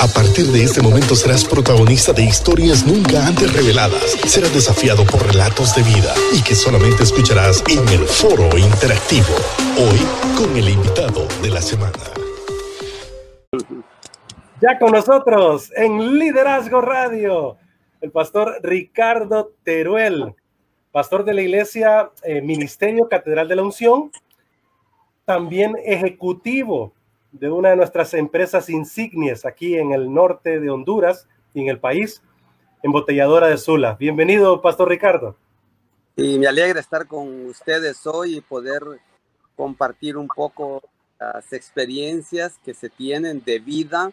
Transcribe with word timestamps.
A 0.00 0.08
partir 0.08 0.46
de 0.46 0.64
este 0.64 0.82
momento 0.82 1.14
serás 1.14 1.44
protagonista 1.44 2.12
de 2.12 2.24
historias 2.24 2.84
nunca 2.86 3.26
antes 3.26 3.52
reveladas. 3.52 4.16
Serás 4.26 4.52
desafiado 4.52 5.04
por 5.04 5.24
relatos 5.24 5.74
de 5.76 5.82
vida 5.82 6.12
y 6.32 6.42
que 6.42 6.54
solamente 6.54 7.04
escucharás 7.04 7.62
en 7.68 7.86
el 7.88 8.06
foro 8.06 8.56
interactivo. 8.58 9.34
Hoy 9.78 9.98
con 10.36 10.56
el 10.56 10.68
invitado 10.68 11.28
de 11.42 11.50
la 11.50 11.62
semana. 11.62 11.92
Ya 14.60 14.78
con 14.78 14.92
nosotros 14.92 15.70
en 15.76 16.18
Liderazgo 16.18 16.80
Radio, 16.80 17.56
el 18.00 18.10
pastor 18.10 18.58
Ricardo 18.62 19.52
Teruel, 19.62 20.34
pastor 20.90 21.24
de 21.24 21.34
la 21.34 21.42
iglesia 21.42 22.10
eh, 22.24 22.40
Ministerio 22.40 23.08
Catedral 23.08 23.46
de 23.46 23.56
la 23.56 23.62
Unción, 23.62 24.10
también 25.24 25.76
ejecutivo 25.84 26.93
de 27.34 27.50
una 27.50 27.70
de 27.70 27.76
nuestras 27.76 28.14
empresas 28.14 28.68
insignias 28.68 29.44
aquí 29.44 29.76
en 29.76 29.92
el 29.92 30.12
norte 30.12 30.60
de 30.60 30.70
Honduras 30.70 31.26
y 31.52 31.62
en 31.62 31.68
el 31.68 31.80
país, 31.80 32.22
embotelladora 32.82 33.48
de 33.48 33.58
Sula. 33.58 33.96
Bienvenido, 33.98 34.62
Pastor 34.62 34.88
Ricardo. 34.88 35.36
Y 36.14 36.38
me 36.38 36.46
alegra 36.46 36.78
estar 36.78 37.08
con 37.08 37.46
ustedes 37.46 38.06
hoy 38.06 38.36
y 38.36 38.40
poder 38.40 38.82
compartir 39.56 40.16
un 40.16 40.28
poco 40.28 40.80
las 41.18 41.52
experiencias 41.52 42.56
que 42.64 42.72
se 42.72 42.88
tienen 42.88 43.42
de 43.44 43.58
vida, 43.58 44.12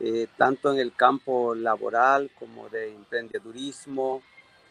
eh, 0.00 0.26
tanto 0.38 0.72
en 0.72 0.78
el 0.78 0.94
campo 0.94 1.54
laboral 1.54 2.30
como 2.38 2.70
de 2.70 2.94
emprendedurismo, 2.94 4.22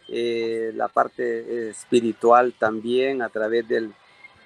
eh, 0.07 0.71
la 0.73 0.87
parte 0.87 1.69
espiritual 1.69 2.55
también 2.57 3.21
a 3.21 3.29
través 3.29 3.67
del, 3.67 3.93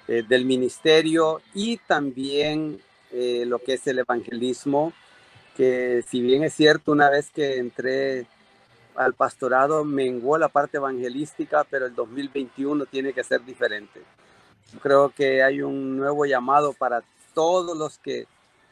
eh, 0.08 0.22
del 0.28 0.44
ministerio 0.44 1.40
y 1.54 1.78
también 1.78 2.80
eh, 3.12 3.44
lo 3.46 3.58
que 3.58 3.74
es 3.74 3.86
el 3.86 3.98
evangelismo, 3.98 4.92
que 5.56 6.04
si 6.06 6.20
bien 6.20 6.44
es 6.44 6.54
cierto, 6.54 6.92
una 6.92 7.10
vez 7.10 7.30
que 7.30 7.58
entré 7.58 8.26
al 8.94 9.14
pastorado, 9.14 9.84
menguó 9.84 10.38
la 10.38 10.48
parte 10.48 10.76
evangelística, 10.76 11.64
pero 11.68 11.86
el 11.86 11.94
2021 11.94 12.86
tiene 12.86 13.12
que 13.12 13.24
ser 13.24 13.44
diferente. 13.44 14.00
Creo 14.82 15.10
que 15.10 15.42
hay 15.42 15.62
un 15.62 15.96
nuevo 15.96 16.26
llamado 16.26 16.72
para 16.72 17.02
todos 17.34 17.76
los 17.76 17.98
que, 17.98 18.26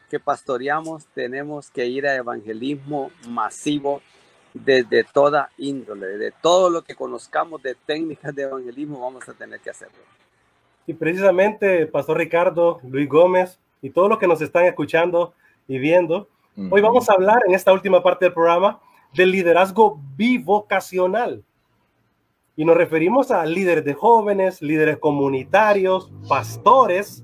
que 0.09 0.19
pastoreamos, 0.19 1.05
tenemos 1.13 1.69
que 1.69 1.87
ir 1.87 2.07
a 2.07 2.15
evangelismo 2.15 3.11
masivo 3.27 4.01
desde 4.53 5.03
toda 5.03 5.49
índole, 5.57 6.17
de 6.17 6.31
todo 6.31 6.69
lo 6.69 6.83
que 6.83 6.95
conozcamos 6.95 7.61
de 7.61 7.75
técnicas 7.75 8.33
de 8.33 8.43
evangelismo, 8.43 8.99
vamos 8.99 9.27
a 9.29 9.33
tener 9.33 9.59
que 9.59 9.69
hacerlo. 9.69 9.99
Y 10.87 10.93
precisamente, 10.93 11.85
Pastor 11.85 12.17
Ricardo, 12.17 12.79
Luis 12.83 13.07
Gómez, 13.07 13.59
y 13.81 13.89
todos 13.89 14.09
los 14.09 14.19
que 14.19 14.27
nos 14.27 14.41
están 14.41 14.65
escuchando 14.65 15.33
y 15.67 15.77
viendo. 15.77 16.27
Hoy 16.69 16.81
vamos 16.81 17.09
a 17.09 17.13
hablar 17.13 17.41
en 17.47 17.53
esta 17.53 17.71
última 17.71 18.03
parte 18.03 18.25
del 18.25 18.33
programa 18.33 18.79
del 19.13 19.31
liderazgo 19.31 19.99
bivocacional. 20.17 21.43
Y 22.55 22.65
nos 22.65 22.75
referimos 22.75 23.31
a 23.31 23.45
líderes 23.45 23.85
de 23.85 23.93
jóvenes, 23.93 24.61
líderes 24.61 24.97
comunitarios, 24.97 26.11
pastores. 26.27 27.23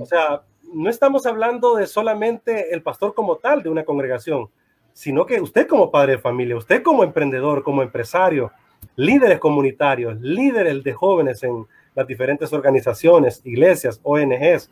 O 0.00 0.06
sea, 0.06 0.42
no 0.72 0.88
estamos 0.88 1.26
hablando 1.26 1.74
de 1.74 1.86
solamente 1.86 2.72
el 2.72 2.82
pastor 2.82 3.14
como 3.14 3.36
tal 3.36 3.62
de 3.62 3.70
una 3.70 3.84
congregación, 3.84 4.48
sino 4.92 5.26
que 5.26 5.40
usted 5.40 5.66
como 5.66 5.90
padre 5.90 6.12
de 6.12 6.18
familia, 6.18 6.56
usted 6.56 6.82
como 6.82 7.02
emprendedor, 7.02 7.64
como 7.64 7.82
empresario, 7.82 8.52
líderes 8.94 9.40
comunitarios, 9.40 10.20
líderes 10.20 10.84
de 10.84 10.92
jóvenes 10.92 11.42
en 11.42 11.66
las 11.96 12.06
diferentes 12.06 12.52
organizaciones, 12.52 13.40
iglesias, 13.44 14.00
ONGs, 14.04 14.70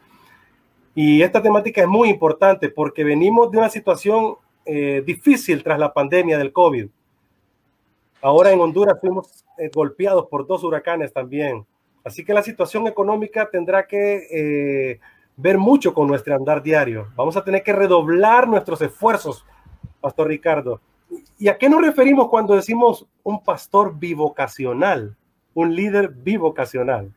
y 0.94 1.22
esta 1.22 1.42
temática 1.42 1.80
es 1.80 1.88
muy 1.88 2.10
importante 2.10 2.68
porque 2.68 3.04
venimos 3.04 3.50
de 3.50 3.58
una 3.58 3.70
situación 3.70 4.36
eh, 4.64 5.02
difícil 5.04 5.62
tras 5.62 5.78
la 5.78 5.92
pandemia 5.92 6.38
del 6.38 6.52
COVID. 6.52 6.88
Ahora 8.20 8.52
en 8.52 8.60
Honduras 8.60 8.98
fuimos 9.00 9.44
eh, 9.58 9.70
golpeados 9.74 10.26
por 10.26 10.46
dos 10.46 10.62
huracanes 10.62 11.12
también. 11.12 11.66
Así 12.04 12.24
que 12.24 12.34
la 12.34 12.42
situación 12.42 12.86
económica 12.86 13.48
tendrá 13.50 13.86
que 13.86 14.26
eh, 14.30 15.00
ver 15.36 15.56
mucho 15.56 15.94
con 15.94 16.08
nuestro 16.08 16.34
andar 16.34 16.62
diario. 16.62 17.08
Vamos 17.16 17.36
a 17.36 17.44
tener 17.44 17.62
que 17.62 17.72
redoblar 17.72 18.46
nuestros 18.46 18.82
esfuerzos, 18.82 19.46
Pastor 20.00 20.28
Ricardo. 20.28 20.80
¿Y 21.38 21.48
a 21.48 21.58
qué 21.58 21.68
nos 21.68 21.82
referimos 21.82 22.28
cuando 22.28 22.54
decimos 22.54 23.06
un 23.22 23.42
pastor 23.42 23.98
bivocacional, 23.98 25.16
un 25.54 25.74
líder 25.74 26.08
bivocacional? 26.08 27.12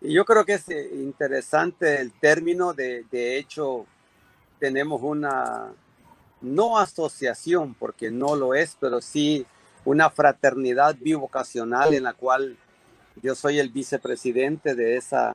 Yo 0.00 0.24
creo 0.24 0.44
que 0.44 0.54
es 0.54 0.68
eh, 0.68 0.90
interesante 0.94 2.00
el 2.00 2.12
término, 2.12 2.72
de, 2.72 3.04
de 3.10 3.38
hecho 3.38 3.86
tenemos 4.58 5.02
una, 5.02 5.72
no 6.40 6.78
asociación, 6.78 7.74
porque 7.74 8.10
no 8.10 8.36
lo 8.36 8.54
es, 8.54 8.76
pero 8.80 9.00
sí 9.00 9.46
una 9.84 10.10
fraternidad 10.10 10.96
bivocacional 10.98 11.94
en 11.94 12.04
la 12.04 12.12
cual 12.12 12.56
yo 13.22 13.34
soy 13.34 13.58
el 13.58 13.70
vicepresidente 13.70 14.74
de 14.74 14.96
esa, 14.96 15.34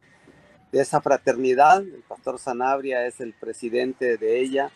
de 0.71 0.81
esa 0.81 1.01
fraternidad, 1.01 1.81
el 1.81 2.03
pastor 2.07 2.39
Sanabria 2.39 3.05
es 3.05 3.19
el 3.19 3.33
presidente 3.33 4.17
de 4.17 4.39
ella. 4.39 4.71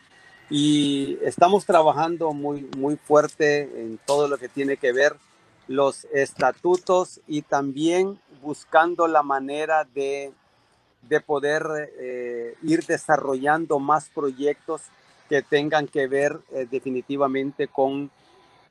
Y 0.52 1.20
estamos 1.22 1.66
trabajando 1.66 2.34
muy, 2.34 2.68
muy 2.78 2.96
fuerte 2.96 3.62
en 3.82 4.00
todo 4.06 4.28
lo 4.28 4.40
que 4.40 4.50
tiene 4.50 4.78
que 4.78 4.92
ver 4.92 5.16
los 5.70 6.06
estatutos 6.06 7.22
y 7.28 7.44
también 7.44 8.20
buscando 8.42 9.08
la 9.08 9.22
manera 9.22 9.84
de, 9.86 10.34
de 11.04 11.22
poder 11.22 11.64
eh, 12.00 12.56
ir 12.64 12.88
desarrollando 12.88 13.78
más 13.78 14.10
proyectos 14.10 14.82
que 15.30 15.44
tengan 15.44 15.88
que 15.88 16.08
ver 16.08 16.40
eh, 16.52 16.66
definitivamente 16.70 17.68
con, 17.68 18.10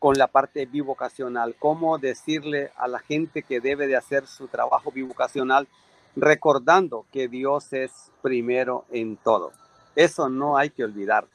con 0.01 0.19
la 0.19 0.27
parte 0.27 0.67
bivocacional. 0.67 1.55
Cómo 1.57 1.99
decirle 1.99 2.73
a 2.77 2.89
la 2.89 2.99
gente 2.99 3.45
que 3.45 3.61
debe 3.61 3.87
de 3.87 3.95
hacer 3.95 4.27
su 4.27 4.49
trabajo 4.49 4.91
bivocacional 4.91 5.69
recordando 6.17 7.07
que 7.13 7.29
Dios 7.29 7.73
es 7.75 8.11
primero 8.23 8.87
en 8.91 9.17
todo. 9.17 9.53
Eso 9.95 10.29
no 10.29 10.57
hay 10.57 10.71
que 10.71 10.83
olvidar. 10.83 11.29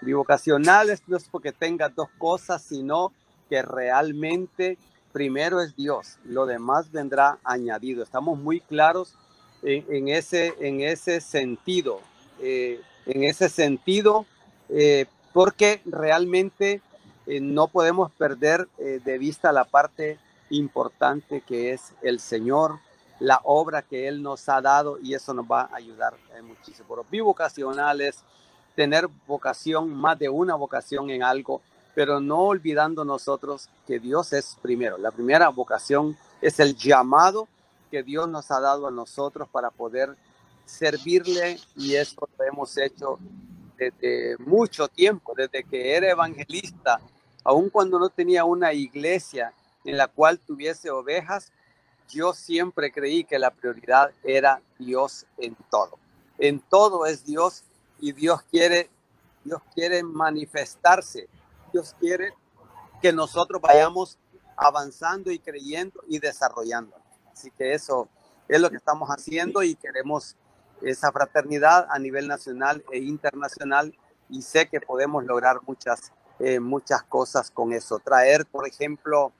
Bivocacional 0.00 0.98
no 1.06 1.16
es 1.18 1.28
porque 1.28 1.52
tenga 1.52 1.90
dos 1.90 2.08
cosas, 2.16 2.62
sino 2.62 3.12
que 3.50 3.60
realmente 3.60 4.78
primero 5.12 5.60
es 5.60 5.76
Dios, 5.76 6.18
lo 6.24 6.46
demás 6.46 6.90
vendrá 6.92 7.38
añadido. 7.44 8.02
Estamos 8.02 8.38
muy 8.38 8.60
claros 8.60 9.14
en, 9.62 10.08
ese, 10.08 10.54
en 10.60 10.80
ese 10.80 11.20
sentido, 11.20 12.00
eh, 12.40 12.80
en 13.06 13.24
ese 13.24 13.48
sentido, 13.48 14.26
eh, 14.68 15.06
porque 15.32 15.82
realmente 15.84 16.80
eh, 17.26 17.40
no 17.40 17.68
podemos 17.68 18.10
perder 18.12 18.68
de 18.78 19.18
vista 19.18 19.52
la 19.52 19.64
parte 19.64 20.18
importante 20.50 21.42
que 21.42 21.72
es 21.72 21.92
el 22.02 22.20
Señor, 22.20 22.78
la 23.18 23.40
obra 23.44 23.82
que 23.82 24.08
Él 24.08 24.22
nos 24.22 24.48
ha 24.48 24.60
dado 24.60 24.98
y 25.00 25.14
eso 25.14 25.34
nos 25.34 25.44
va 25.44 25.62
a 25.62 25.76
ayudar 25.76 26.14
muchísimo. 26.42 26.86
Pero 26.88 27.06
bivocacionales, 27.10 28.24
tener 28.74 29.08
vocación, 29.26 29.94
más 29.94 30.18
de 30.18 30.28
una 30.28 30.54
vocación 30.54 31.10
en 31.10 31.22
algo, 31.22 31.60
pero 31.94 32.20
no 32.20 32.38
olvidando 32.40 33.04
nosotros 33.04 33.68
que 33.86 33.98
Dios 33.98 34.32
es 34.32 34.56
primero. 34.62 34.98
La 34.98 35.10
primera 35.10 35.48
vocación 35.48 36.16
es 36.40 36.60
el 36.60 36.76
llamado 36.76 37.48
que 37.90 38.02
Dios 38.02 38.28
nos 38.28 38.50
ha 38.50 38.60
dado 38.60 38.86
a 38.86 38.90
nosotros 38.90 39.48
para 39.48 39.70
poder 39.70 40.16
servirle 40.64 41.58
y 41.76 41.96
eso 41.96 42.28
lo 42.38 42.44
hemos 42.44 42.76
hecho 42.78 43.18
desde 43.76 44.36
mucho 44.38 44.88
tiempo, 44.88 45.32
desde 45.36 45.64
que 45.64 45.96
era 45.96 46.10
evangelista, 46.10 47.00
aun 47.42 47.70
cuando 47.70 47.98
no 47.98 48.10
tenía 48.10 48.44
una 48.44 48.72
iglesia 48.72 49.52
en 49.84 49.96
la 49.96 50.06
cual 50.06 50.38
tuviese 50.38 50.90
ovejas, 50.90 51.50
yo 52.08 52.34
siempre 52.34 52.92
creí 52.92 53.24
que 53.24 53.38
la 53.38 53.50
prioridad 53.50 54.10
era 54.22 54.60
Dios 54.78 55.26
en 55.38 55.56
todo. 55.70 55.98
En 56.38 56.60
todo 56.60 57.06
es 57.06 57.24
Dios 57.24 57.64
y 58.00 58.12
Dios 58.12 58.42
quiere 58.50 58.90
Dios 59.42 59.62
quiere 59.74 60.02
manifestarse 60.02 61.28
Dios 61.72 61.94
quiere 61.98 62.34
que 63.00 63.12
nosotros 63.12 63.60
vayamos 63.60 64.18
avanzando 64.56 65.30
y 65.30 65.38
creyendo 65.38 66.02
y 66.08 66.18
desarrollando. 66.18 66.96
Así 67.32 67.50
que 67.50 67.72
eso 67.72 68.08
es 68.48 68.60
lo 68.60 68.70
que 68.70 68.76
estamos 68.76 69.08
haciendo 69.08 69.62
y 69.62 69.74
queremos 69.74 70.36
esa 70.82 71.12
fraternidad 71.12 71.86
a 71.90 71.98
nivel 71.98 72.28
nacional 72.28 72.84
e 72.90 72.98
internacional 72.98 73.94
y 74.28 74.42
sé 74.42 74.68
que 74.68 74.80
podemos 74.80 75.24
lograr 75.24 75.60
muchas, 75.66 76.12
eh, 76.38 76.60
muchas 76.60 77.02
cosas 77.04 77.50
con 77.50 77.72
eso. 77.72 77.98
Traer, 77.98 78.46
por 78.46 78.66
ejemplo, 78.66 79.32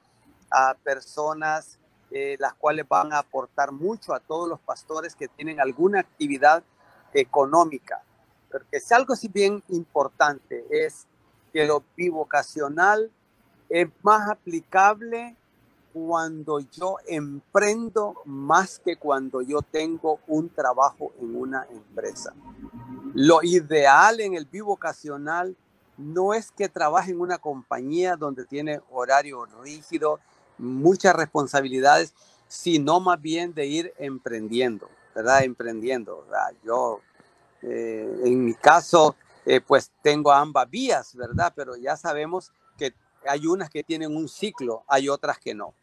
a 0.51 0.75
personas 0.83 1.79
eh, 2.11 2.37
las 2.41 2.55
cuales 2.55 2.89
van 2.89 3.13
a 3.13 3.19
aportar 3.19 3.71
mucho 3.71 4.13
a 4.13 4.19
todos 4.19 4.49
los 4.49 4.59
pastores 4.59 5.15
que 5.15 5.29
tienen 5.29 5.61
alguna 5.61 6.01
actividad 6.01 6.65
económica. 7.15 8.03
Porque 8.51 8.79
es 8.79 8.91
algo 8.91 9.13
así 9.13 9.29
bien 9.29 9.63
importante, 9.69 10.65
es 10.71 11.07
que 11.53 11.65
lo 11.67 11.83
bivocacional 11.97 13.11
es 13.69 13.89
más 14.03 14.29
aplicable 14.29 15.37
cuando 15.93 16.61
yo 16.61 16.97
emprendo 17.07 18.15
más 18.25 18.79
que 18.79 18.97
cuando 18.97 19.43
yo 19.43 19.63
tengo 19.63 20.21
un 20.27 20.49
trabajo 20.49 21.13
en 21.21 21.35
una 21.35 21.67
empresa. 21.71 22.33
Lo 23.15 23.43
ideal 23.43 24.21
en 24.21 24.35
el 24.35 24.47
bivocacional 24.47 25.57
no 25.97 26.33
es 26.33 26.51
que 26.51 26.69
trabaje 26.69 27.11
en 27.11 27.21
una 27.21 27.39
compañía 27.39 28.17
donde 28.17 28.45
tiene 28.45 28.81
horario 28.91 29.47
rígido, 29.63 30.21
muchas 30.59 31.15
responsabilidades, 31.15 32.15
sino 32.49 33.01
más 33.01 33.21
bien 33.21 33.53
de 33.55 33.67
ir 33.67 33.93
emprendiendo, 33.99 34.89
¿verdad? 35.15 35.45
Emprendiendo. 35.45 36.27
Yo, 36.65 37.01
eh, 37.63 38.23
en 38.25 38.45
mi 38.45 38.55
caso, 38.55 39.15
eh, 39.51 39.61
pues 39.61 39.91
tengo 40.01 40.31
ambas 40.31 40.71
vías, 40.71 41.17
¿verdad? 41.17 41.53
Pero 41.57 41.75
ya 41.75 41.97
sabemos 41.97 42.53
que 42.79 42.95
hay 43.27 43.49
unas 43.49 43.69
que 43.69 43.83
tienen 43.83 44.17
un 44.17 44.29
ciclo, 44.29 44.85
hay 44.87 45.09
otras 45.09 45.41
que 45.41 45.55
no, 45.55 45.75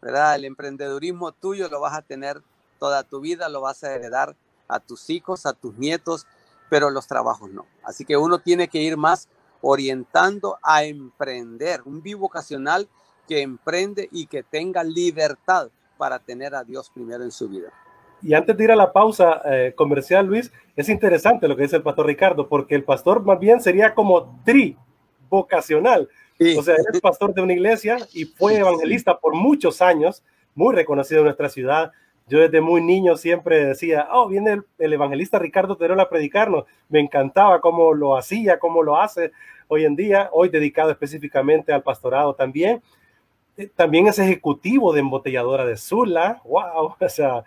¿verdad? 0.00 0.36
El 0.36 0.46
emprendedurismo 0.46 1.30
tuyo 1.32 1.68
lo 1.68 1.82
vas 1.82 1.92
a 1.92 2.00
tener 2.00 2.42
toda 2.78 3.02
tu 3.02 3.20
vida, 3.20 3.50
lo 3.50 3.60
vas 3.60 3.84
a 3.84 3.94
heredar 3.94 4.36
a 4.68 4.80
tus 4.80 5.10
hijos, 5.10 5.44
a 5.44 5.52
tus 5.52 5.76
nietos, 5.76 6.26
pero 6.70 6.88
los 6.88 7.06
trabajos 7.06 7.50
no. 7.50 7.66
Así 7.84 8.06
que 8.06 8.16
uno 8.16 8.38
tiene 8.38 8.68
que 8.68 8.80
ir 8.80 8.96
más 8.96 9.28
orientando 9.60 10.56
a 10.62 10.84
emprender, 10.84 11.82
un 11.84 12.00
bivocacional 12.00 12.88
que 13.28 13.42
emprende 13.42 14.08
y 14.10 14.28
que 14.28 14.42
tenga 14.42 14.82
libertad 14.82 15.68
para 15.98 16.20
tener 16.20 16.54
a 16.54 16.64
Dios 16.64 16.88
primero 16.88 17.22
en 17.22 17.32
su 17.32 17.50
vida. 17.50 17.70
Y 18.22 18.34
antes 18.34 18.56
de 18.56 18.64
ir 18.64 18.72
a 18.72 18.76
la 18.76 18.92
pausa 18.92 19.40
eh, 19.44 19.72
comercial, 19.74 20.26
Luis, 20.26 20.52
es 20.76 20.88
interesante 20.88 21.48
lo 21.48 21.56
que 21.56 21.62
dice 21.62 21.76
el 21.76 21.82
pastor 21.82 22.06
Ricardo, 22.06 22.48
porque 22.48 22.74
el 22.74 22.84
pastor 22.84 23.24
más 23.24 23.38
bien 23.38 23.60
sería 23.60 23.94
como 23.94 24.40
tri 24.44 24.76
vocacional. 25.28 26.08
O 26.58 26.62
sea, 26.62 26.74
es 26.74 27.00
pastor 27.02 27.34
de 27.34 27.42
una 27.42 27.52
iglesia 27.52 27.98
y 28.14 28.24
fue 28.24 28.56
evangelista 28.56 29.18
por 29.18 29.34
muchos 29.34 29.82
años, 29.82 30.24
muy 30.54 30.74
reconocido 30.74 31.20
en 31.20 31.26
nuestra 31.26 31.50
ciudad. 31.50 31.92
Yo 32.28 32.38
desde 32.38 32.62
muy 32.62 32.80
niño 32.80 33.16
siempre 33.16 33.64
decía, 33.66 34.08
oh, 34.12 34.26
viene 34.28 34.62
el, 34.78 34.92
evangelista 34.92 35.38
Ricardo 35.38 35.76
Terola 35.76 36.04
a 36.04 36.08
predicarnos. 36.08 36.64
Me 36.88 37.00
encantaba 37.00 37.60
cómo 37.60 37.92
lo 37.92 38.16
hacía, 38.16 38.58
cómo 38.58 38.82
lo 38.82 38.98
hace 38.98 39.32
hoy 39.68 39.84
en 39.84 39.96
día, 39.96 40.30
hoy 40.32 40.48
dedicado 40.48 40.90
específicamente 40.90 41.72
al 41.72 41.82
pastorado 41.82 42.34
también. 42.34 42.82
Eh, 43.56 43.68
también 43.76 44.06
es 44.06 44.18
ejecutivo 44.18 44.92
de 44.92 45.00
embotelladora 45.00 45.66
de 45.66 45.76
Zula. 45.76 46.40
Wow, 46.44 46.94
o 47.00 47.08
sea, 47.08 47.44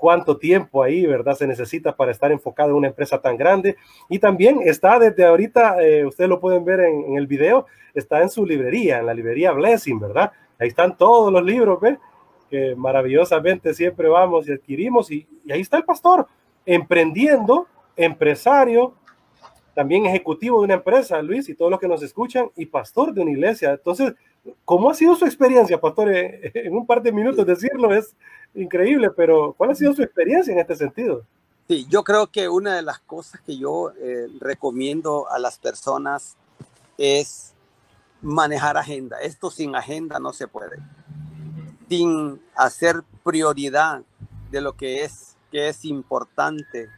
cuánto 0.00 0.38
tiempo 0.38 0.82
ahí, 0.82 1.06
¿verdad? 1.06 1.36
Se 1.36 1.46
necesita 1.46 1.94
para 1.94 2.10
estar 2.10 2.32
enfocado 2.32 2.70
en 2.70 2.76
una 2.76 2.88
empresa 2.88 3.20
tan 3.20 3.36
grande. 3.36 3.76
Y 4.08 4.18
también 4.18 4.60
está 4.64 4.98
desde 4.98 5.24
ahorita, 5.24 5.80
eh, 5.82 6.06
ustedes 6.06 6.28
lo 6.28 6.40
pueden 6.40 6.64
ver 6.64 6.80
en, 6.80 7.16
el 7.16 7.26
video, 7.26 7.66
está 7.94 8.22
en 8.22 8.30
su 8.30 8.46
librería, 8.46 8.98
en 8.98 9.06
la 9.06 9.14
librería 9.14 9.52
Blessing, 9.52 10.00
¿verdad? 10.00 10.32
Ahí 10.58 10.68
están 10.68 10.96
todos 10.96 11.30
los 11.30 11.44
libros, 11.44 11.78
¿ves? 11.80 11.98
Que 12.48 12.74
maravillosamente 12.74 13.74
siempre 13.74 14.08
vamos 14.08 14.48
y 14.48 14.52
adquirimos. 14.52 15.10
Y, 15.10 15.28
y 15.44 15.52
ahí 15.52 15.60
está 15.60 15.76
el 15.76 15.84
pastor, 15.84 16.26
emprendiendo, 16.64 17.66
empresario, 17.94 18.94
también 19.74 20.06
ejecutivo 20.06 20.60
de 20.60 20.64
una 20.64 20.74
empresa, 20.74 21.20
Luis, 21.22 21.48
y 21.48 21.54
todos 21.54 21.70
los 21.70 21.78
que 21.78 21.88
nos 21.88 22.02
escuchan, 22.02 22.50
y 22.56 22.66
pastor 22.66 23.12
de 23.12 23.20
una 23.20 23.30
iglesia. 23.30 23.72
Entonces, 23.72 24.14
¿cómo 24.64 24.90
ha 24.90 24.94
sido 24.94 25.14
su 25.16 25.24
experiencia, 25.24 25.80
pastor? 25.80 26.12
Eh, 26.12 26.50
en 26.54 26.74
un 26.74 26.86
par 26.86 27.02
de 27.02 27.12
minutos 27.12 27.46
decirlo 27.46 27.92
es 27.94 28.14
increíble, 28.54 29.10
pero 29.10 29.54
¿cuál 29.56 29.70
ha 29.70 29.74
sido 29.74 29.94
su 29.94 30.02
experiencia 30.02 30.52
en 30.52 30.60
este 30.60 30.76
sentido? 30.76 31.24
Sí, 31.68 31.86
yo 31.88 32.02
creo 32.02 32.26
que 32.26 32.48
una 32.48 32.74
de 32.74 32.82
las 32.82 32.98
cosas 32.98 33.40
que 33.42 33.56
yo 33.56 33.92
eh, 34.00 34.26
recomiendo 34.40 35.30
a 35.30 35.38
las 35.38 35.58
personas 35.58 36.36
es 36.98 37.54
manejar 38.22 38.76
agenda. 38.76 39.20
Esto 39.20 39.50
sin 39.50 39.76
agenda 39.76 40.18
no 40.18 40.32
se 40.32 40.48
puede. 40.48 40.78
Sin 41.88 42.42
hacer 42.56 43.02
prioridad 43.22 44.02
de 44.50 44.60
lo 44.60 44.72
que 44.76 45.04
es, 45.04 45.36
que 45.52 45.68
es 45.68 45.84
importante 45.84 46.88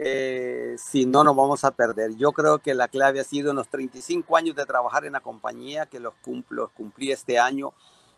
eh, 0.00 0.76
si 0.78 1.06
no 1.06 1.24
nos 1.24 1.34
vamos 1.34 1.64
a 1.64 1.72
perder. 1.72 2.14
Yo 2.14 2.30
creo 2.30 2.60
que 2.60 2.72
la 2.72 2.86
clave 2.86 3.18
ha 3.18 3.24
sido 3.24 3.50
en 3.50 3.56
los 3.56 3.68
35 3.68 4.36
años 4.36 4.54
de 4.54 4.64
trabajar 4.64 5.04
en 5.04 5.14
la 5.14 5.20
compañía, 5.20 5.86
que 5.86 5.98
los, 5.98 6.14
cumplo, 6.22 6.70
cumplí 6.76 7.10
este 7.10 7.40
año, 7.40 7.72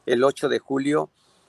el 0.05 0.23
8 0.23 0.51
de 0.51 0.59
julio. 0.59 1.09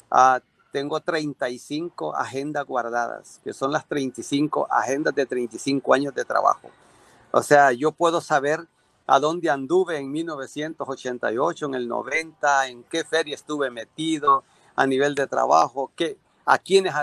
Uh, 0.10 0.40
tengo 0.72 1.02
35 1.02 2.16
agendas 2.16 2.66
guardadas, 2.66 3.42
que 3.44 3.52
son 3.52 3.74
las 3.74 3.86
35 3.90 4.68
agendas 4.72 5.14
de 5.14 5.26
35 5.26 5.94
años 5.94 6.16
de 6.16 6.24
trabajo. 6.24 6.70
O 7.32 7.44
sea, 7.44 7.74
yo 7.74 7.92
puedo 7.92 8.22
saber 8.22 8.68
a 9.08 9.20
dónde 9.20 9.50
anduve 9.50 9.98
en 9.98 10.14
1988, 10.14 11.66
en 11.66 11.76
el 11.76 11.90
90, 11.90 12.68
en 12.68 12.84
qué 12.84 13.04
feria 13.04 13.36
estuve 13.36 13.70
metido 13.70 14.46
a 14.78 14.88
nivel 14.88 15.14
de 15.14 15.28
trabajo, 15.28 15.92
qué, 15.94 16.18
a 16.46 16.58
quiénes 16.58 16.94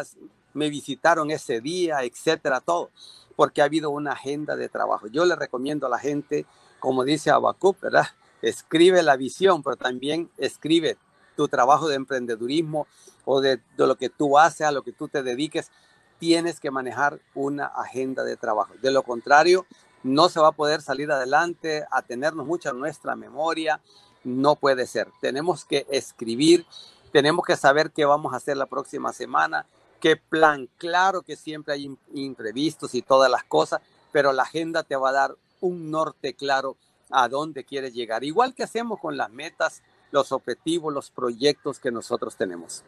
me 0.58 0.68
visitaron 0.68 1.30
ese 1.30 1.60
día, 1.60 2.02
etcétera, 2.02 2.60
todo 2.60 2.90
porque 3.38 3.62
ha 3.62 3.66
habido 3.66 3.90
una 3.90 4.14
agenda 4.14 4.56
de 4.56 4.68
trabajo. 4.68 5.06
Yo 5.06 5.24
le 5.24 5.36
recomiendo 5.36 5.86
a 5.86 5.88
la 5.88 6.00
gente, 6.00 6.44
como 6.80 7.04
dice 7.04 7.30
Abacuc, 7.30 7.80
¿verdad? 7.80 8.08
Escribe 8.42 9.00
la 9.04 9.16
visión, 9.16 9.62
pero 9.62 9.76
también 9.76 10.28
escribe 10.38 10.98
tu 11.36 11.46
trabajo 11.46 11.86
de 11.86 11.94
emprendedurismo 11.94 12.88
o 13.24 13.40
de, 13.40 13.60
lo 13.76 13.94
que 13.94 14.08
tú 14.08 14.38
haces, 14.38 14.62
a 14.62 14.72
lo 14.72 14.82
que 14.82 14.90
tú 14.90 15.06
te 15.06 15.22
dediques. 15.22 15.70
Tienes 16.18 16.58
que 16.58 16.72
manejar 16.72 17.20
una 17.32 17.66
agenda 17.66 18.24
de 18.24 18.36
trabajo. 18.36 18.74
De 18.82 18.90
lo 18.90 19.04
contrario, 19.04 19.66
no 20.02 20.28
se 20.28 20.40
va 20.40 20.48
a 20.48 20.52
poder 20.52 20.82
salir 20.82 21.12
adelante, 21.12 21.84
a 21.92 22.02
tenernos 22.02 22.44
mucha 22.44 22.72
nuestra 22.72 23.14
memoria. 23.14 23.80
No 24.24 24.56
puede 24.56 24.84
ser. 24.88 25.12
Tenemos 25.20 25.64
que 25.64 25.86
escribir, 25.90 26.66
tenemos 27.12 27.44
que 27.46 27.56
saber 27.56 27.92
qué 27.92 28.04
vamos 28.04 28.32
a 28.34 28.38
hacer 28.38 28.56
la 28.56 28.66
próxima 28.66 29.12
semana, 29.12 29.64
qué 30.00 30.16
plan. 30.16 30.68
Claro 30.78 31.22
que 31.22 31.36
siempre 31.36 31.74
hay 31.74 31.96
imprevistos 32.14 32.94
y 32.94 33.02
todas 33.02 33.30
las 33.30 33.44
cosas, 33.44 33.80
pero 34.12 34.32
la 34.32 34.42
agenda 34.42 34.82
te 34.82 34.96
va 34.96 35.10
a 35.10 35.12
dar 35.12 35.36
un 35.60 35.90
norte 35.90 36.34
claro 36.34 36.76
a 37.10 37.28
dónde 37.28 37.64
quieres 37.64 37.94
llegar. 37.94 38.24
Igual 38.24 38.54
que 38.54 38.62
hacemos 38.62 39.00
con 39.00 39.16
las 39.16 39.30
metas, 39.30 39.82
los 40.10 40.32
objetivos, 40.32 40.92
los 40.92 41.10
proyectos 41.10 41.78
que 41.78 41.90
nosotros 41.90 42.36
tenemos. 42.36 42.82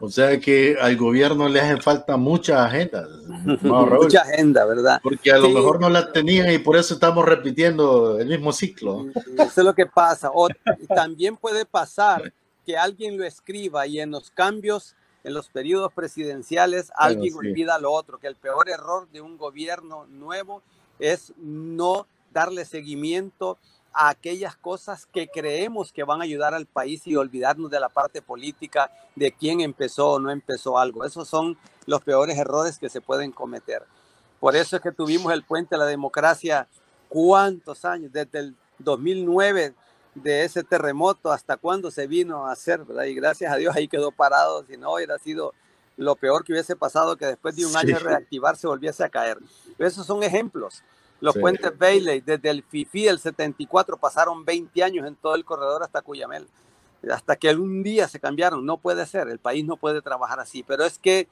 O 0.00 0.10
sea 0.10 0.38
que 0.40 0.76
al 0.80 0.96
gobierno 0.96 1.48
le 1.48 1.60
hace 1.60 1.80
falta 1.80 2.16
mucha 2.16 2.64
agenda. 2.64 3.06
mucha 3.62 4.22
agenda, 4.22 4.64
¿verdad? 4.64 5.00
Porque 5.02 5.30
a 5.30 5.38
lo 5.38 5.48
mejor 5.48 5.80
no 5.80 5.88
la 5.88 6.12
tenían 6.12 6.52
y 6.52 6.58
por 6.58 6.76
eso 6.76 6.94
estamos 6.94 7.24
repitiendo 7.24 8.18
el 8.18 8.26
mismo 8.26 8.52
ciclo. 8.52 9.06
Eso 9.38 9.60
es 9.60 9.64
lo 9.64 9.74
que 9.74 9.86
pasa. 9.86 10.30
O 10.34 10.48
también 10.94 11.36
puede 11.36 11.64
pasar 11.64 12.32
que 12.66 12.76
alguien 12.76 13.16
lo 13.16 13.24
escriba 13.24 13.86
y 13.86 14.00
en 14.00 14.10
los 14.10 14.30
cambios 14.30 14.96
en 15.24 15.32
los 15.32 15.48
periodos 15.48 15.92
presidenciales 15.92 16.92
alguien 16.96 17.34
olvida 17.34 17.78
lo 17.78 17.90
otro, 17.90 18.18
que 18.18 18.26
el 18.26 18.36
peor 18.36 18.68
error 18.68 19.08
de 19.10 19.22
un 19.22 19.38
gobierno 19.38 20.06
nuevo 20.06 20.62
es 20.98 21.32
no 21.38 22.06
darle 22.32 22.66
seguimiento 22.66 23.58
a 23.94 24.10
aquellas 24.10 24.56
cosas 24.56 25.06
que 25.06 25.28
creemos 25.28 25.92
que 25.92 26.04
van 26.04 26.20
a 26.20 26.24
ayudar 26.24 26.52
al 26.52 26.66
país 26.66 27.06
y 27.06 27.16
olvidarnos 27.16 27.70
de 27.70 27.80
la 27.80 27.88
parte 27.88 28.20
política, 28.20 28.90
de 29.14 29.32
quién 29.32 29.60
empezó 29.60 30.12
o 30.12 30.18
no 30.18 30.30
empezó 30.30 30.78
algo. 30.78 31.04
Esos 31.04 31.28
son 31.28 31.56
los 31.86 32.02
peores 32.02 32.36
errores 32.36 32.78
que 32.78 32.90
se 32.90 33.00
pueden 33.00 33.32
cometer. 33.32 33.82
Por 34.40 34.56
eso 34.56 34.76
es 34.76 34.82
que 34.82 34.92
tuvimos 34.92 35.32
el 35.32 35.44
puente 35.44 35.76
a 35.76 35.78
la 35.78 35.86
democracia, 35.86 36.68
¿cuántos 37.08 37.84
años? 37.84 38.12
Desde 38.12 38.40
el 38.40 38.56
2009 38.80 39.74
de 40.14 40.44
ese 40.44 40.62
terremoto, 40.62 41.32
hasta 41.32 41.56
cuándo 41.56 41.90
se 41.90 42.06
vino 42.06 42.46
a 42.46 42.52
hacer, 42.52 42.84
¿verdad? 42.84 43.04
Y 43.04 43.14
gracias 43.14 43.52
a 43.52 43.56
Dios 43.56 43.74
ahí 43.74 43.88
quedó 43.88 44.12
parado, 44.12 44.64
si 44.64 44.76
no 44.76 44.94
hubiera 44.94 45.18
sido 45.18 45.52
lo 45.96 46.16
peor 46.16 46.44
que 46.44 46.52
hubiese 46.52 46.76
pasado 46.76 47.16
que 47.16 47.26
después 47.26 47.54
de 47.56 47.66
un 47.66 47.76
año 47.76 47.94
de 47.94 48.00
reactivarse 48.00 48.66
volviese 48.66 49.04
a 49.04 49.08
caer. 49.08 49.38
esos 49.78 50.06
son 50.06 50.22
ejemplos. 50.22 50.82
Los 51.20 51.36
puentes 51.38 51.76
Bailey, 51.78 52.20
desde 52.20 52.50
el 52.50 52.62
FIFI 52.62 53.04
del 53.04 53.18
74 53.18 53.96
pasaron 53.96 54.44
20 54.44 54.82
años 54.82 55.06
en 55.06 55.16
todo 55.16 55.34
el 55.36 55.44
corredor 55.44 55.82
hasta 55.82 56.02
Cuyamel, 56.02 56.46
hasta 57.10 57.36
que 57.36 57.48
algún 57.48 57.82
día 57.82 58.08
se 58.08 58.20
cambiaron. 58.20 58.66
No 58.66 58.76
puede 58.76 59.06
ser, 59.06 59.28
el 59.28 59.38
país 59.38 59.64
no 59.64 59.76
puede 59.76 60.02
trabajar 60.02 60.40
así, 60.40 60.62
pero 60.62 60.84
es 60.84 60.98
que 60.98 61.28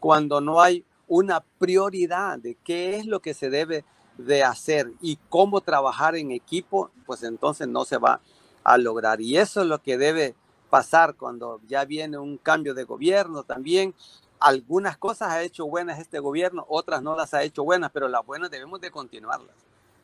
cuando 0.00 0.40
no 0.40 0.62
hay 0.62 0.84
una 1.08 1.40
prioridad 1.58 2.38
de 2.38 2.56
qué 2.64 2.96
es 2.96 3.06
lo 3.06 3.20
que 3.20 3.34
se 3.34 3.50
debe 3.50 3.84
de 4.18 4.44
hacer 4.44 4.92
y 5.00 5.18
cómo 5.28 5.60
trabajar 5.60 6.16
en 6.16 6.30
equipo, 6.30 6.90
pues 7.06 7.22
entonces 7.22 7.68
no 7.68 7.84
se 7.84 7.98
va 7.98 8.20
a 8.62 8.78
lograr. 8.78 9.20
Y 9.20 9.36
eso 9.36 9.62
es 9.62 9.66
lo 9.66 9.82
que 9.82 9.98
debe 9.98 10.34
pasar 10.70 11.14
cuando 11.14 11.60
ya 11.68 11.84
viene 11.84 12.18
un 12.18 12.36
cambio 12.38 12.74
de 12.74 12.84
gobierno 12.84 13.44
también. 13.44 13.94
Algunas 14.40 14.96
cosas 14.96 15.30
ha 15.30 15.42
hecho 15.42 15.66
buenas 15.66 15.98
este 15.98 16.18
gobierno, 16.18 16.66
otras 16.68 17.02
no 17.02 17.16
las 17.16 17.34
ha 17.34 17.42
hecho 17.42 17.64
buenas, 17.64 17.90
pero 17.92 18.08
las 18.08 18.24
buenas 18.26 18.50
debemos 18.50 18.80
de 18.80 18.90
continuarlas. 18.90 19.54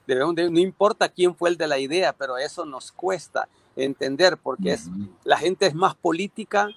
Debemos 0.07 0.35
de, 0.35 0.51
no 0.51 0.59
importa 0.59 1.09
quién 1.09 1.35
fue 1.35 1.51
el 1.51 1.57
de 1.57 1.67
la 1.67 1.79
idea, 1.79 2.13
pero 2.13 2.39
eso 2.39 2.65
nos 2.65 2.93
cuesta 2.93 3.49
entender 3.77 4.37
porque 4.37 4.73
es, 4.73 4.89
la 5.25 5.37
gente 5.37 5.67
es 5.67 5.75
más 5.75 5.95
política 5.95 6.69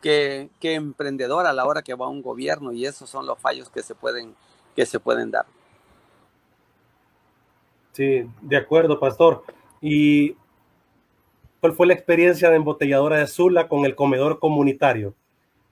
que, 0.00 0.50
que 0.60 0.74
emprendedora 0.74 1.50
a 1.50 1.52
la 1.52 1.64
hora 1.64 1.82
que 1.82 1.94
va 1.94 2.06
a 2.06 2.10
un 2.10 2.22
gobierno 2.22 2.72
y 2.72 2.86
esos 2.86 3.08
son 3.08 3.26
los 3.26 3.38
fallos 3.38 3.70
que 3.70 3.82
se 3.82 3.94
pueden, 3.94 4.34
que 4.74 4.84
se 4.84 5.00
pueden 5.00 5.30
dar. 5.30 5.46
Sí, 7.92 8.28
de 8.40 8.56
acuerdo, 8.56 8.98
pastor. 8.98 9.44
¿Y 9.80 10.36
cuál 11.60 11.74
fue 11.74 11.86
la 11.86 11.94
experiencia 11.94 12.50
de 12.50 12.56
embotelladora 12.56 13.18
de 13.18 13.26
Zula 13.26 13.68
con 13.68 13.84
el 13.84 13.94
comedor 13.94 14.38
comunitario? 14.38 15.14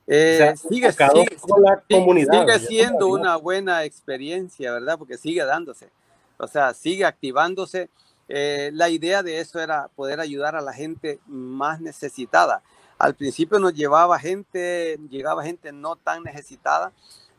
Eh, 0.07 0.55
sigue, 0.57 0.93
sigue, 0.93 1.39
siendo 2.59 3.07
una 3.07 3.37
buena 3.37 3.85
experiencia, 3.85 4.73
¿verdad? 4.73 4.99
Porque 4.99 5.17
sigue 5.17 5.45
dándose. 5.45 5.89
O 6.37 6.47
sea, 6.49 6.75
sigue 6.75 7.05
activándose. 7.05 7.89
eh, 8.29 8.71
la 8.73 8.89
idea 8.89 9.23
de 9.23 9.41
eso 9.41 9.61
era 9.61 9.89
poder 9.95 10.21
ayudar 10.21 10.57
a 10.57 10.61
la 10.61 10.73
gente 10.73 11.19
más 11.27 11.81
necesitada. 11.81 12.63
Al 12.99 13.15
principio 13.15 13.59
nos 13.59 13.73
llevaba 13.73 14.19
gente, 14.19 14.99
llegaba 15.09 15.43
gente 15.43 15.73
no 15.73 15.97
tan 15.97 16.23
necesitada, 16.23 16.93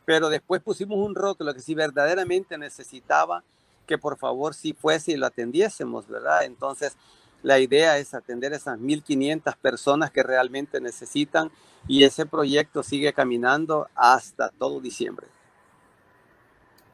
pero 0.04 0.28
después 0.28 0.60
pusimos 0.60 0.98
un 0.98 1.14
rótulo 1.14 1.54
que 1.54 1.60
si 1.60 1.74
verdaderamente 1.74 2.58
necesitaba, 2.58 3.44
que 3.86 3.98
por 3.98 4.18
favor 4.18 4.54
si 4.54 4.72
fuese 4.72 5.12
y 5.12 5.16
lo 5.16 5.26
atendiésemos, 5.26 6.08
¿verdad? 6.08 6.44
Entonces, 6.44 6.96
la 7.42 7.58
idea 7.58 7.98
es 7.98 8.14
atender 8.14 8.52
a 8.52 8.56
esas 8.56 8.78
1.500 8.78 9.56
personas 9.56 10.10
que 10.10 10.22
realmente 10.22 10.80
necesitan 10.80 11.50
y 11.88 12.04
ese 12.04 12.24
proyecto 12.26 12.82
sigue 12.82 13.12
caminando 13.12 13.88
hasta 13.94 14.50
todo 14.50 14.80
diciembre. 14.80 15.26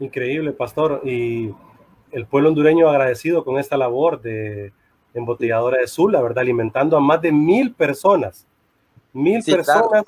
Increíble, 0.00 0.52
pastor. 0.52 1.02
Y 1.04 1.54
el 2.12 2.26
pueblo 2.26 2.48
hondureño 2.48 2.88
agradecido 2.88 3.44
con 3.44 3.58
esta 3.58 3.76
labor 3.76 4.22
de 4.22 4.72
embotelladora 5.12 5.78
de 5.78 5.86
Sula, 5.86 6.22
¿verdad? 6.22 6.38
Alimentando 6.38 6.96
a 6.96 7.00
más 7.00 7.20
de 7.20 7.32
mil 7.32 7.74
personas. 7.74 8.46
Mil 9.12 9.42
personas 9.42 10.04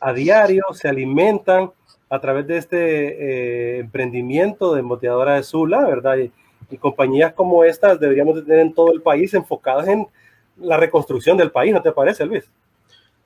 a 0.00 0.12
diario 0.12 0.64
se 0.72 0.88
alimentan 0.88 1.72
a 2.08 2.20
través 2.20 2.46
de 2.46 2.56
este 2.56 2.76
eh, 2.76 3.78
emprendimiento 3.78 4.74
de 4.74 4.80
embotelladora 4.80 5.34
de 5.34 5.42
Sula, 5.42 5.86
¿verdad? 5.86 6.16
Y, 6.18 6.32
compañías 6.80 7.32
como 7.32 7.62
estas 7.62 8.00
deberíamos 8.00 8.44
tener 8.44 8.58
en 8.58 8.74
todo 8.74 8.92
el 8.92 9.00
país 9.00 9.32
enfocadas 9.34 9.86
en 9.86 10.04
la 10.58 10.76
reconstrucción 10.76 11.36
del 11.36 11.52
país, 11.52 11.72
¿no 11.72 11.80
te 11.80 11.92
parece, 11.92 12.26
Luis? 12.26 12.44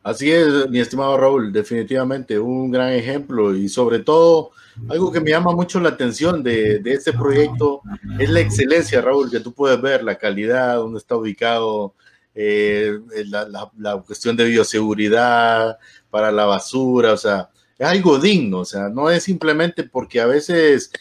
Así 0.02 0.30
es, 0.30 0.68
mi 0.68 0.78
estimado 0.78 1.16
Raúl, 1.16 1.50
definitivamente 1.50 2.38
un 2.38 2.70
gran 2.70 2.92
ejemplo 2.92 3.54
y 3.54 3.68
sobre 3.68 4.00
todo 4.00 4.50
algo 4.88 5.12
que 5.12 5.20
me 5.20 5.30
llama 5.30 5.52
mucho 5.52 5.80
la 5.80 5.90
atención 5.90 6.42
de, 6.42 6.80
este 6.84 7.12
proyecto 7.12 7.82
es 8.18 8.30
la 8.30 8.40
excelencia, 8.40 9.00
Raúl, 9.00 9.30
que 9.30 9.40
tú 9.40 9.52
puedes 9.52 9.80
ver, 9.80 10.02
la 10.02 10.16
calidad, 10.16 10.76
dónde 10.76 10.99
está 10.99 11.16
ubicado, 11.16 11.94
eh, 12.34 12.99
la, 13.26 14.02
cuestión 14.06 14.37
de 14.37 14.44
bioseguridad 14.44 15.78
para 16.10 16.32
la 16.32 16.46
basura, 16.46 17.12
o 17.12 17.16
sea, 17.16 17.50
algo 17.80 18.18
digno, 18.18 18.60
o 18.60 18.64
sea, 18.64 18.88
no 18.88 19.10
es 19.10 19.22
simplemente 19.22 19.84
porque 19.84 20.20
a 20.20 20.26
veces, 20.26 20.92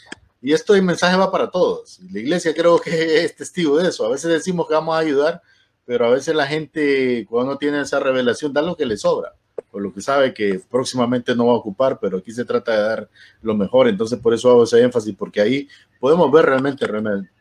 y 0.41 0.53
esto 0.53 0.75
el 0.75 0.83
mensaje 0.83 1.17
va 1.17 1.31
para 1.31 1.51
todos, 1.51 1.99
la 2.11 2.19
iglesia 2.19 2.53
creo 2.53 2.79
que 2.79 3.23
es 3.25 3.35
testigo 3.35 3.77
de 3.77 3.89
eso, 3.89 4.05
a 4.05 4.09
veces 4.09 4.31
decimos 4.31 4.67
que 4.67 4.73
vamos 4.73 4.95
a 4.95 4.99
ayudar, 4.99 5.41
pero 5.85 6.05
a 6.05 6.11
veces 6.11 6.35
la 6.35 6.47
gente 6.47 7.25
cuando 7.29 7.57
tiene 7.57 7.81
esa 7.81 7.99
revelación 7.99 8.53
da 8.53 8.61
lo 8.61 8.77
que 8.77 8.85
le 8.85 8.97
sobra, 8.97 9.33
o 9.71 9.79
lo 9.79 9.93
que 9.93 10.01
sabe 10.01 10.33
que 10.33 10.61
próximamente 10.69 11.35
no 11.35 11.47
va 11.47 11.53
a 11.53 11.57
ocupar, 11.57 11.99
pero 11.99 12.17
aquí 12.17 12.31
se 12.31 12.45
trata 12.45 12.71
de 12.71 12.81
dar 12.81 13.09
lo 13.41 13.55
mejor, 13.55 13.87
entonces 13.87 14.19
por 14.19 14.33
eso 14.33 14.49
hago 14.49 14.63
ese 14.63 14.81
énfasis, 14.81 15.15
porque 15.17 15.41
ahí 15.41 15.67
podemos 15.99 16.31
ver 16.31 16.45
realmente 16.45 16.85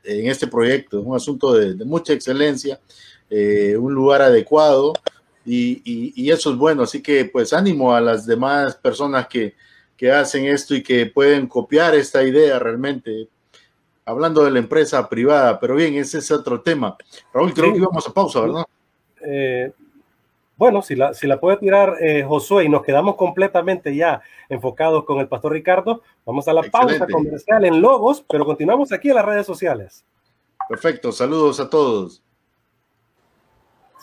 en 0.05 0.27
este 0.27 0.47
proyecto, 0.47 1.01
es 1.01 1.07
un 1.07 1.17
asunto 1.17 1.55
de, 1.55 1.85
mucha 1.85 2.13
excelencia, 2.13 2.81
eh, 3.31 3.77
un 3.77 3.95
lugar 3.95 4.23
adecuado, 4.23 4.95
y, 5.49 6.13
y, 6.15 6.31
eso 6.31 6.51
es 6.51 6.57
bueno, 6.57 6.83
así 6.83 7.03
que 7.03 7.25
pues 7.25 7.53
ánimo 7.53 7.95
a 7.95 8.01
las 8.01 8.27
demás 8.27 8.77
personas 8.77 9.27
que, 9.29 9.55
que 9.97 10.13
hacen 10.13 10.47
esto 10.47 10.75
y 10.75 10.83
que 10.83 11.07
pueden 11.07 11.47
copiar 11.47 11.95
esta 11.95 12.23
idea 12.23 12.59
realmente, 12.59 13.29
hablando 14.05 14.45
de 14.45 14.51
la 14.51 14.59
empresa 14.59 15.09
privada, 15.09 15.59
pero 15.59 15.75
bien, 15.75 15.95
ese 15.95 16.19
es 16.19 16.31
otro 16.31 16.61
tema. 16.61 16.97
Raúl, 17.33 17.53
creo 17.55 17.73
que 17.73 17.79
íbamos 17.79 18.07
a 18.07 18.13
pausa, 18.13 18.41
¿verdad? 18.41 18.65
Eh, 19.25 19.73
bueno, 20.57 20.83
si 20.83 20.97
la, 20.97 21.15
si 21.15 21.27
la 21.27 21.41
puede 21.41 21.57
tirar 21.57 21.97
eh, 22.01 22.25
Josué 22.25 22.65
y 22.65 22.69
nos 22.69 22.83
quedamos 22.83 23.17
completamente 23.17 23.95
ya 23.95 24.21
enfocados 24.49 25.05
con 25.05 25.19
el 25.21 25.29
pastor 25.29 25.53
Ricardo, 25.53 26.03
vamos 26.27 26.47
a 26.49 26.53
la 26.53 26.63
pausa 26.63 27.07
comercial 27.07 27.65
en 27.65 27.81
Logos, 27.81 28.25
pero 28.29 28.45
continuamos 28.45 28.93
aquí 28.93 29.09
en 29.09 29.15
las 29.15 29.25
redes 29.25 29.47
sociales. 29.47 30.05
Perfecto, 30.69 31.11
saludos 31.13 31.59
a 31.61 31.71
todos. 31.71 32.23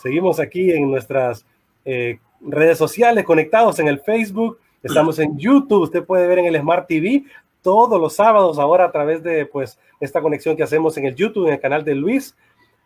Seguimos 0.06 0.40
aquí 0.40 0.70
en 0.70 0.92
nuestras 0.92 1.48
eh, 1.84 2.20
redes 2.40 2.78
sociales, 2.78 3.26
conectados 3.26 3.80
en 3.80 3.88
el 3.88 4.00
Facebook, 4.00 4.60
estamos 4.84 5.18
en 5.18 5.36
YouTube, 5.36 5.82
usted 5.82 6.04
puede 6.04 6.28
ver 6.28 6.38
en 6.38 6.46
el 6.46 6.62
Smart 6.62 6.88
TV 6.88 7.24
todos 7.64 8.00
los 8.00 8.14
sábados 8.14 8.60
ahora 8.60 8.86
a 8.86 8.92
través 8.92 9.24
de 9.24 9.48
pues 9.48 9.80
esta 10.00 10.22
conexión 10.22 10.56
que 10.56 10.62
hacemos 10.62 10.96
en 10.98 11.08
el 11.08 11.16
YouTube, 11.16 11.48
en 11.48 11.54
el 11.54 11.60
canal 11.60 11.84
de 11.84 11.96
Luis. 11.96 12.36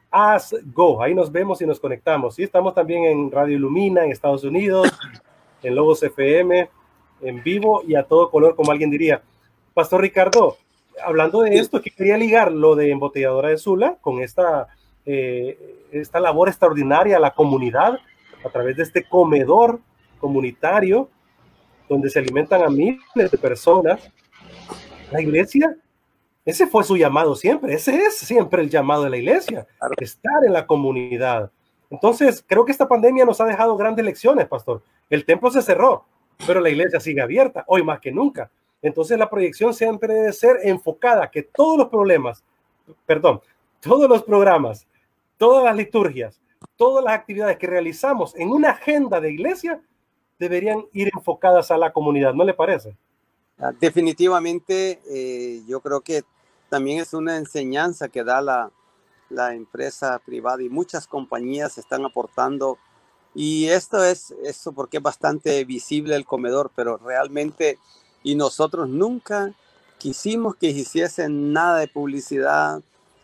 As 0.09 0.55
Go, 0.73 1.03
ahí 1.03 1.13
nos 1.13 1.29
vemos 1.29 1.61
y 1.61 1.65
nos 1.65 1.81
conectamos. 1.81 2.39
Y 2.39 2.43
estamos 2.43 2.73
también 2.73 3.03
en 3.03 3.29
Radio 3.29 3.57
Ilumina 3.57 4.05
en 4.05 4.13
Estados 4.13 4.45
Unidos, 4.45 4.87
en 5.61 5.75
Logos 5.75 6.01
FM, 6.01 6.69
en 7.19 7.43
vivo 7.43 7.83
y 7.85 7.95
a 7.95 8.03
todo 8.03 8.31
color, 8.31 8.55
como 8.55 8.71
alguien 8.71 8.89
diría. 8.89 9.21
Pastor 9.73 9.99
Ricardo, 9.99 10.55
hablando 11.03 11.41
de 11.41 11.57
esto, 11.57 11.81
que 11.81 11.91
quería 11.91 12.15
ligar 12.15 12.49
lo 12.49 12.77
de 12.77 12.91
embotelladora 12.91 13.49
de 13.49 13.57
Sula 13.57 13.97
con 13.99 14.21
esta, 14.21 14.69
eh, 15.05 15.85
esta 15.91 16.19
labor 16.19 16.49
extraordinaria 16.49 17.17
a 17.17 17.19
la 17.19 17.31
comunidad 17.31 17.99
a 18.45 18.49
través 18.49 18.77
de 18.77 18.83
este 18.83 19.03
comedor 19.03 19.79
comunitario 20.19 21.09
donde 21.87 22.09
se 22.09 22.19
alimentan 22.19 22.61
a 22.61 22.69
miles 22.69 23.31
de 23.31 23.37
personas 23.37 24.11
la 25.11 25.21
iglesia, 25.21 25.75
ese 26.45 26.67
fue 26.67 26.83
su 26.83 26.95
llamado 26.97 27.35
siempre, 27.35 27.73
ese 27.73 27.95
es 27.95 28.15
siempre 28.15 28.61
el 28.61 28.69
llamado 28.69 29.03
de 29.03 29.09
la 29.09 29.17
iglesia, 29.17 29.67
estar 29.99 30.45
en 30.45 30.53
la 30.53 30.67
comunidad. 30.67 31.51
Entonces, 31.89 32.43
creo 32.45 32.65
que 32.65 32.71
esta 32.71 32.87
pandemia 32.87 33.25
nos 33.25 33.41
ha 33.41 33.45
dejado 33.45 33.75
grandes 33.75 34.05
lecciones, 34.05 34.47
pastor. 34.47 34.83
El 35.09 35.25
templo 35.25 35.49
se 35.49 35.61
cerró, 35.61 36.05
pero 36.45 36.59
la 36.59 36.69
iglesia 36.69 36.99
sigue 36.99 37.21
abierta, 37.21 37.63
hoy 37.67 37.83
más 37.83 37.99
que 37.99 38.11
nunca. 38.11 38.51
Entonces, 38.81 39.17
la 39.17 39.29
proyección 39.29 39.73
siempre 39.73 40.13
debe 40.13 40.33
ser 40.33 40.57
enfocada, 40.63 41.29
que 41.29 41.43
todos 41.43 41.77
los 41.77 41.87
problemas, 41.87 42.43
perdón, 43.05 43.41
todos 43.79 44.09
los 44.09 44.23
programas, 44.23 44.87
todas 45.37 45.63
las 45.63 45.75
liturgias, 45.75 46.39
todas 46.75 47.03
las 47.03 47.13
actividades 47.13 47.57
que 47.57 47.67
realizamos 47.67 48.35
en 48.35 48.49
una 48.49 48.71
agenda 48.71 49.19
de 49.19 49.31
iglesia 49.31 49.81
deberían 50.37 50.85
ir 50.93 51.11
enfocadas 51.13 51.69
a 51.71 51.77
la 51.77 51.91
comunidad, 51.91 52.33
¿no 52.33 52.43
le 52.43 52.53
parece? 52.53 52.95
Ah, 53.59 53.73
definitivamente, 53.77 55.01
eh, 55.09 55.61
yo 55.67 55.81
creo 55.81 55.99
que 55.99 56.23
también 56.69 56.99
es 56.99 57.13
una 57.13 57.35
enseñanza 57.35 58.07
que 58.07 58.23
da 58.23 58.41
la, 58.41 58.71
la, 59.29 59.53
empresa 59.53 60.17
privada 60.25 60.63
y 60.63 60.69
muchas 60.69 61.07
compañías 61.07 61.77
están 61.77 62.05
aportando. 62.05 62.77
Y 63.35 63.67
esto 63.67 64.03
es 64.03 64.33
eso 64.43 64.71
porque 64.71 64.97
es 64.97 65.03
bastante 65.03 65.65
visible 65.65 66.15
el 66.15 66.25
comedor, 66.25 66.71
pero 66.73 66.97
realmente, 66.97 67.77
y 68.23 68.35
nosotros 68.35 68.87
nunca 68.87 69.53
quisimos 69.97 70.55
que 70.55 70.67
hiciesen 70.67 71.51
nada 71.51 71.79
de 71.79 71.87
publicidad. 71.89 72.81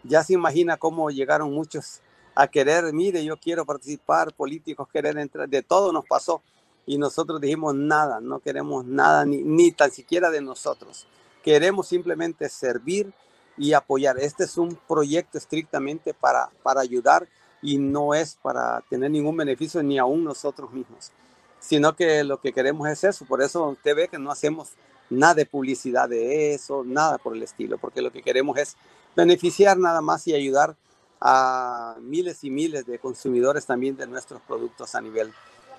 Ya 0.07 0.23
se 0.23 0.33
imagina 0.33 0.77
cómo 0.77 1.09
llegaron 1.09 1.51
muchos 1.51 2.01
a 2.35 2.47
querer, 2.47 2.93
mire, 2.93 3.23
yo 3.23 3.37
quiero 3.37 3.65
participar, 3.65 4.33
políticos 4.33 4.87
querer 4.91 5.17
entrar, 5.17 5.47
de 5.47 5.63
todo 5.63 5.91
nos 5.91 6.05
pasó 6.05 6.41
y 6.85 6.97
nosotros 6.97 7.41
dijimos 7.41 7.73
nada, 7.73 8.19
no 8.19 8.39
queremos 8.39 8.85
nada, 8.85 9.25
ni, 9.25 9.41
ni 9.41 9.71
tan 9.71 9.91
siquiera 9.91 10.29
de 10.29 10.41
nosotros. 10.41 11.07
Queremos 11.43 11.87
simplemente 11.87 12.49
servir 12.49 13.11
y 13.57 13.73
apoyar. 13.73 14.19
Este 14.19 14.43
es 14.43 14.57
un 14.57 14.77
proyecto 14.87 15.37
estrictamente 15.37 16.13
para, 16.13 16.49
para 16.61 16.81
ayudar 16.81 17.27
y 17.61 17.77
no 17.77 18.13
es 18.13 18.37
para 18.41 18.81
tener 18.89 19.09
ningún 19.09 19.37
beneficio 19.37 19.81
ni 19.81 19.97
aún 19.97 20.23
nosotros 20.23 20.71
mismos, 20.71 21.11
sino 21.59 21.95
que 21.95 22.23
lo 22.23 22.39
que 22.39 22.53
queremos 22.53 22.87
es 22.89 23.03
eso. 23.03 23.25
Por 23.25 23.41
eso 23.41 23.69
usted 23.69 23.95
ve 23.95 24.07
que 24.07 24.19
no 24.19 24.31
hacemos 24.31 24.73
nada 25.09 25.35
de 25.35 25.45
publicidad 25.45 26.09
de 26.09 26.53
eso, 26.53 26.83
nada 26.83 27.17
por 27.17 27.35
el 27.35 27.43
estilo, 27.43 27.77
porque 27.77 28.01
lo 28.01 28.11
que 28.11 28.21
queremos 28.21 28.57
es 28.57 28.75
beneficiar 29.15 29.77
nada 29.77 30.01
más 30.01 30.27
y 30.27 30.33
ayudar 30.33 30.75
a 31.21 31.95
miles 32.01 32.43
y 32.43 32.49
miles 32.49 32.85
de 32.85 32.99
consumidores 32.99 33.65
también 33.65 33.95
de 33.95 34.07
nuestros 34.07 34.41
productos 34.41 34.95
a 34.95 35.01
nivel 35.01 35.31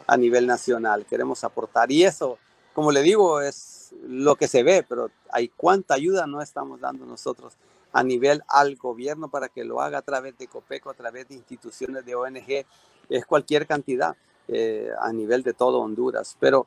a 0.06 0.16
nivel 0.16 0.46
nacional. 0.46 1.04
Queremos 1.04 1.44
aportar 1.44 1.90
y 1.90 2.04
eso, 2.04 2.38
como 2.74 2.92
le 2.92 3.02
digo, 3.02 3.40
es 3.40 3.94
lo 4.06 4.36
que 4.36 4.48
se 4.48 4.62
ve, 4.62 4.84
pero 4.88 5.10
hay 5.30 5.48
cuánta 5.48 5.94
ayuda 5.94 6.26
no 6.26 6.40
estamos 6.42 6.80
dando 6.80 7.06
nosotros 7.06 7.54
a 7.92 8.02
nivel 8.02 8.42
al 8.48 8.76
gobierno 8.76 9.28
para 9.28 9.48
que 9.48 9.64
lo 9.64 9.80
haga 9.80 9.98
a 9.98 10.02
través 10.02 10.36
de 10.38 10.48
COPECO, 10.48 10.90
a 10.90 10.94
través 10.94 11.28
de 11.28 11.34
instituciones 11.34 12.04
de 12.04 12.14
ONG, 12.14 12.66
es 13.08 13.24
cualquier 13.26 13.66
cantidad 13.66 14.16
eh, 14.48 14.90
a 15.00 15.12
nivel 15.12 15.42
de 15.42 15.54
todo 15.54 15.80
Honduras. 15.80 16.36
Pero 16.38 16.66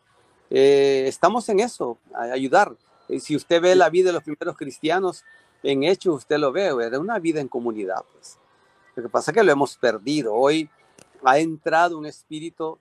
eh, 0.49 1.05
estamos 1.07 1.47
en 1.49 1.59
eso, 1.59 1.97
a 2.13 2.23
ayudar. 2.23 2.75
si 3.19 3.35
usted 3.35 3.61
ve 3.61 3.75
la 3.75 3.89
vida 3.89 4.07
de 4.07 4.13
los 4.13 4.23
primeros 4.23 4.57
cristianos, 4.57 5.23
en 5.63 5.83
hecho 5.83 6.13
usted 6.13 6.37
lo 6.37 6.51
ve, 6.51 6.67
era 6.67 6.99
una 6.99 7.19
vida 7.19 7.41
en 7.41 7.47
comunidad. 7.47 8.03
Pues. 8.13 8.37
Lo 8.95 9.03
que 9.03 9.09
pasa 9.09 9.31
es 9.31 9.35
que 9.37 9.43
lo 9.43 9.51
hemos 9.51 9.77
perdido. 9.77 10.33
Hoy 10.33 10.69
ha 11.23 11.39
entrado 11.39 11.97
un 11.97 12.05
espíritu 12.05 12.77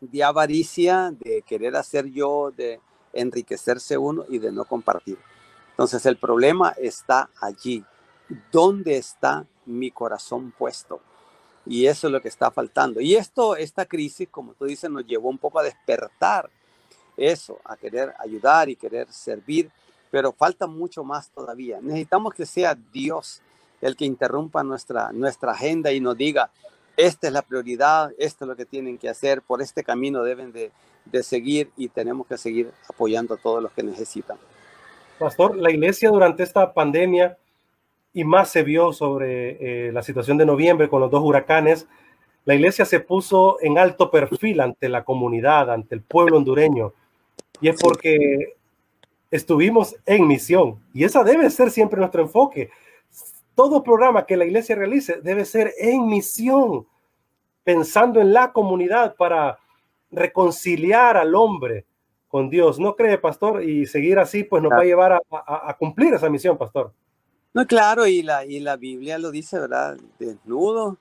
de 0.00 0.22
avaricia, 0.22 1.12
de 1.12 1.42
querer 1.42 1.76
hacer 1.76 2.06
yo, 2.06 2.52
de 2.56 2.80
enriquecerse 3.12 3.98
uno 3.98 4.24
y 4.28 4.38
de 4.38 4.52
no 4.52 4.64
compartir. 4.64 5.18
Entonces 5.70 6.04
el 6.06 6.16
problema 6.16 6.74
está 6.76 7.30
allí. 7.40 7.84
¿Dónde 8.52 8.96
está 8.96 9.46
mi 9.66 9.90
corazón 9.90 10.52
puesto? 10.56 11.00
Y 11.66 11.86
eso 11.86 12.06
es 12.06 12.12
lo 12.12 12.20
que 12.20 12.28
está 12.28 12.50
faltando. 12.50 13.00
Y 13.00 13.14
esto, 13.14 13.56
esta 13.56 13.86
crisis, 13.86 14.28
como 14.30 14.54
tú 14.54 14.64
dices, 14.64 14.90
nos 14.90 15.06
llevó 15.06 15.28
un 15.28 15.38
poco 15.38 15.58
a 15.58 15.62
despertar 15.62 16.50
eso, 17.16 17.60
a 17.64 17.76
querer 17.76 18.14
ayudar 18.18 18.68
y 18.68 18.76
querer 18.76 19.12
servir, 19.12 19.70
pero 20.10 20.32
falta 20.32 20.66
mucho 20.66 21.04
más 21.04 21.30
todavía. 21.30 21.78
Necesitamos 21.80 22.34
que 22.34 22.46
sea 22.46 22.76
Dios 22.92 23.42
el 23.80 23.96
que 23.96 24.04
interrumpa 24.04 24.62
nuestra, 24.64 25.12
nuestra 25.12 25.52
agenda 25.52 25.92
y 25.92 26.00
nos 26.00 26.16
diga, 26.16 26.50
esta 26.96 27.28
es 27.28 27.32
la 27.32 27.42
prioridad, 27.42 28.12
esto 28.18 28.44
es 28.44 28.48
lo 28.48 28.56
que 28.56 28.66
tienen 28.66 28.98
que 28.98 29.08
hacer, 29.08 29.42
por 29.42 29.62
este 29.62 29.84
camino 29.84 30.22
deben 30.24 30.52
de, 30.52 30.72
de 31.04 31.22
seguir 31.22 31.70
y 31.76 31.88
tenemos 31.88 32.26
que 32.26 32.36
seguir 32.36 32.72
apoyando 32.88 33.34
a 33.34 33.36
todos 33.36 33.62
los 33.62 33.72
que 33.72 33.82
necesitan. 33.82 34.36
Pastor, 35.18 35.56
la 35.56 35.70
iglesia 35.70 36.10
durante 36.10 36.42
esta 36.42 36.72
pandemia 36.72 37.36
y 38.12 38.24
más 38.24 38.50
se 38.50 38.62
vio 38.62 38.92
sobre 38.92 39.88
eh, 39.88 39.92
la 39.92 40.02
situación 40.02 40.38
de 40.38 40.46
noviembre 40.46 40.88
con 40.88 41.00
los 41.00 41.10
dos 41.10 41.22
huracanes, 41.22 41.86
la 42.44 42.54
iglesia 42.54 42.84
se 42.84 43.00
puso 43.00 43.58
en 43.60 43.78
alto 43.78 44.10
perfil 44.10 44.60
ante 44.60 44.88
la 44.88 45.04
comunidad, 45.04 45.70
ante 45.70 45.94
el 45.94 46.02
pueblo 46.02 46.38
hondureño. 46.38 46.94
Y 47.60 47.68
es 47.68 47.76
porque 47.80 48.56
estuvimos 49.30 49.96
en 50.06 50.26
misión. 50.26 50.80
Y 50.92 51.04
esa 51.04 51.24
debe 51.24 51.48
ser 51.50 51.70
siempre 51.70 51.98
nuestro 51.98 52.22
enfoque. 52.22 52.70
Todo 53.54 53.82
programa 53.82 54.26
que 54.26 54.36
la 54.36 54.44
iglesia 54.44 54.76
realice 54.76 55.20
debe 55.20 55.44
ser 55.44 55.72
en 55.78 56.06
misión, 56.06 56.86
pensando 57.64 58.20
en 58.20 58.32
la 58.32 58.52
comunidad 58.52 59.16
para 59.16 59.58
reconciliar 60.10 61.16
al 61.16 61.34
hombre 61.34 61.84
con 62.28 62.48
Dios. 62.50 62.78
¿No 62.78 62.94
cree, 62.94 63.18
pastor? 63.18 63.62
Y 63.62 63.86
seguir 63.86 64.18
así, 64.18 64.44
pues 64.44 64.62
nos 64.62 64.72
va 64.72 64.80
a 64.80 64.84
llevar 64.84 65.20
a, 65.30 65.76
cumplir 65.78 66.14
esa 66.14 66.28
misión, 66.28 66.56
pastor. 66.56 66.92
No, 67.52 67.66
claro, 67.66 68.06
y 68.06 68.22
la, 68.22 68.44
y 68.44 68.60
la 68.60 68.76
Biblia 68.76 69.18
lo 69.18 69.30
dice, 69.30 69.58
¿verdad? 69.58 69.98
Desnudo, 70.18 70.98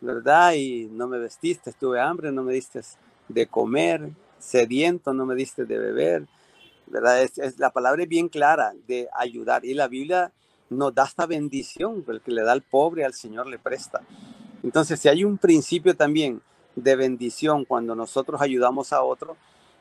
¿verdad? 0.00 0.54
Y 0.54 0.88
no 0.92 1.06
me 1.06 1.18
vestiste, 1.18 1.70
estuve 1.70 2.00
hambre, 2.00 2.32
no 2.32 2.42
me 2.42 2.52
diste 2.52 2.80
de 3.28 3.46
comer, 3.46 4.10
sediento, 4.38 5.14
no 5.14 5.24
me 5.24 5.34
diste 5.34 5.64
de 5.64 5.78
beber, 5.78 6.26
la 6.90 7.70
palabra 7.70 8.02
es 8.02 8.08
bien 8.08 8.28
clara 8.28 8.72
de 8.86 9.08
ayudar. 9.12 9.64
Y 9.64 9.74
la 9.74 9.88
Biblia 9.88 10.32
nos 10.70 10.94
da 10.94 11.04
esta 11.04 11.26
bendición, 11.26 12.04
el 12.08 12.20
que 12.20 12.32
le 12.32 12.42
da 12.42 12.52
al 12.52 12.62
pobre, 12.62 13.04
al 13.04 13.14
Señor 13.14 13.46
le 13.46 13.58
presta. 13.58 14.00
Entonces, 14.62 15.00
si 15.00 15.08
hay 15.08 15.24
un 15.24 15.38
principio 15.38 15.96
también 15.96 16.42
de 16.74 16.96
bendición 16.96 17.64
cuando 17.64 17.94
nosotros 17.94 18.40
ayudamos 18.40 18.92
a 18.92 19.02
otro, 19.02 19.36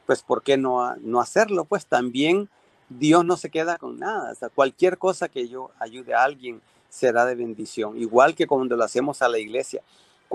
pues 0.06 0.22
¿por 0.22 0.44
qué 0.44 0.58
no, 0.58 0.96
no 0.98 1.20
hacerlo? 1.20 1.66
Pues 1.66 1.88
también 1.88 2.50
Dios 2.90 3.26
no 3.26 3.38
se 3.38 3.50
queda 3.50 3.78
con 3.78 4.00
nada. 4.00 4.34
O 4.40 4.50
cualquier 4.50 4.98
cosa 4.98 5.28
que 5.28 5.48
yo 5.48 5.72
ayude 5.80 6.14
a 6.14 6.24
alguien 6.24 6.62
será 6.90 7.26
de 7.26 7.36
bendición. 7.36 7.98
Igual 7.98 8.36
que 8.36 8.48
cuando 8.48 8.76
lo 8.76 8.84
hacemos 8.84 9.22
a 9.22 9.30
la 9.30 9.40
iglesia. 9.40 9.82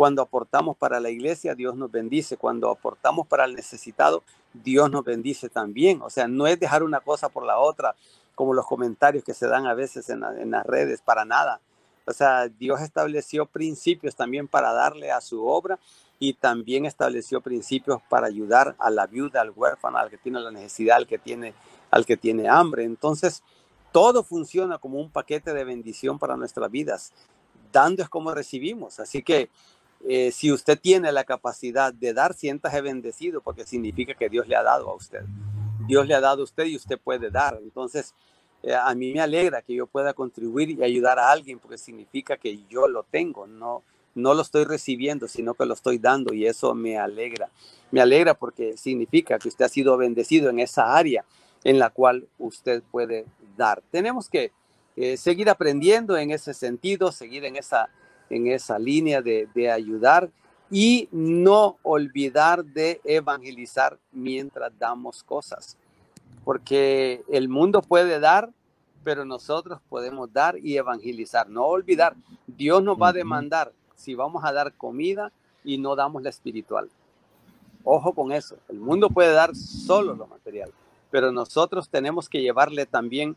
Cuando 0.00 0.22
aportamos 0.22 0.78
para 0.78 0.98
la 0.98 1.10
iglesia, 1.10 1.54
Dios 1.54 1.76
nos 1.76 1.90
bendice. 1.90 2.38
Cuando 2.38 2.70
aportamos 2.70 3.26
para 3.26 3.44
el 3.44 3.54
necesitado, 3.54 4.22
Dios 4.54 4.90
nos 4.90 5.04
bendice 5.04 5.50
también. 5.50 6.00
O 6.00 6.08
sea, 6.08 6.26
no 6.26 6.46
es 6.46 6.58
dejar 6.58 6.82
una 6.82 7.00
cosa 7.00 7.28
por 7.28 7.44
la 7.44 7.58
otra, 7.58 7.94
como 8.34 8.54
los 8.54 8.64
comentarios 8.64 9.22
que 9.22 9.34
se 9.34 9.46
dan 9.46 9.66
a 9.66 9.74
veces 9.74 10.08
en, 10.08 10.24
en 10.24 10.52
las 10.52 10.64
redes, 10.64 11.02
para 11.02 11.26
nada. 11.26 11.60
O 12.06 12.14
sea, 12.14 12.48
Dios 12.48 12.80
estableció 12.80 13.44
principios 13.44 14.16
también 14.16 14.48
para 14.48 14.72
darle 14.72 15.10
a 15.10 15.20
su 15.20 15.44
obra 15.44 15.78
y 16.18 16.32
también 16.32 16.86
estableció 16.86 17.42
principios 17.42 18.00
para 18.08 18.26
ayudar 18.26 18.76
a 18.78 18.88
la 18.88 19.06
viuda, 19.06 19.42
al 19.42 19.52
huérfano, 19.54 19.98
al 19.98 20.08
que 20.08 20.16
tiene 20.16 20.40
la 20.40 20.50
necesidad, 20.50 20.96
al 20.96 21.06
que 21.06 21.18
tiene, 21.18 21.52
al 21.90 22.06
que 22.06 22.16
tiene 22.16 22.48
hambre. 22.48 22.84
Entonces, 22.84 23.42
todo 23.92 24.22
funciona 24.24 24.78
como 24.78 24.98
un 24.98 25.10
paquete 25.10 25.52
de 25.52 25.64
bendición 25.64 26.18
para 26.18 26.38
nuestras 26.38 26.70
vidas. 26.70 27.12
Dando 27.70 28.02
es 28.02 28.08
como 28.08 28.32
recibimos. 28.32 28.98
Así 28.98 29.22
que 29.22 29.50
eh, 30.08 30.32
si 30.32 30.50
usted 30.50 30.78
tiene 30.80 31.12
la 31.12 31.24
capacidad 31.24 31.92
de 31.92 32.14
dar, 32.14 32.34
siéntase 32.34 32.80
bendecido 32.80 33.40
porque 33.42 33.66
significa 33.66 34.14
que 34.14 34.28
Dios 34.28 34.48
le 34.48 34.56
ha 34.56 34.62
dado 34.62 34.90
a 34.90 34.94
usted. 34.94 35.22
Dios 35.86 36.06
le 36.06 36.14
ha 36.14 36.20
dado 36.20 36.42
a 36.42 36.44
usted 36.44 36.64
y 36.64 36.76
usted 36.76 36.98
puede 36.98 37.30
dar. 37.30 37.58
Entonces, 37.62 38.14
eh, 38.62 38.74
a 38.74 38.94
mí 38.94 39.12
me 39.12 39.20
alegra 39.20 39.62
que 39.62 39.74
yo 39.74 39.86
pueda 39.86 40.14
contribuir 40.14 40.70
y 40.70 40.82
ayudar 40.82 41.18
a 41.18 41.30
alguien 41.30 41.58
porque 41.58 41.78
significa 41.78 42.36
que 42.36 42.60
yo 42.68 42.88
lo 42.88 43.02
tengo, 43.04 43.46
no, 43.46 43.82
no 44.14 44.34
lo 44.34 44.42
estoy 44.42 44.64
recibiendo, 44.64 45.28
sino 45.28 45.54
que 45.54 45.66
lo 45.66 45.74
estoy 45.74 45.98
dando 45.98 46.32
y 46.34 46.46
eso 46.46 46.74
me 46.74 46.98
alegra. 46.98 47.50
Me 47.90 48.00
alegra 48.00 48.34
porque 48.34 48.76
significa 48.76 49.38
que 49.38 49.48
usted 49.48 49.64
ha 49.64 49.68
sido 49.68 49.96
bendecido 49.96 50.50
en 50.50 50.60
esa 50.60 50.96
área 50.96 51.24
en 51.64 51.78
la 51.78 51.90
cual 51.90 52.26
usted 52.38 52.82
puede 52.90 53.26
dar. 53.56 53.82
Tenemos 53.90 54.28
que 54.28 54.52
eh, 54.96 55.16
seguir 55.16 55.50
aprendiendo 55.50 56.16
en 56.16 56.30
ese 56.30 56.54
sentido, 56.54 57.12
seguir 57.12 57.44
en 57.44 57.56
esa 57.56 57.88
en 58.30 58.46
esa 58.46 58.78
línea 58.78 59.20
de, 59.20 59.70
ayudar 59.70 60.30
y 60.70 61.08
no 61.10 61.76
olvidar 61.82 62.64
de 62.64 63.00
evangelizar 63.04 63.98
mientras 64.12 64.72
damos 64.78 65.22
cosas. 65.22 65.76
Porque 66.44 67.22
el 67.28 67.48
mundo 67.48 67.82
puede 67.82 68.20
dar, 68.20 68.50
pero 69.04 69.24
nosotros 69.24 69.80
podemos 69.88 70.32
dar 70.32 70.56
y 70.58 70.76
evangelizar. 70.76 71.48
No 71.48 71.66
olvidar, 71.66 72.14
Dios 72.46 72.82
nos 72.82 72.96
va 72.96 73.08
a 73.08 73.12
demandar 73.12 73.72
si 73.96 74.14
vamos 74.14 74.44
a 74.44 74.52
dar 74.52 74.72
comida 74.74 75.32
y 75.64 75.76
no 75.76 75.96
damos 75.96 76.22
la 76.22 76.30
espiritual. 76.30 76.88
Ojo 77.82 78.14
con 78.14 78.32
eso. 78.32 78.56
El 78.68 78.78
mundo 78.78 79.10
puede 79.10 79.32
dar 79.32 79.54
solo 79.56 80.14
lo 80.14 80.26
material, 80.26 80.72
pero 81.10 81.32
nosotros 81.32 81.88
tenemos 81.88 82.28
que 82.28 82.40
llevarle 82.40 82.86
también 82.86 83.36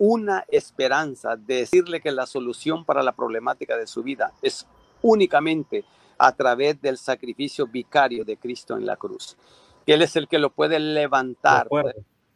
una 0.00 0.46
esperanza, 0.48 1.36
de 1.36 1.56
decirle 1.56 2.00
que 2.00 2.10
la 2.10 2.24
solución 2.24 2.86
para 2.86 3.02
la 3.02 3.12
problemática 3.12 3.76
de 3.76 3.86
su 3.86 4.02
vida 4.02 4.32
es 4.40 4.66
únicamente 5.02 5.84
a 6.16 6.34
través 6.34 6.80
del 6.80 6.96
sacrificio 6.96 7.66
vicario 7.66 8.24
de 8.24 8.38
Cristo 8.38 8.78
en 8.78 8.86
la 8.86 8.96
cruz. 8.96 9.36
Él 9.84 10.00
es 10.00 10.16
el 10.16 10.26
que 10.26 10.38
lo 10.38 10.48
puede 10.48 10.80
levantar, 10.80 11.68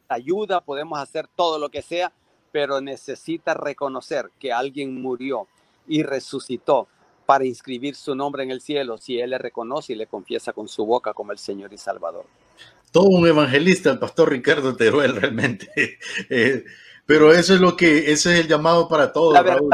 ayuda, 0.09 0.61
podemos 0.61 0.99
hacer 0.99 1.27
todo 1.35 1.59
lo 1.59 1.71
que 1.71 1.81
sea, 1.81 2.13
pero 2.53 2.83
necesita 2.83 3.55
reconocer 3.55 4.31
que 4.39 4.53
alguien 4.53 5.01
murió 5.01 5.49
y 5.89 6.03
resucitó 6.03 6.87
para 7.25 7.47
inscribir 7.47 7.95
su 7.95 8.15
nombre 8.15 8.43
en 8.43 8.51
el 8.51 8.61
cielo 8.61 8.99
si 8.99 9.19
él 9.19 9.31
le 9.31 9.39
reconoce 9.39 9.95
y 9.95 9.97
le 9.97 10.07
confiesa 10.07 10.53
con 10.53 10.69
su 10.69 10.85
boca 10.85 11.15
como 11.15 11.33
el 11.33 11.39
Señor 11.39 11.73
y 11.73 11.79
Salvador. 11.79 12.27
Todo 12.93 13.07
un 13.07 13.27
evangelista, 13.27 13.91
el 13.91 13.99
pastor 13.99 14.31
Ricardo 14.31 14.77
Teruel, 14.77 15.17
realmente. 15.17 15.71
Eh, 16.31 16.65
pero 17.07 17.33
eso 17.33 17.55
es 17.55 17.61
lo 17.61 17.77
que, 17.77 18.13
ese 18.13 18.35
es 18.35 18.41
el 18.41 18.49
llamado 18.49 18.89
para 18.89 19.13
todos, 19.13 19.35
Raúl. 19.45 19.71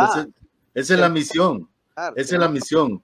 esa 0.75 0.95
es 0.95 1.01
la 1.01 1.09
misión. 1.09 1.69
Esa 2.16 2.35
es 2.35 2.40
la 2.40 2.49
misión. 2.49 3.03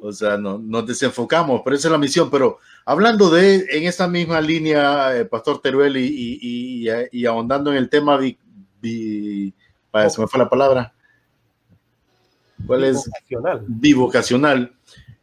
O 0.00 0.12
sea, 0.12 0.36
no, 0.36 0.58
nos 0.58 0.86
desenfocamos, 0.86 1.62
pero 1.64 1.76
esa 1.76 1.88
es 1.88 1.92
la 1.92 1.98
misión. 1.98 2.30
Pero 2.30 2.58
hablando 2.84 3.30
de, 3.30 3.66
en 3.70 3.84
esta 3.84 4.08
misma 4.08 4.40
línea, 4.40 5.16
eh, 5.16 5.24
Pastor 5.24 5.60
Teruel, 5.60 5.96
y, 5.96 6.88
y, 7.10 7.26
ahondando 7.26 7.70
en 7.70 7.78
el 7.78 7.88
tema, 7.88 8.16
vi, 8.16 8.36
se 8.82 10.20
me 10.20 10.26
fue 10.26 10.38
la 10.38 10.48
palabra. 10.48 10.92
¿Cuál 12.66 12.84
es? 12.84 13.08
Bivocacional. 13.66 14.74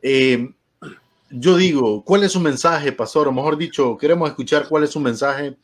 Eh, 0.02 0.50
yo 1.30 1.58
digo, 1.58 2.04
¿cuál 2.04 2.24
es 2.24 2.32
su 2.32 2.40
mensaje, 2.40 2.92
Pastor? 2.92 3.28
O 3.28 3.32
mejor 3.32 3.58
dicho, 3.58 3.98
queremos 3.98 4.30
escuchar 4.30 4.68
cuál 4.68 4.84
es 4.84 4.92
su 4.92 5.00
mensaje 5.00 5.58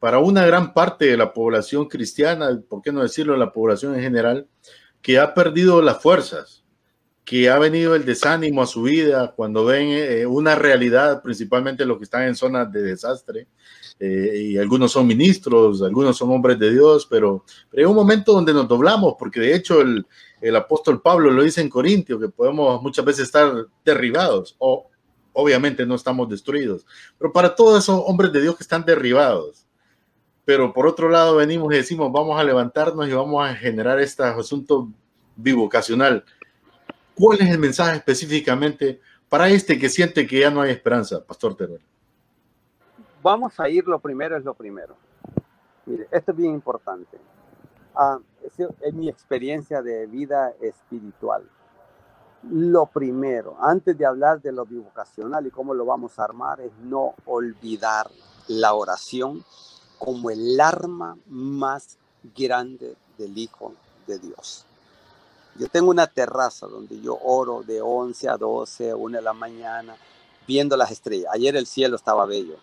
para 0.00 0.18
una 0.18 0.44
gran 0.46 0.72
parte 0.72 1.04
de 1.04 1.16
la 1.16 1.32
población 1.32 1.86
cristiana, 1.86 2.60
por 2.68 2.80
qué 2.82 2.90
no 2.90 3.02
decirlo, 3.02 3.36
la 3.36 3.52
población 3.52 3.94
en 3.94 4.00
general, 4.00 4.48
que 5.02 5.18
ha 5.18 5.34
perdido 5.34 5.82
las 5.82 6.02
fuerzas, 6.02 6.64
que 7.22 7.50
ha 7.50 7.58
venido 7.58 7.94
el 7.94 8.06
desánimo 8.06 8.62
a 8.62 8.66
su 8.66 8.82
vida 8.82 9.34
cuando 9.36 9.66
ven 9.66 9.88
eh, 9.90 10.26
una 10.26 10.54
realidad, 10.54 11.22
principalmente 11.22 11.84
los 11.84 11.98
que 11.98 12.04
están 12.04 12.22
en 12.22 12.34
zonas 12.34 12.72
de 12.72 12.82
desastre, 12.82 13.46
eh, 14.00 14.40
y 14.42 14.56
algunos 14.56 14.90
son 14.92 15.06
ministros, 15.06 15.82
algunos 15.82 16.16
son 16.16 16.30
hombres 16.30 16.58
de 16.58 16.72
Dios, 16.72 17.06
pero, 17.08 17.44
hay 17.76 17.84
un 17.84 17.94
momento 17.94 18.32
donde 18.32 18.54
nos 18.54 18.66
doblamos, 18.66 19.14
porque 19.18 19.40
de 19.40 19.54
hecho 19.54 19.82
el, 19.82 20.06
el 20.40 20.56
apóstol 20.56 21.02
Pablo 21.02 21.30
lo 21.30 21.42
dice 21.42 21.60
en 21.60 21.68
Corintio, 21.68 22.18
que 22.18 22.30
podemos 22.30 22.82
muchas 22.82 23.04
veces 23.04 23.24
estar 23.26 23.66
derribados, 23.84 24.56
o 24.58 24.88
obviamente 25.34 25.84
no 25.84 25.94
estamos 25.94 26.26
destruidos, 26.30 26.86
pero 27.18 27.32
para 27.34 27.54
todos 27.54 27.84
esos 27.84 28.02
hombres 28.06 28.32
de 28.32 28.40
Dios 28.40 28.56
que 28.56 28.62
están 28.62 28.84
derribados, 28.84 29.66
pero 30.44 30.72
por 30.72 30.86
otro 30.86 31.08
lado 31.08 31.36
venimos 31.36 31.72
y 31.72 31.76
decimos, 31.76 32.10
vamos 32.12 32.38
a 32.38 32.44
levantarnos 32.44 33.08
y 33.08 33.12
vamos 33.12 33.48
a 33.48 33.54
generar 33.54 34.00
este 34.00 34.22
asunto 34.22 34.88
bivocacional. 35.36 36.24
¿Cuál 37.14 37.40
es 37.40 37.50
el 37.50 37.58
mensaje 37.58 37.96
específicamente 37.96 39.00
para 39.28 39.48
este 39.48 39.78
que 39.78 39.88
siente 39.88 40.26
que 40.26 40.40
ya 40.40 40.50
no 40.50 40.62
hay 40.62 40.70
esperanza, 40.70 41.24
Pastor 41.24 41.54
Teruel? 41.54 41.82
Vamos 43.22 43.60
a 43.60 43.68
ir, 43.68 43.86
lo 43.86 43.98
primero 43.98 44.36
es 44.36 44.44
lo 44.44 44.54
primero. 44.54 44.96
Mire, 45.84 46.08
esto 46.10 46.30
es 46.32 46.36
bien 46.36 46.54
importante. 46.54 47.18
Ah, 47.94 48.18
es 48.80 48.94
mi 48.94 49.08
experiencia 49.08 49.82
de 49.82 50.06
vida 50.06 50.54
espiritual. 50.60 51.42
Lo 52.50 52.86
primero, 52.86 53.56
antes 53.60 53.98
de 53.98 54.06
hablar 54.06 54.40
de 54.40 54.52
lo 54.52 54.64
bivocacional 54.64 55.46
y 55.46 55.50
cómo 55.50 55.74
lo 55.74 55.84
vamos 55.84 56.18
a 56.18 56.24
armar, 56.24 56.60
es 56.60 56.72
no 56.82 57.14
olvidar 57.26 58.10
la 58.48 58.72
oración 58.72 59.44
como 60.00 60.30
el 60.30 60.58
arma 60.58 61.18
más 61.26 61.98
grande 62.34 62.96
del 63.18 63.36
Hijo 63.36 63.74
de 64.06 64.18
Dios. 64.18 64.64
Yo 65.56 65.68
tengo 65.68 65.90
una 65.90 66.06
terraza 66.06 66.66
donde 66.66 66.98
yo 67.02 67.18
oro 67.22 67.62
de 67.62 67.82
11 67.82 68.30
a 68.30 68.38
12, 68.38 68.92
a 68.92 68.96
1 68.96 69.18
de 69.18 69.22
la 69.22 69.34
mañana, 69.34 69.94
viendo 70.48 70.74
las 70.78 70.90
estrellas. 70.90 71.30
Ayer 71.34 71.54
el 71.54 71.66
cielo 71.66 71.96
estaba 71.96 72.24
bello. 72.24 72.56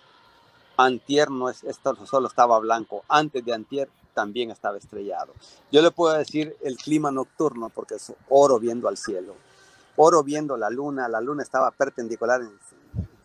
Antier 0.78 1.30
no 1.30 1.48
es, 1.50 1.64
esto 1.64 1.96
solo 2.08 2.28
estaba 2.28 2.58
blanco. 2.58 3.04
Antes 3.08 3.46
de 3.46 3.54
antier 3.54 3.88
también 4.16 4.50
estaba 4.50 4.80
estrellado. 4.80 5.32
Yo 5.72 5.84
le 5.84 5.92
puedo 5.92 6.18
decir 6.18 6.58
el 6.64 6.76
clima 6.78 7.12
nocturno 7.12 7.70
porque 7.70 7.96
es 7.96 8.14
oro 8.30 8.58
viendo 8.58 8.88
al 8.88 8.98
cielo, 8.98 9.36
oro 9.96 10.24
viendo 10.24 10.58
la 10.58 10.72
luna, 10.72 11.08
la 11.08 11.22
luna 11.22 11.44
estaba 11.44 11.70
perpendicular 11.70 12.42
en 12.42 12.58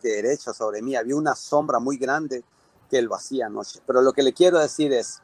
derecho 0.03 0.53
sobre 0.53 0.83
mí, 0.83 0.95
había 0.95 1.15
una 1.15 1.33
sombra 1.33 1.79
muy 1.79 1.97
grande 1.97 2.43
que 2.89 3.01
lo 3.01 3.15
hacía 3.15 3.49
noche. 3.49 3.81
Pero 3.85 4.01
lo 4.01 4.13
que 4.13 4.23
le 4.23 4.33
quiero 4.33 4.59
decir 4.59 4.93
es, 4.93 5.21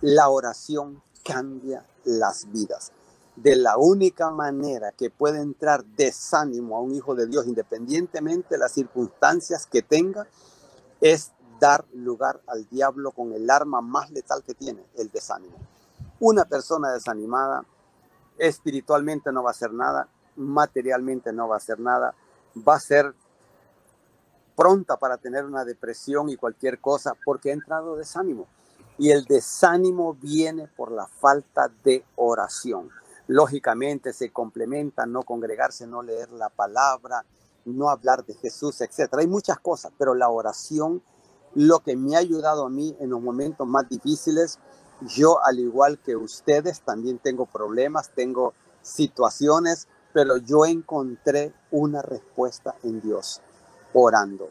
la 0.00 0.28
oración 0.28 1.02
cambia 1.24 1.84
las 2.04 2.50
vidas. 2.50 2.92
De 3.34 3.56
la 3.56 3.76
única 3.76 4.30
manera 4.30 4.92
que 4.92 5.10
puede 5.10 5.40
entrar 5.40 5.84
desánimo 5.84 6.76
a 6.76 6.80
un 6.80 6.94
hijo 6.94 7.14
de 7.14 7.26
Dios, 7.26 7.46
independientemente 7.46 8.54
de 8.54 8.58
las 8.58 8.72
circunstancias 8.72 9.66
que 9.66 9.82
tenga, 9.82 10.26
es 11.00 11.32
dar 11.60 11.84
lugar 11.92 12.40
al 12.46 12.66
diablo 12.68 13.12
con 13.12 13.32
el 13.32 13.50
arma 13.50 13.80
más 13.80 14.10
letal 14.10 14.42
que 14.42 14.54
tiene, 14.54 14.86
el 14.96 15.10
desánimo. 15.10 15.56
Una 16.20 16.44
persona 16.44 16.92
desanimada 16.92 17.64
espiritualmente 18.38 19.32
no 19.32 19.42
va 19.42 19.50
a 19.50 19.52
hacer 19.52 19.72
nada, 19.72 20.08
materialmente 20.36 21.32
no 21.32 21.48
va 21.48 21.56
a 21.56 21.58
hacer 21.58 21.80
nada, 21.80 22.14
va 22.56 22.76
a 22.76 22.80
ser 22.80 23.14
pronta 24.56 24.96
para 24.96 25.18
tener 25.18 25.44
una 25.44 25.64
depresión 25.64 26.28
y 26.28 26.36
cualquier 26.36 26.80
cosa 26.80 27.14
porque 27.24 27.50
ha 27.50 27.54
entrado 27.54 27.96
desánimo. 27.96 28.48
Y 28.98 29.10
el 29.10 29.24
desánimo 29.24 30.14
viene 30.14 30.66
por 30.66 30.90
la 30.90 31.06
falta 31.06 31.70
de 31.84 32.04
oración. 32.16 32.90
Lógicamente 33.28 34.12
se 34.12 34.30
complementa 34.30 35.04
no 35.04 35.22
congregarse, 35.22 35.86
no 35.86 36.02
leer 36.02 36.30
la 36.32 36.48
palabra, 36.48 37.24
no 37.66 37.90
hablar 37.90 38.24
de 38.24 38.34
Jesús, 38.34 38.80
etc. 38.80 39.14
Hay 39.18 39.26
muchas 39.26 39.58
cosas, 39.58 39.92
pero 39.98 40.14
la 40.14 40.30
oración 40.30 41.02
lo 41.54 41.80
que 41.80 41.96
me 41.96 42.16
ha 42.16 42.18
ayudado 42.18 42.66
a 42.66 42.70
mí 42.70 42.94
en 43.00 43.10
los 43.10 43.20
momentos 43.20 43.66
más 43.66 43.88
difíciles. 43.88 44.58
Yo, 45.00 45.42
al 45.42 45.58
igual 45.58 45.98
que 45.98 46.14
ustedes, 46.14 46.82
también 46.82 47.18
tengo 47.18 47.46
problemas, 47.46 48.10
tengo 48.14 48.52
situaciones, 48.82 49.88
pero 50.12 50.36
yo 50.36 50.64
encontré 50.66 51.52
una 51.70 52.02
respuesta 52.02 52.74
en 52.82 53.00
Dios, 53.00 53.40
orando, 53.92 54.50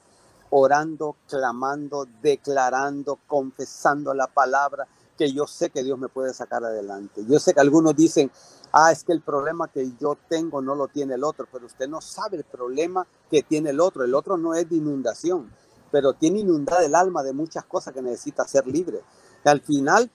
orando, 0.50 1.15
clamando, 1.28 2.08
declarando, 2.21 3.19
confesando 3.28 4.13
la 4.13 4.28
palabra, 4.28 4.88
que 5.17 5.32
yo 5.32 5.48
sé 5.48 5.69
que 5.69 5.84
Dios 5.84 5.98
me 5.98 6.10
puede 6.10 6.34
sacar 6.34 6.63
adelante. 6.63 7.24
Yo 7.28 7.39
sé 7.39 7.54
que 7.54 7.62
algunos 7.62 7.95
dicen, 7.95 8.30
ah, 8.71 8.91
es 8.91 9.04
que 9.04 9.13
el 9.13 9.21
problema 9.21 9.69
que 9.69 9.93
yo 10.00 10.17
tengo 10.28 10.62
no 10.62 10.76
lo 10.76 10.88
tiene 10.88 11.13
el 11.13 11.24
otro, 11.24 11.48
pero 11.52 11.65
usted 11.65 11.88
no 11.88 12.02
sabe 12.02 12.38
el 12.38 12.43
problema 12.43 13.08
que 13.30 13.43
tiene 13.43 13.69
el 13.69 13.80
otro. 13.80 14.04
El 14.04 14.13
otro 14.13 14.36
no 14.38 14.54
es 14.56 14.69
de 14.69 14.76
inundación 14.76 15.52
pero 15.95 16.12
tiene 16.12 16.41
inundada 16.41 16.84
el 16.84 16.93
alma 16.93 17.24
de 17.24 17.32
muchas 17.32 17.63
cosas 17.63 17.93
que 17.93 18.02
necesita 18.02 18.45
ser 18.45 18.67
libre. 18.67 19.02
al 19.45 19.62
final, 19.62 20.12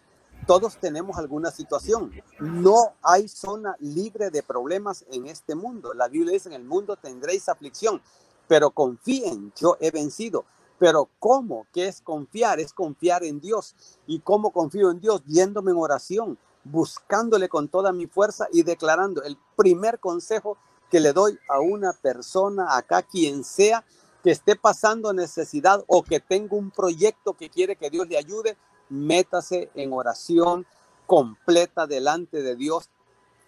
todos 0.46 0.76
tenemos 0.76 1.16
alguna 1.16 1.50
situación. 1.50 2.12
No 2.38 2.96
hay 3.00 3.28
zona 3.28 3.76
libre 3.78 4.28
de 4.28 4.42
problemas 4.42 5.06
en 5.11 5.26
este 5.26 5.54
mundo. 5.54 5.94
La 5.94 6.09
Biblia 6.09 6.35
dice, 6.35 6.50
en 6.50 6.54
el 6.54 6.64
mundo 6.64 6.96
tendréis 6.96 7.48
aflicción, 7.48 8.02
pero 8.50 8.72
confíen, 8.72 9.52
yo 9.54 9.76
he 9.78 9.92
vencido. 9.92 10.44
Pero 10.76 11.08
¿cómo? 11.20 11.68
¿Qué 11.72 11.86
es 11.86 12.00
confiar? 12.00 12.58
Es 12.58 12.72
confiar 12.72 13.22
en 13.22 13.38
Dios. 13.38 13.76
¿Y 14.08 14.18
cómo 14.18 14.50
confío 14.50 14.90
en 14.90 14.98
Dios? 14.98 15.22
Yéndome 15.24 15.70
en 15.70 15.76
oración, 15.76 16.36
buscándole 16.64 17.48
con 17.48 17.68
toda 17.68 17.92
mi 17.92 18.08
fuerza 18.08 18.48
y 18.52 18.64
declarando. 18.64 19.22
El 19.22 19.38
primer 19.54 20.00
consejo 20.00 20.56
que 20.90 20.98
le 20.98 21.12
doy 21.12 21.38
a 21.48 21.60
una 21.60 21.92
persona, 21.92 22.76
acá 22.76 23.02
quien 23.02 23.44
sea, 23.44 23.84
que 24.24 24.32
esté 24.32 24.56
pasando 24.56 25.12
necesidad 25.12 25.84
o 25.86 26.02
que 26.02 26.18
tenga 26.18 26.56
un 26.56 26.72
proyecto 26.72 27.34
que 27.34 27.50
quiere 27.50 27.76
que 27.76 27.88
Dios 27.88 28.08
le 28.08 28.18
ayude, 28.18 28.56
métase 28.88 29.70
en 29.76 29.92
oración 29.92 30.66
completa 31.06 31.86
delante 31.86 32.42
de 32.42 32.56
Dios 32.56 32.90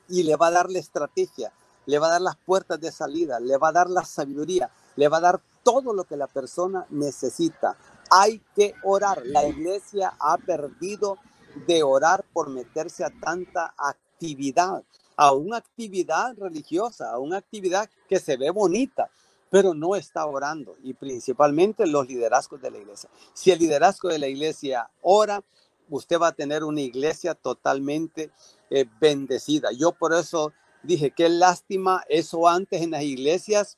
y 0.09 0.23
le 0.23 0.37
va 0.37 0.47
a 0.47 0.53
dar 0.53 0.71
la 0.71 0.79
estrategia, 0.79 1.53
le 1.87 1.99
va 1.99 2.07
a 2.07 2.11
dar 2.11 2.21
las 2.21 2.37
puertas 2.37 2.81
de 2.81 2.93
salida, 2.93 3.41
le 3.41 3.57
va 3.57 3.71
a 3.71 3.73
dar 3.73 3.91
la 3.91 4.05
sabiduría, 4.05 4.71
le 4.97 5.09
va 5.09 5.19
a 5.19 5.21
dar 5.21 5.43
todo 5.63 5.93
lo 5.93 6.05
que 6.05 6.17
la 6.17 6.27
persona 6.27 6.87
necesita. 6.91 7.77
Hay 8.11 8.43
que 8.55 8.75
orar. 8.83 9.23
La 9.25 9.47
iglesia 9.47 10.15
ha 10.19 10.37
perdido 10.39 11.19
de 11.67 11.83
orar 11.83 12.25
por 12.33 12.51
meterse 12.51 13.05
a 13.05 13.11
tanta 13.11 13.75
actividad, 13.77 14.83
a 15.17 15.33
una 15.33 15.59
actividad 15.59 16.35
religiosa, 16.37 17.11
a 17.11 17.19
una 17.19 17.39
actividad 17.39 17.89
que 18.09 18.19
se 18.19 18.37
ve 18.37 18.51
bonita, 18.51 19.11
pero 19.51 19.75
no 19.75 19.97
está 19.97 20.25
orando 20.27 20.77
y 20.83 20.95
principalmente 20.95 21.87
los 21.87 22.09
liderazgos 22.09 22.61
de 22.63 22.71
la 22.71 22.79
iglesia. 22.79 23.11
Si 23.35 23.51
el 23.51 23.59
liderazgo 23.59 24.09
de 24.09 24.19
la 24.19 24.29
iglesia 24.29 24.91
ora, 25.03 25.43
usted 25.91 26.19
va 26.19 26.29
a 26.29 26.33
tener 26.33 26.65
una 26.65 26.81
iglesia 26.81 27.35
totalmente 27.35 28.31
eh, 28.71 28.87
bendecida. 28.99 29.71
Yo 29.73 29.93
por 29.93 30.15
eso 30.15 30.53
dije, 30.83 31.11
qué 31.11 31.29
lástima 31.29 32.03
eso 32.09 32.49
antes 32.49 32.81
en 32.81 32.93
las 32.93 33.03
iglesias 33.03 33.77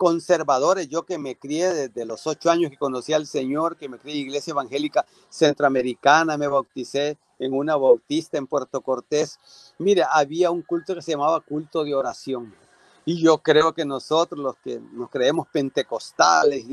conservadores, 0.00 0.88
yo 0.88 1.04
que 1.04 1.18
me 1.18 1.36
crié 1.36 1.74
desde 1.74 2.06
los 2.06 2.26
ocho 2.26 2.50
años 2.50 2.70
que 2.70 2.78
conocí 2.78 3.12
al 3.12 3.26
Señor, 3.26 3.76
que 3.76 3.86
me 3.86 3.98
crié 3.98 4.14
en 4.14 4.28
iglesia 4.28 4.52
evangélica 4.52 5.04
centroamericana, 5.28 6.38
me 6.38 6.48
bauticé 6.48 7.18
en 7.38 7.52
una 7.52 7.76
bautista 7.76 8.38
en 8.38 8.46
Puerto 8.46 8.80
Cortés. 8.80 9.38
Mire, 9.76 10.02
había 10.10 10.50
un 10.50 10.62
culto 10.62 10.94
que 10.94 11.02
se 11.02 11.10
llamaba 11.10 11.42
culto 11.42 11.84
de 11.84 11.94
oración. 11.94 12.54
Y 13.04 13.20
yo 13.20 13.42
creo 13.42 13.74
que 13.74 13.84
nosotros, 13.84 14.40
los 14.40 14.56
que 14.64 14.80
nos 14.80 15.10
creemos 15.10 15.46
pentecostales 15.48 16.64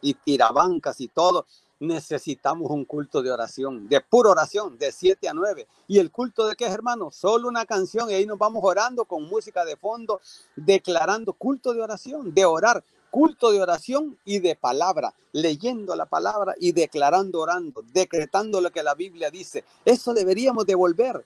y, 0.00 0.14
tirabancas 0.14 1.00
y 1.00 1.06
todo, 1.06 1.46
necesitamos 1.82 2.70
un 2.70 2.84
culto 2.84 3.22
de 3.22 3.30
oración, 3.30 3.88
de 3.88 4.00
pura 4.00 4.30
oración, 4.30 4.78
de 4.78 4.92
7 4.92 5.28
a 5.28 5.34
9. 5.34 5.66
¿Y 5.88 5.98
el 5.98 6.10
culto 6.10 6.46
de 6.46 6.54
qué 6.54 6.66
es, 6.66 6.72
hermano? 6.72 7.10
Solo 7.10 7.48
una 7.48 7.66
canción 7.66 8.08
y 8.08 8.14
ahí 8.14 8.24
nos 8.24 8.38
vamos 8.38 8.62
orando 8.64 9.04
con 9.04 9.28
música 9.28 9.64
de 9.64 9.76
fondo, 9.76 10.20
declarando 10.54 11.32
culto 11.32 11.74
de 11.74 11.82
oración, 11.82 12.32
de 12.32 12.44
orar, 12.44 12.84
culto 13.10 13.50
de 13.50 13.60
oración 13.60 14.16
y 14.24 14.38
de 14.38 14.54
palabra, 14.54 15.12
leyendo 15.32 15.96
la 15.96 16.06
palabra 16.06 16.54
y 16.58 16.72
declarando, 16.72 17.40
orando, 17.40 17.82
decretando 17.92 18.60
lo 18.60 18.70
que 18.70 18.82
la 18.82 18.94
Biblia 18.94 19.30
dice. 19.30 19.64
Eso 19.84 20.14
deberíamos 20.14 20.64
devolver 20.64 21.24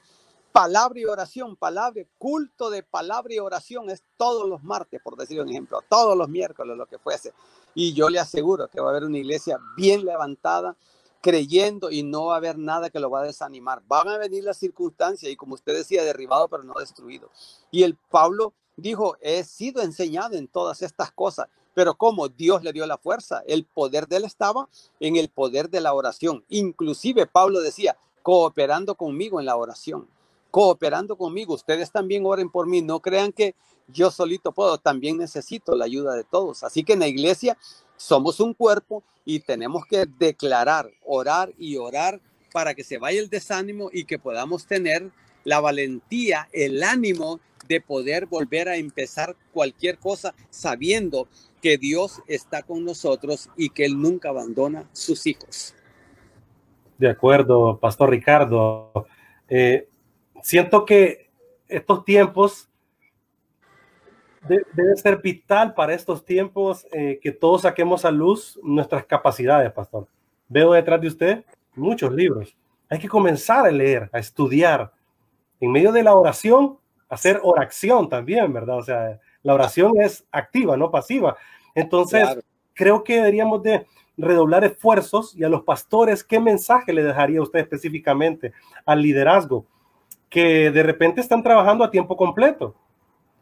palabra 0.56 0.98
y 0.98 1.04
oración, 1.04 1.54
palabra, 1.54 2.02
culto 2.16 2.70
de 2.70 2.82
palabra 2.82 3.34
y 3.34 3.38
oración 3.38 3.90
es 3.90 4.02
todos 4.16 4.48
los 4.48 4.64
martes, 4.64 5.02
por 5.02 5.14
decir 5.14 5.38
un 5.38 5.50
ejemplo, 5.50 5.82
todos 5.86 6.16
los 6.16 6.30
miércoles, 6.30 6.78
lo 6.78 6.86
que 6.86 6.98
fuese. 6.98 7.34
Y 7.74 7.92
yo 7.92 8.08
le 8.08 8.18
aseguro 8.18 8.66
que 8.68 8.80
va 8.80 8.86
a 8.86 8.90
haber 8.92 9.04
una 9.04 9.18
iglesia 9.18 9.58
bien 9.76 10.06
levantada, 10.06 10.74
creyendo 11.20 11.90
y 11.90 12.02
no 12.02 12.26
va 12.26 12.34
a 12.34 12.36
haber 12.38 12.56
nada 12.56 12.88
que 12.88 13.00
lo 13.00 13.10
va 13.10 13.20
a 13.20 13.24
desanimar. 13.24 13.82
Van 13.86 14.08
a 14.08 14.16
venir 14.16 14.44
las 14.44 14.56
circunstancias 14.56 15.30
y 15.30 15.36
como 15.36 15.52
usted 15.52 15.74
decía, 15.74 16.02
derribado 16.02 16.48
pero 16.48 16.62
no 16.62 16.72
destruido. 16.80 17.28
Y 17.70 17.82
el 17.82 17.94
Pablo 17.94 18.54
dijo, 18.76 19.18
he 19.20 19.44
sido 19.44 19.82
enseñado 19.82 20.38
en 20.38 20.48
todas 20.48 20.80
estas 20.80 21.12
cosas, 21.12 21.48
pero 21.74 21.96
como 21.96 22.28
Dios 22.30 22.64
le 22.64 22.72
dio 22.72 22.86
la 22.86 22.96
fuerza, 22.96 23.42
el 23.46 23.66
poder 23.66 24.08
de 24.08 24.16
él 24.16 24.24
estaba 24.24 24.70
en 25.00 25.16
el 25.16 25.28
poder 25.28 25.68
de 25.68 25.82
la 25.82 25.92
oración. 25.92 26.46
Inclusive 26.48 27.26
Pablo 27.26 27.60
decía, 27.60 27.98
cooperando 28.22 28.94
conmigo 28.94 29.38
en 29.38 29.44
la 29.44 29.56
oración 29.56 30.15
cooperando 30.50 31.16
conmigo. 31.16 31.54
Ustedes 31.54 31.90
también 31.90 32.24
oren 32.26 32.50
por 32.50 32.66
mí. 32.66 32.82
No 32.82 33.00
crean 33.00 33.32
que 33.32 33.54
yo 33.88 34.10
solito 34.10 34.52
puedo. 34.52 34.78
También 34.78 35.18
necesito 35.18 35.74
la 35.74 35.84
ayuda 35.84 36.14
de 36.14 36.24
todos. 36.24 36.64
Así 36.64 36.84
que 36.84 36.94
en 36.94 37.00
la 37.00 37.08
iglesia 37.08 37.56
somos 37.96 38.40
un 38.40 38.54
cuerpo 38.54 39.02
y 39.24 39.40
tenemos 39.40 39.86
que 39.86 40.06
declarar, 40.18 40.90
orar 41.04 41.52
y 41.58 41.76
orar 41.76 42.20
para 42.52 42.74
que 42.74 42.84
se 42.84 42.98
vaya 42.98 43.20
el 43.20 43.28
desánimo 43.28 43.90
y 43.92 44.04
que 44.04 44.18
podamos 44.18 44.66
tener 44.66 45.10
la 45.44 45.60
valentía, 45.60 46.48
el 46.52 46.82
ánimo 46.82 47.40
de 47.68 47.80
poder 47.80 48.26
volver 48.26 48.68
a 48.68 48.76
empezar 48.76 49.36
cualquier 49.52 49.98
cosa 49.98 50.34
sabiendo 50.50 51.28
que 51.60 51.78
Dios 51.78 52.22
está 52.26 52.62
con 52.62 52.84
nosotros 52.84 53.48
y 53.56 53.70
que 53.70 53.84
Él 53.84 54.00
nunca 54.00 54.28
abandona 54.28 54.88
sus 54.92 55.26
hijos. 55.26 55.74
De 56.98 57.10
acuerdo, 57.10 57.78
Pastor 57.78 58.10
Ricardo. 58.10 59.06
Eh, 59.48 59.88
siento 60.46 60.84
que 60.84 61.28
estos 61.66 62.04
tiempos 62.04 62.70
debe 64.48 64.96
ser 64.96 65.20
vital 65.20 65.74
para 65.74 65.92
estos 65.92 66.24
tiempos 66.24 66.86
eh, 66.92 67.18
que 67.20 67.32
todos 67.32 67.62
saquemos 67.62 68.04
a 68.04 68.12
luz 68.12 68.56
nuestras 68.62 69.04
capacidades, 69.06 69.72
pastor. 69.72 70.06
Veo 70.48 70.72
detrás 70.72 71.00
de 71.00 71.08
usted 71.08 71.44
muchos 71.74 72.12
libros. 72.12 72.56
Hay 72.88 73.00
que 73.00 73.08
comenzar 73.08 73.66
a 73.66 73.72
leer, 73.72 74.08
a 74.12 74.20
estudiar. 74.20 74.92
En 75.58 75.72
medio 75.72 75.90
de 75.90 76.04
la 76.04 76.14
oración, 76.14 76.78
hacer 77.08 77.40
oración 77.42 78.08
también, 78.08 78.52
¿verdad? 78.52 78.78
O 78.78 78.84
sea, 78.84 79.18
la 79.42 79.52
oración 79.52 80.00
es 80.00 80.24
activa, 80.30 80.76
no 80.76 80.92
pasiva. 80.92 81.36
Entonces, 81.74 82.38
creo 82.72 83.02
que 83.02 83.16
deberíamos 83.16 83.64
de 83.64 83.84
redoblar 84.16 84.62
esfuerzos 84.62 85.34
y 85.34 85.42
a 85.42 85.48
los 85.48 85.64
pastores, 85.64 86.22
¿qué 86.22 86.38
mensaje 86.38 86.92
le 86.92 87.02
dejaría 87.02 87.42
usted 87.42 87.58
específicamente 87.58 88.52
al 88.84 89.02
liderazgo? 89.02 89.66
Que 90.36 90.70
de 90.70 90.82
repente 90.82 91.22
están 91.22 91.42
trabajando 91.42 91.82
a 91.82 91.90
tiempo 91.90 92.14
completo. 92.14 92.74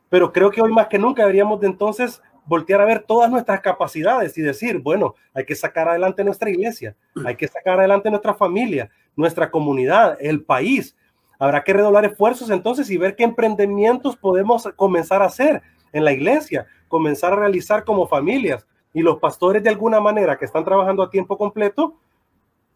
Pero 0.09 0.33
creo 0.33 0.48
que 0.52 0.62
hoy 0.62 0.72
más 0.72 0.87
que 0.87 0.96
nunca 0.96 1.22
deberíamos 1.22 1.59
de 1.59 1.66
entonces 1.66 2.22
voltear 2.46 2.80
a 2.80 2.85
ver 2.85 3.02
todas 3.02 3.28
nuestras 3.28 3.62
capacidades 3.62 4.38
y 4.38 4.42
decir, 4.42 4.78
bueno, 4.78 5.16
hay 5.35 5.44
que 5.44 5.57
sacar 5.57 5.88
adelante 5.88 6.22
nuestra 6.22 6.50
iglesia, 6.50 6.94
hay 7.26 7.35
que 7.35 7.48
sacar 7.48 7.80
adelante 7.80 8.11
nuestra 8.11 8.33
familia, 8.35 8.92
nuestra 9.16 9.50
comunidad, 9.50 10.16
el 10.20 10.44
país. 10.44 10.96
Habrá 11.40 11.64
que 11.64 11.72
redoblar 11.72 12.04
esfuerzos 12.04 12.48
entonces 12.50 12.88
y 12.88 12.96
ver 12.96 13.16
qué 13.16 13.24
emprendimientos 13.24 14.16
podemos 14.16 14.62
comenzar 14.76 15.20
a 15.20 15.24
hacer 15.26 15.62
en 15.92 16.04
la 16.04 16.12
iglesia, 16.12 16.68
comenzar 16.87 17.33
a 17.33 17.37
realizar 17.40 17.83
como 17.83 18.07
familias. 18.07 18.68
Y 18.92 19.02
los 19.02 19.18
pastores 19.18 19.64
de 19.64 19.70
alguna 19.70 19.98
manera 19.98 20.38
que 20.38 20.44
están 20.44 20.64
trabajando 20.64 21.02
a 21.02 21.11
tiempo 21.11 21.37
completo, 21.37 21.96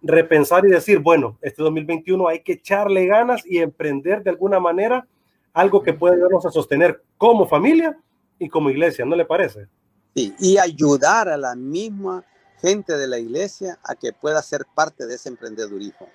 repensar 0.03 0.65
y 0.67 0.71
decir, 0.71 0.99
bueno, 0.99 1.39
este 1.43 1.63
2021 1.63 2.29
hay 2.29 2.41
que 2.43 2.53
echarle 2.55 3.07
ganas 3.07 3.45
y 3.45 3.59
emprender 3.59 4.23
de 4.23 4.31
alguna 4.31 4.61
manera 4.61 5.07
algo 5.53 5.83
que 5.83 5.93
pueda 5.93 6.15
ayudarnos 6.15 6.47
a 6.47 6.51
sostener 6.51 7.03
como 7.17 7.49
familia 7.49 7.99
y 8.39 8.49
como 8.49 8.71
iglesia, 8.71 9.05
¿no 9.05 9.17
le 9.17 9.25
parece? 9.25 9.67
Sí, 10.15 10.35
y 10.39 10.59
ayudar 10.59 11.29
a 11.29 11.37
la 11.37 11.55
misma 11.55 12.25
gente 12.61 12.97
de 12.97 13.07
la 13.07 13.19
iglesia 13.19 13.79
a 13.83 13.95
que 13.95 14.13
pueda 14.13 14.43
ser 14.43 14.67
parte 14.75 15.07
de 15.07 15.15
ese 15.15 15.29
emprendedurismo. 15.29 16.09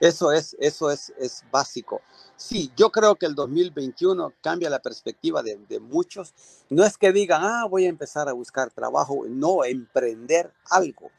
Eso 0.00 0.32
es, 0.32 0.56
eso 0.58 0.90
es, 0.90 1.12
es 1.18 1.44
básico. 1.50 2.00
Sí, 2.36 2.72
yo 2.74 2.90
creo 2.90 3.16
que 3.16 3.26
el 3.26 3.34
2021 3.34 4.32
cambia 4.40 4.70
la 4.70 4.78
perspectiva 4.80 5.42
de, 5.42 5.58
de, 5.68 5.78
muchos. 5.78 6.32
No 6.70 6.84
es 6.84 6.96
que 6.96 7.12
digan, 7.12 7.42
ah, 7.44 7.66
voy 7.68 7.84
a 7.84 7.90
empezar 7.90 8.28
a 8.28 8.32
buscar 8.32 8.70
trabajo, 8.70 9.24
no, 9.28 9.62
emprender 9.62 10.50
algo, 10.70 11.10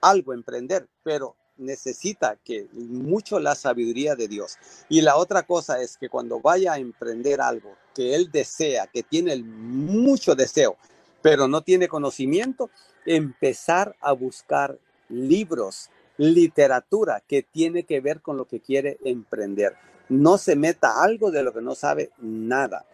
algo 0.00 0.34
emprender, 0.34 0.88
pero 1.04 1.36
necesita 1.58 2.36
que 2.44 2.66
mucho 2.72 3.38
la 3.38 3.54
sabiduría 3.54 4.14
de 4.14 4.28
Dios. 4.28 4.58
Y 4.88 5.00
la 5.00 5.16
otra 5.16 5.44
cosa 5.44 5.80
es 5.80 5.96
que 5.96 6.08
cuando 6.08 6.40
vaya 6.40 6.74
a 6.74 6.78
emprender 6.78 7.40
algo 7.40 7.74
que 7.94 8.14
él 8.14 8.30
desea, 8.30 8.86
que 8.86 9.02
tiene 9.02 9.36
mucho 9.36 10.34
deseo, 10.34 10.76
pero 11.22 11.48
no 11.48 11.62
tiene 11.62 11.88
conocimiento, 11.88 12.70
empezar 13.04 13.96
a 14.00 14.12
buscar 14.12 14.78
libros, 15.08 15.90
literatura 16.18 17.22
que 17.26 17.42
tiene 17.42 17.84
que 17.84 18.00
ver 18.00 18.20
con 18.20 18.36
lo 18.36 18.46
que 18.46 18.60
quiere 18.60 18.98
emprender. 19.04 19.74
No 20.08 20.38
se 20.38 20.56
meta 20.56 21.02
algo 21.02 21.30
de 21.30 21.42
lo 21.42 21.52
que 21.52 21.62
no 21.62 21.74
sabe 21.74 22.10
nada. 22.18 22.84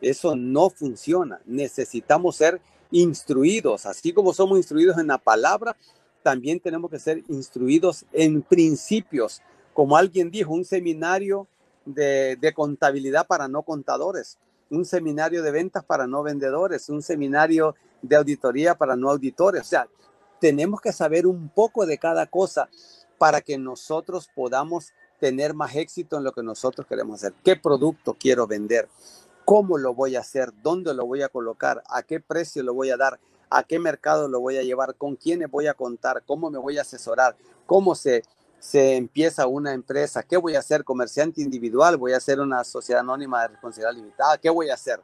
Eso 0.00 0.34
no 0.36 0.70
funciona. 0.70 1.40
Necesitamos 1.44 2.36
ser 2.36 2.60
instruidos, 2.90 3.86
así 3.86 4.12
como 4.12 4.32
somos 4.32 4.58
instruidos 4.58 4.98
en 4.98 5.08
la 5.08 5.18
palabra, 5.18 5.76
también 6.22 6.60
tenemos 6.60 6.90
que 6.90 6.98
ser 6.98 7.22
instruidos 7.28 8.04
en 8.12 8.42
principios. 8.42 9.42
Como 9.72 9.96
alguien 9.96 10.30
dijo, 10.30 10.52
un 10.52 10.64
seminario 10.64 11.46
de, 11.84 12.52
contabilidad 12.54 13.26
para 13.26 13.48
no 13.48 13.62
contadores, 13.62 14.38
un 14.70 14.84
seminario 14.84 15.42
de 15.42 15.50
ventas 15.50 15.84
para 15.84 16.06
no 16.06 16.22
vendedores, 16.22 16.88
un 16.88 17.02
seminario 17.02 17.74
de 18.00 18.16
auditoría 18.16 18.74
para 18.74 18.96
no 18.96 19.10
auditores. 19.10 19.62
O 19.62 19.64
sea, 19.64 19.88
tenemos 20.40 20.80
que 20.80 20.92
saber 20.92 21.26
un 21.26 21.48
poco 21.48 21.86
de 21.86 21.98
cada 21.98 22.26
cosa 22.26 22.68
para 23.18 23.40
que 23.40 23.58
nosotros 23.58 24.28
podamos 24.34 24.92
tener 25.20 25.54
más 25.54 25.76
éxito 25.76 26.16
en 26.16 26.24
lo 26.24 26.32
que 26.32 26.42
nosotros 26.42 26.86
queremos 26.86 27.16
hacer. 27.22 27.34
¿Qué 27.44 27.54
producto 27.54 28.16
quiero 28.18 28.46
vender? 28.46 28.88
¿Cómo 29.44 29.78
lo 29.78 29.94
voy 29.94 30.16
a 30.16 30.20
hacer? 30.20 30.52
¿Dónde 30.62 30.94
lo 30.94 31.06
voy 31.06 31.22
a 31.22 31.28
colocar? 31.28 31.82
¿A 31.88 32.02
qué 32.02 32.20
precio 32.20 32.62
lo 32.62 32.74
voy 32.74 32.90
a 32.90 32.96
dar? 32.96 33.20
A 33.56 33.64
qué 33.64 33.78
mercado 33.78 34.28
lo 34.28 34.40
voy 34.40 34.56
a 34.56 34.62
llevar, 34.62 34.94
con 34.96 35.16
quiénes 35.16 35.50
voy 35.50 35.66
a 35.66 35.74
contar, 35.74 36.22
cómo 36.26 36.50
me 36.50 36.58
voy 36.58 36.78
a 36.78 36.82
asesorar, 36.82 37.36
cómo 37.66 37.94
se, 37.94 38.22
se 38.58 38.96
empieza 38.96 39.46
una 39.46 39.72
empresa, 39.72 40.22
qué 40.22 40.36
voy 40.36 40.54
a 40.56 40.60
hacer, 40.60 40.84
comerciante 40.84 41.42
individual, 41.42 41.96
voy 41.96 42.12
a 42.12 42.16
hacer 42.16 42.40
una 42.40 42.64
sociedad 42.64 43.00
anónima 43.00 43.42
de 43.42 43.48
responsabilidad 43.48 43.94
limitada, 43.94 44.38
qué 44.38 44.50
voy 44.50 44.70
a 44.70 44.74
hacer 44.74 45.00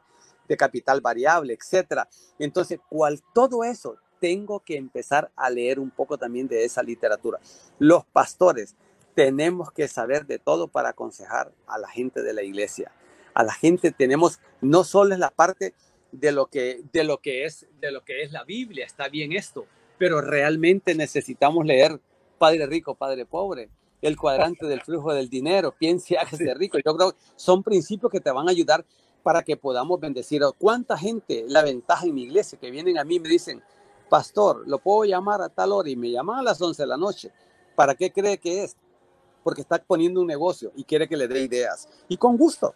de 0.47 0.57
capital 0.57 0.99
variable, 0.99 1.53
etcétera. 1.53 2.09
Entonces, 2.39 2.79
cual 2.89 3.21
todo 3.33 3.63
eso 3.63 3.97
tengo 4.19 4.59
que 4.61 4.77
empezar 4.77 5.31
a 5.35 5.49
leer 5.49 5.79
un 5.79 5.91
poco 5.91 6.17
también 6.17 6.47
de 6.47 6.65
esa 6.65 6.83
literatura. 6.83 7.39
Los 7.77 8.05
pastores 8.05 8.75
tenemos 9.15 9.71
que 9.71 9.87
saber 9.87 10.25
de 10.25 10.39
todo 10.39 10.67
para 10.67 10.89
aconsejar 10.89 11.51
a 11.67 11.77
la 11.77 11.87
gente 11.87 12.23
de 12.23 12.33
la 12.33 12.41
iglesia. 12.41 12.91
A 13.33 13.43
la 13.43 13.53
gente 13.53 13.91
tenemos 13.91 14.39
no 14.59 14.83
solo 14.83 15.13
es 15.13 15.19
la 15.19 15.29
parte 15.29 15.73
de 16.11 16.31
lo 16.31 16.47
que, 16.47 16.81
de 16.91 17.03
lo 17.03 17.19
que, 17.19 17.45
es, 17.45 17.67
de 17.79 17.91
lo 17.91 18.03
que 18.03 18.23
es 18.23 18.31
la 18.31 18.43
Biblia. 18.43 18.85
Está 18.85 19.09
bien 19.09 19.31
esto, 19.31 19.65
pero 19.97 20.21
realmente 20.21 20.95
necesitamos 20.95 21.65
leer 21.65 21.99
Padre 22.37 22.65
Rico, 22.65 22.95
Padre 22.95 23.25
Pobre, 23.25 23.69
el 24.01 24.17
cuadrante 24.17 24.65
del 24.65 24.81
flujo 24.81 25.13
del 25.13 25.29
dinero, 25.29 25.73
piense, 25.77 26.17
hágase 26.17 26.53
rico. 26.53 26.77
Yo 26.83 26.95
creo 26.95 27.11
que 27.11 27.17
son 27.35 27.63
principios 27.63 28.11
que 28.11 28.21
te 28.21 28.31
van 28.31 28.47
a 28.47 28.51
ayudar 28.51 28.85
para 29.23 29.43
que 29.43 29.57
podamos 29.57 29.99
bendecir. 29.99 30.41
¿Cuánta 30.57 30.97
gente, 30.97 31.45
la 31.47 31.63
ventaja 31.63 32.05
en 32.05 32.15
mi 32.15 32.23
iglesia, 32.23 32.57
que 32.59 32.71
vienen 32.71 32.97
a 32.97 33.03
mí 33.03 33.15
y 33.15 33.19
me 33.19 33.29
dicen, 33.29 33.61
pastor, 34.09 34.67
lo 34.67 34.79
puedo 34.79 35.05
llamar 35.05 35.41
a 35.41 35.49
tal 35.49 35.73
hora 35.73 35.89
y 35.89 35.95
me 35.95 36.11
llaman 36.11 36.39
a 36.39 36.43
las 36.43 36.61
11 36.61 36.81
de 36.81 36.87
la 36.87 36.97
noche? 36.97 37.31
¿Para 37.75 37.95
qué 37.95 38.11
cree 38.11 38.37
que 38.37 38.63
es? 38.63 38.75
Porque 39.43 39.61
está 39.61 39.77
poniendo 39.83 40.21
un 40.21 40.27
negocio 40.27 40.71
y 40.75 40.83
quiere 40.83 41.07
que 41.07 41.17
le 41.17 41.27
dé 41.27 41.41
ideas. 41.41 41.89
Y 42.07 42.17
con 42.17 42.37
gusto, 42.37 42.75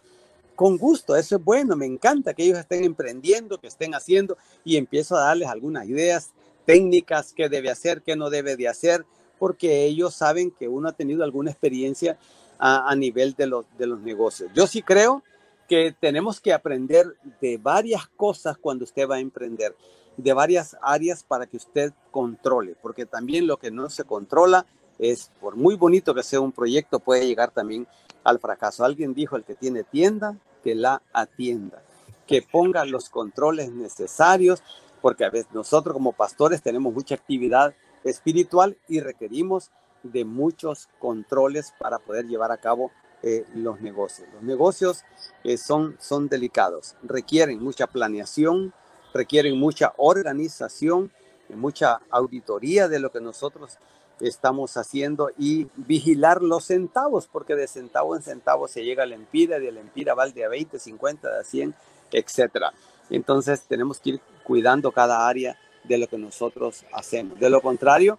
con 0.54 0.78
gusto, 0.78 1.16
eso 1.16 1.36
es 1.36 1.44
bueno, 1.44 1.76
me 1.76 1.86
encanta 1.86 2.34
que 2.34 2.44
ellos 2.44 2.58
estén 2.58 2.84
emprendiendo, 2.84 3.58
que 3.58 3.66
estén 3.66 3.94
haciendo 3.94 4.36
y 4.64 4.76
empiezo 4.76 5.16
a 5.16 5.24
darles 5.24 5.48
algunas 5.48 5.86
ideas 5.86 6.32
técnicas, 6.64 7.32
qué 7.34 7.48
debe 7.48 7.70
hacer, 7.70 8.02
qué 8.02 8.16
no 8.16 8.30
debe 8.30 8.56
de 8.56 8.68
hacer, 8.68 9.04
porque 9.38 9.84
ellos 9.84 10.14
saben 10.14 10.50
que 10.50 10.68
uno 10.68 10.88
ha 10.88 10.92
tenido 10.92 11.24
alguna 11.24 11.50
experiencia 11.50 12.18
a, 12.58 12.94
nivel 12.96 13.34
de 13.34 13.46
los, 13.46 13.66
de 13.76 13.86
los 13.86 14.00
negocios. 14.00 14.50
Yo 14.54 14.66
sí 14.66 14.80
creo 14.80 15.22
que 15.68 15.94
tenemos 15.98 16.40
que 16.40 16.52
aprender 16.52 17.16
de 17.40 17.58
varias 17.58 18.06
cosas 18.16 18.56
cuando 18.56 18.84
usted 18.84 19.08
va 19.08 19.16
a 19.16 19.20
emprender, 19.20 19.76
de 20.16 20.32
varias 20.32 20.76
áreas 20.80 21.24
para 21.24 21.46
que 21.46 21.56
usted 21.56 21.92
controle, 22.10 22.76
porque 22.80 23.06
también 23.06 23.46
lo 23.46 23.58
que 23.58 23.70
no 23.70 23.90
se 23.90 24.04
controla 24.04 24.66
es, 24.98 25.30
por 25.40 25.56
muy 25.56 25.74
bonito 25.74 26.14
que 26.14 26.22
sea 26.22 26.40
un 26.40 26.52
proyecto, 26.52 27.00
puede 27.00 27.26
llegar 27.26 27.50
también 27.50 27.86
al 28.22 28.38
fracaso. 28.38 28.84
Alguien 28.84 29.14
dijo, 29.14 29.36
el 29.36 29.44
que 29.44 29.54
tiene 29.54 29.84
tienda, 29.84 30.36
que 30.62 30.74
la 30.74 31.02
atienda, 31.12 31.82
que 32.26 32.42
ponga 32.42 32.84
los 32.84 33.10
controles 33.10 33.70
necesarios, 33.70 34.62
porque 35.02 35.24
a 35.24 35.30
veces 35.30 35.52
nosotros 35.52 35.92
como 35.92 36.12
pastores 36.12 36.62
tenemos 36.62 36.94
mucha 36.94 37.14
actividad 37.14 37.74
espiritual 38.04 38.76
y 38.88 39.00
requerimos 39.00 39.70
de 40.02 40.24
muchos 40.24 40.88
controles 40.98 41.74
para 41.78 41.98
poder 41.98 42.26
llevar 42.26 42.52
a 42.52 42.58
cabo 42.58 42.90
eh, 43.22 43.44
los 43.54 43.80
negocios. 43.80 44.28
Los 44.34 44.42
negocios 44.42 45.04
eh, 45.44 45.56
son, 45.56 45.96
son 45.98 46.28
delicados, 46.28 46.94
requieren 47.02 47.62
mucha 47.62 47.86
planeación, 47.86 48.72
requieren 49.12 49.58
mucha 49.58 49.94
organización, 49.96 51.10
mucha 51.48 52.00
auditoría 52.10 52.88
de 52.88 52.98
lo 52.98 53.10
que 53.10 53.20
nosotros 53.20 53.78
estamos 54.20 54.76
haciendo 54.76 55.30
y 55.38 55.66
vigilar 55.76 56.42
los 56.42 56.66
centavos, 56.66 57.26
porque 57.26 57.54
de 57.54 57.66
centavo 57.66 58.16
en 58.16 58.22
centavo 58.22 58.68
se 58.68 58.84
llega 58.84 59.02
a 59.02 59.06
la 59.06 59.14
empira, 59.14 59.58
de 59.58 59.72
la 59.72 59.80
empira 59.80 60.14
va 60.14 60.26
de 60.26 60.44
a 60.44 60.48
20, 60.48 60.78
50, 60.78 61.30
de 61.30 61.40
a 61.40 61.44
100, 61.44 61.74
etcétera. 62.12 62.72
Entonces 63.10 63.64
tenemos 63.68 64.00
que 64.00 64.10
ir 64.10 64.20
cuidando 64.44 64.92
cada 64.92 65.26
área 65.26 65.58
de 65.84 65.98
lo 65.98 66.06
que 66.06 66.18
nosotros 66.18 66.84
hacemos. 66.92 67.38
De 67.38 67.50
lo 67.50 67.60
contrario, 67.60 68.18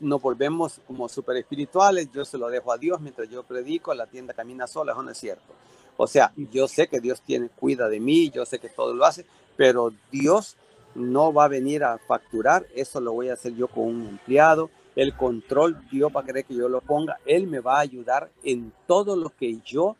nos 0.00 0.22
volvemos 0.22 0.80
como 0.86 1.08
super 1.08 1.36
espirituales, 1.36 2.08
yo 2.12 2.24
se 2.24 2.38
lo 2.38 2.48
dejo 2.48 2.72
a 2.72 2.78
Dios 2.78 3.00
mientras 3.00 3.28
yo 3.28 3.42
predico, 3.42 3.92
la 3.94 4.06
tienda 4.06 4.34
camina 4.34 4.66
sola, 4.66 4.92
eso 4.92 5.02
no 5.02 5.10
es 5.10 5.18
cierto. 5.18 5.52
O 5.96 6.06
sea, 6.06 6.32
yo 6.36 6.68
sé 6.68 6.86
que 6.88 7.00
Dios 7.00 7.20
tiene, 7.20 7.48
cuida 7.48 7.88
de 7.88 8.00
mí, 8.00 8.30
yo 8.30 8.46
sé 8.46 8.58
que 8.58 8.68
todo 8.68 8.94
lo 8.94 9.04
hace, 9.04 9.26
pero 9.56 9.92
Dios 10.10 10.56
no 10.94 11.32
va 11.32 11.44
a 11.44 11.48
venir 11.48 11.84
a 11.84 11.98
facturar, 11.98 12.66
eso 12.74 13.00
lo 13.00 13.12
voy 13.12 13.28
a 13.28 13.34
hacer 13.34 13.54
yo 13.54 13.68
con 13.68 13.84
un 13.84 14.06
empleado, 14.08 14.70
el 14.96 15.16
control 15.16 15.80
Dios 15.90 16.12
va 16.14 16.20
a 16.20 16.24
querer 16.24 16.44
que 16.44 16.54
yo 16.54 16.68
lo 16.68 16.80
ponga. 16.80 17.18
Él 17.24 17.46
me 17.46 17.60
va 17.60 17.76
a 17.76 17.80
ayudar 17.80 18.30
en 18.42 18.72
todo 18.86 19.16
lo 19.16 19.30
que 19.30 19.60
yo 19.64 19.96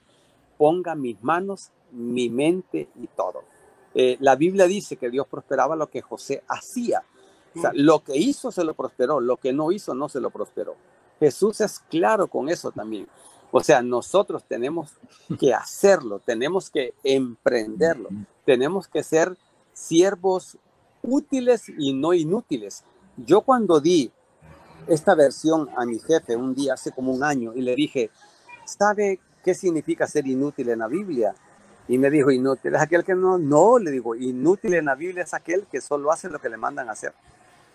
ponga 0.58 0.94
mis 0.94 1.22
manos, 1.22 1.70
mi 1.90 2.28
mente 2.28 2.88
y 3.00 3.06
todo. 3.08 3.42
Eh, 3.94 4.16
la 4.20 4.36
Biblia 4.36 4.66
dice 4.66 4.96
que 4.96 5.10
Dios 5.10 5.26
prosperaba 5.26 5.76
lo 5.76 5.88
que 5.88 6.02
José 6.02 6.42
hacía. 6.48 7.02
O 7.54 7.60
sea, 7.60 7.72
lo 7.74 8.02
que 8.02 8.16
hizo 8.16 8.50
se 8.50 8.64
lo 8.64 8.74
prosperó, 8.74 9.20
lo 9.20 9.36
que 9.36 9.52
no 9.52 9.72
hizo 9.72 9.94
no 9.94 10.08
se 10.08 10.20
lo 10.20 10.30
prosperó. 10.30 10.76
Jesús 11.20 11.60
es 11.60 11.78
claro 11.78 12.28
con 12.28 12.48
eso 12.48 12.70
también. 12.72 13.06
O 13.50 13.60
sea, 13.60 13.82
nosotros 13.82 14.44
tenemos 14.48 14.92
que 15.38 15.52
hacerlo, 15.52 16.20
tenemos 16.20 16.70
que 16.70 16.94
emprenderlo, 17.04 18.08
tenemos 18.46 18.88
que 18.88 19.02
ser 19.02 19.36
siervos 19.74 20.56
útiles 21.02 21.68
y 21.78 21.92
no 21.92 22.14
inútiles. 22.14 22.84
Yo 23.18 23.42
cuando 23.42 23.78
di 23.78 24.10
esta 24.86 25.14
versión 25.14 25.68
a 25.76 25.84
mi 25.84 25.98
jefe 25.98 26.36
un 26.36 26.54
día 26.54 26.74
hace 26.74 26.92
como 26.92 27.12
un 27.12 27.22
año 27.22 27.52
y 27.54 27.62
le 27.62 27.74
dije, 27.74 28.10
¿sabe 28.64 29.20
qué 29.44 29.54
significa 29.54 30.06
ser 30.06 30.26
inútil 30.26 30.68
en 30.70 30.80
la 30.80 30.88
Biblia? 30.88 31.34
Y 31.88 31.98
me 31.98 32.10
dijo, 32.10 32.30
inútil 32.30 32.74
es 32.74 32.80
aquel 32.80 33.04
que 33.04 33.14
no, 33.14 33.38
no, 33.38 33.78
le 33.78 33.90
digo, 33.90 34.14
inútil 34.14 34.74
en 34.74 34.86
la 34.86 34.94
Biblia 34.94 35.24
es 35.24 35.34
aquel 35.34 35.66
que 35.70 35.80
solo 35.80 36.12
hace 36.12 36.28
lo 36.28 36.38
que 36.38 36.48
le 36.48 36.56
mandan 36.56 36.88
a 36.88 36.92
hacer. 36.92 37.12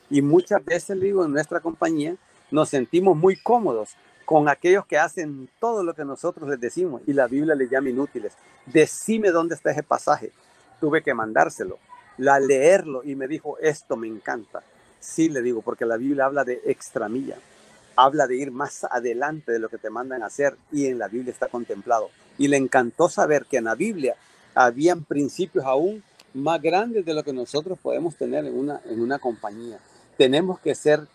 Y 0.09 0.21
muchas 0.21 0.63
veces, 0.63 0.97
le 0.97 1.05
digo, 1.05 1.25
en 1.25 1.31
nuestra 1.31 1.59
compañía 1.59 2.15
nos 2.49 2.69
sentimos 2.69 3.17
muy 3.17 3.35
cómodos 3.35 3.95
con 4.25 4.49
aquellos 4.49 4.85
que 4.85 4.97
hacen 4.97 5.49
todo 5.59 5.83
lo 5.83 5.93
que 5.93 6.05
nosotros 6.05 6.49
les 6.49 6.59
decimos 6.59 7.01
y 7.05 7.13
la 7.13 7.27
Biblia 7.27 7.55
les 7.55 7.69
llama 7.69 7.89
inútiles. 7.89 8.33
Decime 8.65 9.31
dónde 9.31 9.55
está 9.55 9.71
ese 9.71 9.83
pasaje. 9.83 10.31
Tuve 10.79 11.01
que 11.01 11.13
mandárselo, 11.13 11.79
la 12.17 12.39
leerlo 12.39 13.03
y 13.03 13.15
me 13.15 13.27
dijo, 13.27 13.57
esto 13.59 13.95
me 13.95 14.07
encanta. 14.07 14.63
Sí, 14.99 15.29
le 15.29 15.41
digo, 15.41 15.61
porque 15.61 15.85
la 15.85 15.97
Biblia 15.97 16.25
habla 16.25 16.43
de 16.43 16.61
extramilla. 16.65 17.37
habla 17.97 18.27
de 18.27 18.37
ir 18.37 18.51
más 18.51 18.83
adelante 18.85 19.51
de 19.51 19.59
lo 19.59 19.69
que 19.69 19.79
te 19.79 19.89
mandan 19.89 20.21
hacer 20.23 20.55
y 20.71 20.85
en 20.85 20.99
la 20.99 21.07
Biblia 21.07 21.31
está 21.33 21.47
contemplado. 21.47 22.09
Y 22.37 22.47
le 22.47 22.57
encantó 22.57 23.09
saber 23.09 23.45
que 23.45 23.57
en 23.57 23.65
la 23.65 23.75
Biblia 23.75 24.15
habían 24.53 25.03
principios 25.03 25.65
aún 25.65 26.03
más 26.33 26.61
grandes 26.61 27.03
de 27.05 27.15
lo 27.15 27.23
que 27.23 27.33
nosotros 27.33 27.79
podemos 27.81 28.15
tener 28.15 28.45
en 28.45 28.55
una, 28.57 28.81
en 28.85 29.01
una 29.01 29.17
compañía. 29.17 29.79
Tenemos 30.15 30.59
que 30.59 30.75
ser 30.75 31.07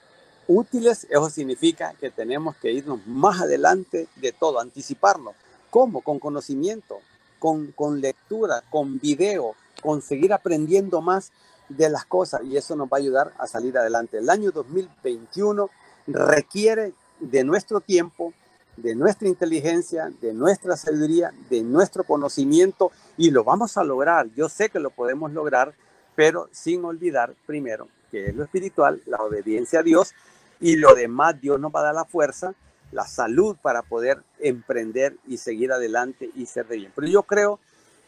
útiles, 0.48 1.06
eso 1.08 1.30
significa 1.30 1.94
que 2.00 2.10
tenemos 2.10 2.56
que 2.56 2.72
irnos 2.72 3.06
más 3.06 3.40
adelante 3.40 4.08
de 4.16 4.32
todo, 4.32 4.58
anticiparnos. 4.58 5.34
¿Cómo? 5.70 6.00
Con 6.00 6.18
conocimiento, 6.18 6.98
con, 7.38 7.70
con 7.72 8.00
lectura, 8.00 8.64
con 8.70 8.98
video, 8.98 9.54
con 9.80 10.02
seguir 10.02 10.32
aprendiendo 10.32 11.00
más 11.00 11.30
de 11.76 11.90
las 11.90 12.04
cosas 12.04 12.42
y 12.44 12.56
eso 12.56 12.76
nos 12.76 12.88
va 12.88 12.96
a 12.96 13.00
ayudar 13.00 13.32
a 13.38 13.46
salir 13.46 13.76
adelante. 13.76 14.18
El 14.18 14.30
año 14.30 14.50
2021 14.50 15.70
requiere 16.06 16.92
de 17.20 17.44
nuestro 17.44 17.80
tiempo, 17.80 18.32
de 18.76 18.94
nuestra 18.94 19.28
inteligencia, 19.28 20.10
de 20.20 20.32
nuestra 20.32 20.76
sabiduría, 20.76 21.32
de 21.50 21.62
nuestro 21.62 22.04
conocimiento 22.04 22.90
y 23.16 23.30
lo 23.30 23.44
vamos 23.44 23.76
a 23.76 23.84
lograr. 23.84 24.28
Yo 24.34 24.48
sé 24.48 24.68
que 24.70 24.80
lo 24.80 24.90
podemos 24.90 25.32
lograr, 25.32 25.74
pero 26.14 26.48
sin 26.52 26.84
olvidar 26.84 27.34
primero 27.46 27.88
que 28.12 28.26
es 28.26 28.36
lo 28.36 28.44
espiritual, 28.44 29.00
la 29.06 29.16
obediencia 29.22 29.80
a 29.80 29.82
Dios 29.82 30.14
y 30.60 30.76
lo 30.76 30.94
demás 30.94 31.40
Dios 31.40 31.58
nos 31.58 31.72
va 31.74 31.80
a 31.80 31.84
dar 31.84 31.94
la 31.94 32.04
fuerza, 32.04 32.54
la 32.92 33.06
salud 33.06 33.56
para 33.60 33.82
poder 33.82 34.22
emprender 34.38 35.16
y 35.26 35.38
seguir 35.38 35.72
adelante 35.72 36.30
y 36.36 36.44
ser 36.44 36.68
de 36.68 36.76
bien. 36.76 36.92
Pero 36.94 37.08
yo 37.08 37.22
creo 37.22 37.58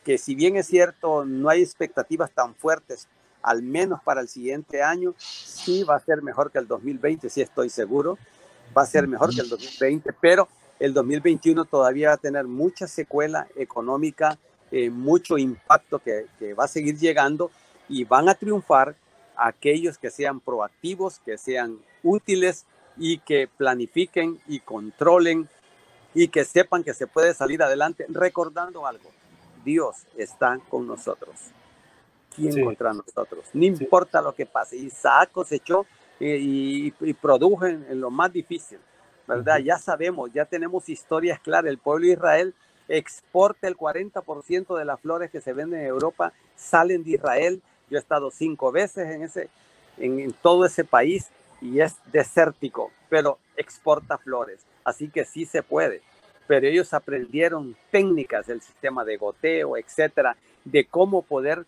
que 0.04 0.18
si 0.18 0.34
bien 0.34 0.56
es 0.56 0.66
cierto, 0.66 1.24
no 1.24 1.48
hay 1.48 1.62
expectativas 1.62 2.30
tan 2.30 2.54
fuertes 2.54 3.08
al 3.44 3.62
menos 3.62 4.00
para 4.02 4.22
el 4.22 4.28
siguiente 4.28 4.82
año, 4.82 5.14
sí 5.18 5.84
va 5.84 5.96
a 5.96 6.00
ser 6.00 6.22
mejor 6.22 6.50
que 6.50 6.58
el 6.58 6.66
2020, 6.66 7.28
sí 7.28 7.42
estoy 7.42 7.68
seguro, 7.68 8.18
va 8.76 8.82
a 8.82 8.86
ser 8.86 9.06
mejor 9.06 9.34
que 9.34 9.42
el 9.42 9.48
2020, 9.50 10.12
pero 10.20 10.48
el 10.80 10.94
2021 10.94 11.66
todavía 11.66 12.08
va 12.08 12.14
a 12.14 12.18
tener 12.18 12.46
mucha 12.46 12.88
secuela 12.88 13.46
económica, 13.54 14.38
eh, 14.70 14.88
mucho 14.88 15.36
impacto 15.36 15.98
que, 15.98 16.26
que 16.38 16.54
va 16.54 16.64
a 16.64 16.68
seguir 16.68 16.98
llegando 16.98 17.50
y 17.88 18.04
van 18.04 18.30
a 18.30 18.34
triunfar 18.34 18.96
aquellos 19.36 19.98
que 19.98 20.10
sean 20.10 20.40
proactivos, 20.40 21.20
que 21.20 21.36
sean 21.36 21.78
útiles 22.02 22.64
y 22.96 23.18
que 23.18 23.48
planifiquen 23.58 24.40
y 24.48 24.60
controlen 24.60 25.48
y 26.14 26.28
que 26.28 26.44
sepan 26.44 26.82
que 26.82 26.94
se 26.94 27.06
puede 27.06 27.34
salir 27.34 27.62
adelante 27.62 28.06
recordando 28.08 28.86
algo. 28.86 29.10
Dios 29.64 30.06
está 30.16 30.58
con 30.70 30.86
nosotros. 30.86 31.34
¿Quién 32.34 32.64
contra 32.64 32.92
nosotros? 32.92 33.44
No 33.52 33.64
importa 33.64 34.20
lo 34.20 34.34
que 34.34 34.46
pase. 34.46 34.76
Isaac 34.76 35.30
cosechó 35.32 35.86
y, 36.20 36.90
produjo 37.14 37.66
en, 37.66 38.00
lo 38.00 38.10
más 38.10 38.32
difícil, 38.32 38.78
¿verdad? 39.26 39.58
Ya 39.58 39.78
sabemos, 39.78 40.32
ya 40.32 40.44
tenemos 40.44 40.88
historias 40.88 41.40
claras. 41.40 41.70
El 41.70 41.78
pueblo 41.78 42.06
de 42.06 42.12
Israel 42.12 42.54
exporta 42.88 43.68
el 43.68 43.76
40% 43.76 44.78
de 44.78 44.84
las 44.84 45.00
flores 45.00 45.30
que 45.30 45.40
se 45.40 45.52
venden 45.52 45.80
en 45.80 45.86
Europa, 45.86 46.32
salen 46.56 47.04
de 47.04 47.12
Israel. 47.12 47.62
Yo 47.90 47.98
he 47.98 48.00
estado 48.00 48.30
cinco 48.30 48.72
veces 48.72 49.10
en, 49.10 49.22
ese, 49.22 49.48
en 49.98 50.32
todo 50.42 50.64
ese 50.64 50.84
país 50.84 51.30
y 51.60 51.80
es 51.80 51.96
desértico, 52.12 52.90
pero 53.08 53.38
exporta 53.56 54.18
flores. 54.18 54.60
Así 54.84 55.08
que 55.08 55.24
sí 55.24 55.46
se 55.46 55.62
puede. 55.62 56.02
Pero 56.46 56.66
ellos 56.66 56.92
aprendieron 56.92 57.74
técnicas 57.90 58.46
del 58.46 58.60
sistema 58.60 59.04
de 59.04 59.16
goteo, 59.16 59.78
etcétera, 59.78 60.36
de 60.64 60.84
cómo 60.84 61.22
poder 61.22 61.64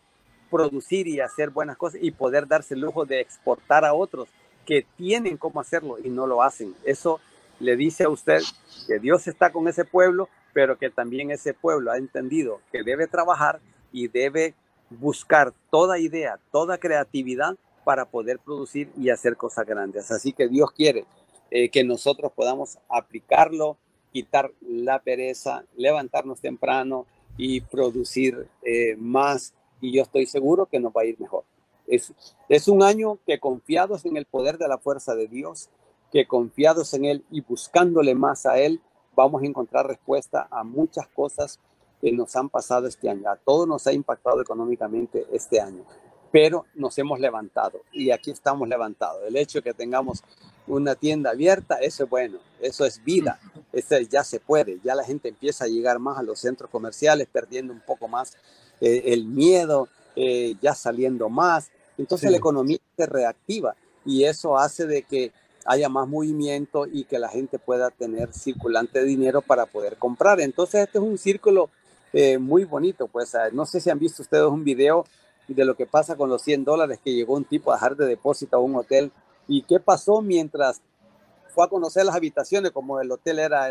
producir 0.50 1.06
y 1.08 1.20
hacer 1.20 1.50
buenas 1.50 1.76
cosas 1.76 2.00
y 2.02 2.10
poder 2.10 2.46
darse 2.46 2.74
el 2.74 2.80
lujo 2.80 3.04
de 3.04 3.20
exportar 3.20 3.84
a 3.84 3.94
otros 3.94 4.28
que 4.64 4.86
tienen 4.96 5.36
cómo 5.36 5.60
hacerlo 5.60 5.96
y 6.02 6.08
no 6.10 6.26
lo 6.26 6.42
hacen. 6.42 6.74
Eso 6.84 7.20
le 7.60 7.76
dice 7.76 8.04
a 8.04 8.08
usted 8.08 8.40
que 8.86 8.98
Dios 8.98 9.26
está 9.28 9.52
con 9.52 9.68
ese 9.68 9.84
pueblo, 9.84 10.28
pero 10.52 10.78
que 10.78 10.90
también 10.90 11.30
ese 11.30 11.54
pueblo 11.54 11.90
ha 11.90 11.98
entendido 11.98 12.60
que 12.72 12.82
debe 12.82 13.06
trabajar 13.06 13.60
y 13.92 14.08
debe 14.08 14.54
buscar 14.90 15.52
toda 15.70 15.98
idea, 15.98 16.38
toda 16.50 16.78
creatividad 16.78 17.56
para 17.84 18.04
poder 18.04 18.38
producir 18.38 18.90
y 18.96 19.10
hacer 19.10 19.36
cosas 19.36 19.66
grandes. 19.66 20.10
Así 20.10 20.32
que 20.32 20.48
Dios 20.48 20.72
quiere 20.72 21.04
eh, 21.50 21.68
que 21.70 21.84
nosotros 21.84 22.32
podamos 22.34 22.78
aplicarlo, 22.88 23.78
quitar 24.12 24.50
la 24.60 24.98
pereza, 24.98 25.64
levantarnos 25.76 26.40
temprano 26.40 27.06
y 27.36 27.60
producir 27.60 28.48
eh, 28.62 28.96
más 28.96 29.54
y 29.80 29.92
yo 29.92 30.02
estoy 30.02 30.26
seguro 30.26 30.66
que 30.66 30.80
nos 30.80 30.92
va 30.92 31.02
a 31.02 31.06
ir 31.06 31.18
mejor. 31.20 31.44
Es, 31.86 32.12
es 32.48 32.68
un 32.68 32.82
año 32.82 33.18
que 33.26 33.38
confiados 33.38 34.04
en 34.04 34.16
el 34.16 34.26
poder 34.26 34.58
de 34.58 34.68
la 34.68 34.78
fuerza 34.78 35.14
de 35.14 35.28
Dios, 35.28 35.68
que 36.10 36.26
confiados 36.26 36.94
en 36.94 37.04
Él 37.04 37.24
y 37.30 37.40
buscándole 37.40 38.14
más 38.14 38.46
a 38.46 38.58
Él, 38.58 38.80
vamos 39.14 39.42
a 39.42 39.46
encontrar 39.46 39.86
respuesta 39.86 40.46
a 40.50 40.62
muchas 40.64 41.08
cosas 41.08 41.58
que 42.00 42.12
nos 42.12 42.34
han 42.36 42.48
pasado 42.48 42.86
este 42.86 43.08
año. 43.08 43.30
A 43.30 43.36
todos 43.36 43.66
nos 43.66 43.86
ha 43.86 43.92
impactado 43.92 44.40
económicamente 44.40 45.26
este 45.32 45.60
año, 45.60 45.84
pero 46.30 46.66
nos 46.74 46.96
hemos 46.98 47.18
levantado 47.18 47.80
y 47.92 48.10
aquí 48.10 48.30
estamos 48.30 48.68
levantados. 48.68 49.22
El 49.26 49.36
hecho 49.36 49.58
de 49.58 49.62
que 49.62 49.74
tengamos 49.74 50.22
una 50.66 50.94
tienda 50.94 51.30
abierta, 51.30 51.76
eso 51.76 52.04
es 52.04 52.10
bueno, 52.10 52.38
eso 52.60 52.84
es 52.84 53.02
vida, 53.02 53.40
eso 53.72 53.98
ya 54.00 54.24
se 54.24 54.40
puede, 54.40 54.78
ya 54.82 54.94
la 54.94 55.04
gente 55.04 55.28
empieza 55.28 55.64
a 55.64 55.68
llegar 55.68 55.98
más 55.98 56.18
a 56.18 56.22
los 56.22 56.40
centros 56.40 56.70
comerciales, 56.70 57.28
perdiendo 57.30 57.72
un 57.72 57.80
poco 57.80 58.08
más 58.08 58.36
eh, 58.80 59.02
el 59.06 59.24
miedo 59.24 59.88
eh, 60.14 60.54
ya 60.60 60.74
saliendo 60.74 61.28
más. 61.28 61.70
Entonces 61.98 62.30
la 62.30 62.36
economía 62.36 62.78
se 62.96 63.06
reactiva 63.06 63.74
y 64.04 64.24
eso 64.24 64.58
hace 64.58 64.86
de 64.86 65.02
que 65.02 65.32
haya 65.64 65.88
más 65.88 66.06
movimiento 66.06 66.86
y 66.86 67.04
que 67.04 67.18
la 67.18 67.28
gente 67.28 67.58
pueda 67.58 67.90
tener 67.90 68.32
circulante 68.32 69.00
de 69.00 69.06
dinero 69.06 69.40
para 69.42 69.66
poder 69.66 69.96
comprar. 69.96 70.40
Entonces 70.40 70.82
este 70.82 70.98
es 70.98 71.04
un 71.04 71.18
círculo 71.18 71.70
eh, 72.12 72.38
muy 72.38 72.64
bonito. 72.64 73.08
Pues 73.08 73.32
no 73.52 73.66
sé 73.66 73.80
si 73.80 73.90
han 73.90 73.98
visto 73.98 74.22
ustedes 74.22 74.44
un 74.44 74.64
video 74.64 75.04
de 75.48 75.64
lo 75.64 75.76
que 75.76 75.86
pasa 75.86 76.16
con 76.16 76.28
los 76.28 76.42
100 76.42 76.64
dólares 76.64 76.98
que 77.02 77.14
llegó 77.14 77.34
un 77.34 77.44
tipo 77.44 77.72
a 77.72 77.76
dejar 77.76 77.96
de 77.96 78.06
depósito 78.06 78.56
a 78.56 78.60
un 78.60 78.76
hotel 78.76 79.12
y 79.48 79.62
qué 79.62 79.80
pasó 79.80 80.20
mientras 80.20 80.80
fue 81.54 81.64
a 81.64 81.68
conocer 81.68 82.04
las 82.04 82.14
habitaciones, 82.14 82.72
como 82.72 83.00
el 83.00 83.10
hotel 83.10 83.38
era 83.38 83.70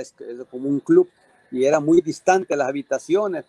como 0.49 0.67
un 0.67 0.79
club 0.79 1.07
y 1.51 1.65
era 1.65 1.79
muy 1.79 2.01
distante 2.01 2.55
las 2.55 2.67
habitaciones 2.67 3.45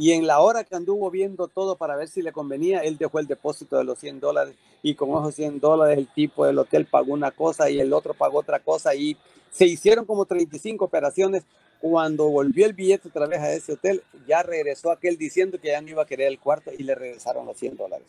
y 0.00 0.12
en 0.12 0.26
la 0.26 0.40
hora 0.40 0.64
que 0.64 0.74
anduvo 0.74 1.10
viendo 1.10 1.46
todo 1.46 1.76
para 1.76 1.94
ver 1.94 2.08
si 2.08 2.22
le 2.22 2.32
convenía, 2.32 2.78
él 2.78 2.96
dejó 2.96 3.18
el 3.18 3.26
depósito 3.26 3.76
de 3.76 3.84
los 3.84 3.98
100 3.98 4.18
dólares 4.18 4.54
y 4.82 4.94
con 4.94 5.10
esos 5.10 5.34
100 5.34 5.60
dólares 5.60 5.98
el 5.98 6.06
tipo 6.06 6.46
del 6.46 6.58
hotel 6.58 6.86
pagó 6.86 7.12
una 7.12 7.32
cosa 7.32 7.68
y 7.68 7.80
el 7.80 7.92
otro 7.92 8.14
pagó 8.14 8.38
otra 8.38 8.60
cosa 8.60 8.94
y 8.94 9.18
se 9.50 9.66
hicieron 9.66 10.06
como 10.06 10.24
35 10.24 10.82
operaciones. 10.82 11.42
Cuando 11.82 12.30
volvió 12.30 12.64
el 12.64 12.72
billete 12.72 13.08
otra 13.08 13.26
vez 13.26 13.40
a 13.40 13.52
ese 13.52 13.74
hotel, 13.74 14.02
ya 14.26 14.42
regresó 14.42 14.90
aquel 14.90 15.18
diciendo 15.18 15.60
que 15.60 15.68
ya 15.68 15.82
no 15.82 15.88
iba 15.90 16.02
a 16.02 16.06
querer 16.06 16.28
el 16.28 16.38
cuarto 16.38 16.70
y 16.72 16.82
le 16.82 16.94
regresaron 16.94 17.44
los 17.44 17.58
100 17.58 17.76
dólares. 17.76 18.06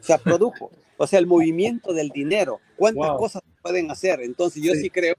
O 0.00 0.02
sea, 0.02 0.16
produjo. 0.16 0.70
O 0.96 1.06
sea, 1.06 1.18
el 1.18 1.26
movimiento 1.26 1.92
del 1.92 2.08
dinero. 2.08 2.60
¿Cuántas 2.76 3.18
cosas 3.18 3.42
pueden 3.60 3.90
hacer? 3.90 4.22
Entonces 4.22 4.62
yo 4.62 4.72
sí 4.72 4.88
creo 4.88 5.14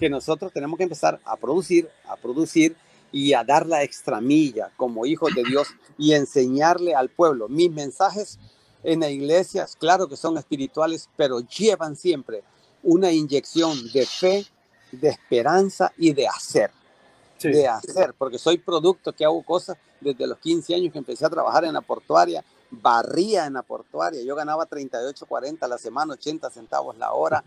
que 0.00 0.08
nosotros 0.08 0.52
tenemos 0.54 0.78
que 0.78 0.84
empezar 0.84 1.20
a 1.22 1.36
producir, 1.36 1.90
a 2.06 2.16
producir 2.16 2.76
y 3.12 3.32
a 3.32 3.44
dar 3.44 3.66
la 3.66 3.82
extramilla 3.82 4.70
como 4.76 5.06
hijos 5.06 5.34
de 5.34 5.42
Dios 5.44 5.68
y 5.98 6.12
enseñarle 6.12 6.94
al 6.94 7.08
pueblo. 7.08 7.48
Mis 7.48 7.70
mensajes 7.70 8.38
en 8.82 9.00
la 9.00 9.10
iglesia, 9.10 9.66
claro 9.78 10.08
que 10.08 10.16
son 10.16 10.38
espirituales, 10.38 11.08
pero 11.16 11.40
llevan 11.40 11.96
siempre 11.96 12.42
una 12.82 13.10
inyección 13.12 13.90
de 13.92 14.06
fe, 14.06 14.46
de 14.92 15.08
esperanza 15.08 15.92
y 15.96 16.12
de 16.12 16.28
hacer. 16.28 16.70
De 17.42 17.68
hacer, 17.68 18.14
porque 18.16 18.38
soy 18.38 18.58
producto 18.58 19.12
que 19.12 19.24
hago 19.24 19.42
cosas 19.42 19.76
desde 20.00 20.26
los 20.26 20.38
15 20.38 20.74
años 20.74 20.92
que 20.92 20.98
empecé 20.98 21.26
a 21.26 21.30
trabajar 21.30 21.64
en 21.64 21.74
la 21.74 21.80
portuaria, 21.80 22.44
barría 22.70 23.46
en 23.46 23.54
la 23.54 23.62
portuaria. 23.62 24.22
Yo 24.22 24.34
ganaba 24.34 24.66
38, 24.66 25.26
40 25.26 25.66
a 25.66 25.68
la 25.68 25.78
semana, 25.78 26.14
80 26.14 26.50
centavos 26.50 26.96
la 26.96 27.12
hora. 27.12 27.44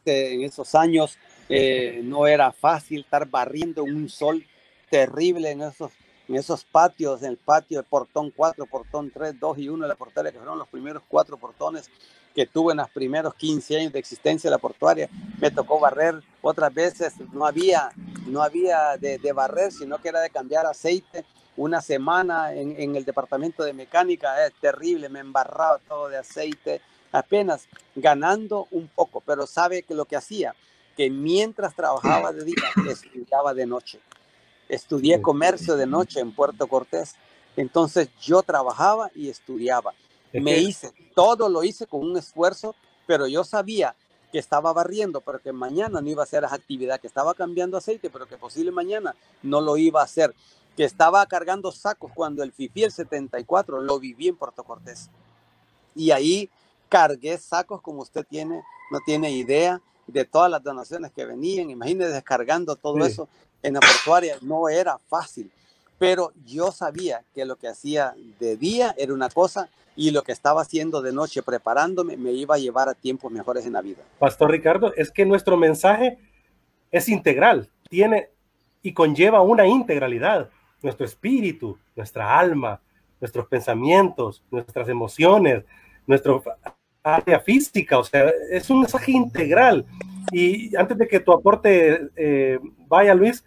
Este, 0.00 0.34
en 0.34 0.42
esos 0.42 0.74
años 0.74 1.18
eh, 1.48 2.00
no 2.04 2.26
era 2.26 2.52
fácil 2.52 3.00
estar 3.00 3.28
barriendo 3.28 3.82
un 3.82 4.08
sol 4.08 4.44
terrible 4.90 5.50
en 5.50 5.62
esos, 5.62 5.92
en 6.28 6.36
esos 6.36 6.64
patios, 6.64 7.22
en 7.22 7.30
el 7.30 7.36
patio 7.38 7.78
de 7.78 7.84
portón 7.84 8.30
4, 8.34 8.66
portón 8.66 9.10
3, 9.10 9.38
2 9.40 9.58
y 9.58 9.68
1 9.68 9.84
de 9.84 9.88
la 9.88 9.94
portuaria, 9.94 10.32
que 10.32 10.38
fueron 10.38 10.58
los 10.58 10.68
primeros 10.68 11.02
cuatro 11.08 11.38
portones 11.38 11.88
que 12.34 12.46
tuve 12.46 12.72
en 12.72 12.78
los 12.78 12.90
primeros 12.90 13.34
15 13.34 13.78
años 13.78 13.92
de 13.92 13.98
existencia 13.98 14.50
de 14.50 14.54
la 14.54 14.58
portuaria. 14.58 15.08
Me 15.40 15.50
tocó 15.50 15.80
barrer 15.80 16.20
otras 16.42 16.72
veces, 16.74 17.14
no 17.32 17.46
había, 17.46 17.90
no 18.26 18.42
había 18.42 18.96
de, 18.98 19.32
barrer, 19.32 19.72
sino 19.72 19.98
que 19.98 20.08
era 20.08 20.20
de 20.20 20.30
cambiar 20.30 20.66
aceite. 20.66 21.24
Una 21.56 21.80
semana 21.80 22.54
en, 22.54 22.80
en 22.80 22.96
el 22.96 23.04
departamento 23.04 23.64
de 23.64 23.72
mecánica, 23.72 24.46
es 24.46 24.54
terrible, 24.60 25.08
me 25.08 25.20
embarraba 25.20 25.78
todo 25.86 26.08
de 26.08 26.18
aceite, 26.18 26.80
apenas 27.12 27.68
ganando 27.94 28.68
un 28.70 28.88
poco, 28.88 29.20
pero 29.20 29.46
sabe 29.46 29.82
que 29.82 29.94
lo 29.94 30.04
que 30.04 30.16
hacía, 30.16 30.54
que 30.96 31.10
mientras 31.10 31.74
trabajaba 31.74 32.32
de 32.32 32.44
día, 32.44 32.54
estudiaba 32.88 33.52
de 33.52 33.66
noche. 33.66 34.00
Estudié 34.70 35.20
comercio 35.20 35.76
de 35.76 35.84
noche 35.84 36.20
en 36.20 36.32
Puerto 36.32 36.68
Cortés. 36.68 37.16
Entonces 37.56 38.08
yo 38.20 38.42
trabajaba 38.42 39.10
y 39.16 39.28
estudiaba. 39.28 39.92
Me 40.32 40.58
hice, 40.58 40.92
todo 41.16 41.48
lo 41.48 41.64
hice 41.64 41.88
con 41.88 42.02
un 42.02 42.16
esfuerzo, 42.16 42.76
pero 43.04 43.26
yo 43.26 43.42
sabía 43.42 43.96
que 44.30 44.38
estaba 44.38 44.72
barriendo, 44.72 45.22
pero 45.22 45.40
que 45.40 45.52
mañana 45.52 46.00
no 46.00 46.08
iba 46.08 46.22
a 46.22 46.24
hacer 46.24 46.44
esa 46.44 46.54
actividad, 46.54 47.00
que 47.00 47.08
estaba 47.08 47.34
cambiando 47.34 47.76
aceite, 47.76 48.10
pero 48.10 48.28
que 48.28 48.36
posible 48.36 48.70
mañana 48.70 49.16
no 49.42 49.60
lo 49.60 49.76
iba 49.76 50.02
a 50.02 50.04
hacer, 50.04 50.32
que 50.76 50.84
estaba 50.84 51.26
cargando 51.26 51.72
sacos 51.72 52.12
cuando 52.14 52.44
el 52.44 52.52
FIFI 52.52 52.84
el 52.84 52.92
74 52.92 53.80
lo 53.80 53.98
viví 53.98 54.28
en 54.28 54.36
Puerto 54.36 54.62
Cortés. 54.62 55.10
Y 55.96 56.12
ahí 56.12 56.48
cargué 56.88 57.36
sacos 57.38 57.82
como 57.82 58.02
usted 58.02 58.24
tiene, 58.24 58.62
no 58.92 59.00
tiene 59.04 59.32
idea 59.32 59.82
de 60.06 60.24
todas 60.24 60.48
las 60.48 60.62
donaciones 60.62 61.10
que 61.10 61.24
venían. 61.24 61.70
Imagínese 61.70 62.12
descargando 62.12 62.76
todo 62.76 63.04
eso 63.04 63.28
en 63.62 63.74
la 63.74 63.80
portuaria, 63.80 64.36
no 64.42 64.68
era 64.68 64.98
fácil, 65.08 65.50
pero 65.98 66.32
yo 66.46 66.72
sabía 66.72 67.22
que 67.34 67.44
lo 67.44 67.56
que 67.56 67.68
hacía 67.68 68.14
de 68.38 68.56
día 68.56 68.94
era 68.96 69.12
una 69.12 69.28
cosa 69.28 69.68
y 69.96 70.12
lo 70.12 70.22
que 70.22 70.32
estaba 70.32 70.62
haciendo 70.62 71.02
de 71.02 71.12
noche 71.12 71.42
preparándome 71.42 72.16
me 72.16 72.32
iba 72.32 72.54
a 72.54 72.58
llevar 72.58 72.88
a 72.88 72.94
tiempos 72.94 73.30
mejores 73.30 73.66
en 73.66 73.74
la 73.74 73.82
vida. 73.82 74.02
Pastor 74.18 74.50
Ricardo, 74.50 74.94
es 74.94 75.10
que 75.10 75.26
nuestro 75.26 75.56
mensaje 75.56 76.18
es 76.90 77.08
integral, 77.08 77.68
tiene 77.88 78.30
y 78.82 78.92
conlleva 78.92 79.42
una 79.42 79.66
integralidad. 79.66 80.48
Nuestro 80.82 81.04
espíritu, 81.04 81.78
nuestra 81.94 82.38
alma, 82.38 82.80
nuestros 83.20 83.46
pensamientos, 83.46 84.42
nuestras 84.50 84.88
emociones, 84.88 85.64
nuestra 86.06 86.40
área 87.02 87.40
física, 87.40 87.98
o 87.98 88.04
sea, 88.04 88.32
es 88.50 88.70
un 88.70 88.80
mensaje 88.80 89.12
integral. 89.12 89.84
Y 90.32 90.74
antes 90.76 90.96
de 90.96 91.06
que 91.06 91.20
tu 91.20 91.32
aporte 91.32 92.08
eh, 92.16 92.58
vaya, 92.88 93.14
Luis, 93.14 93.44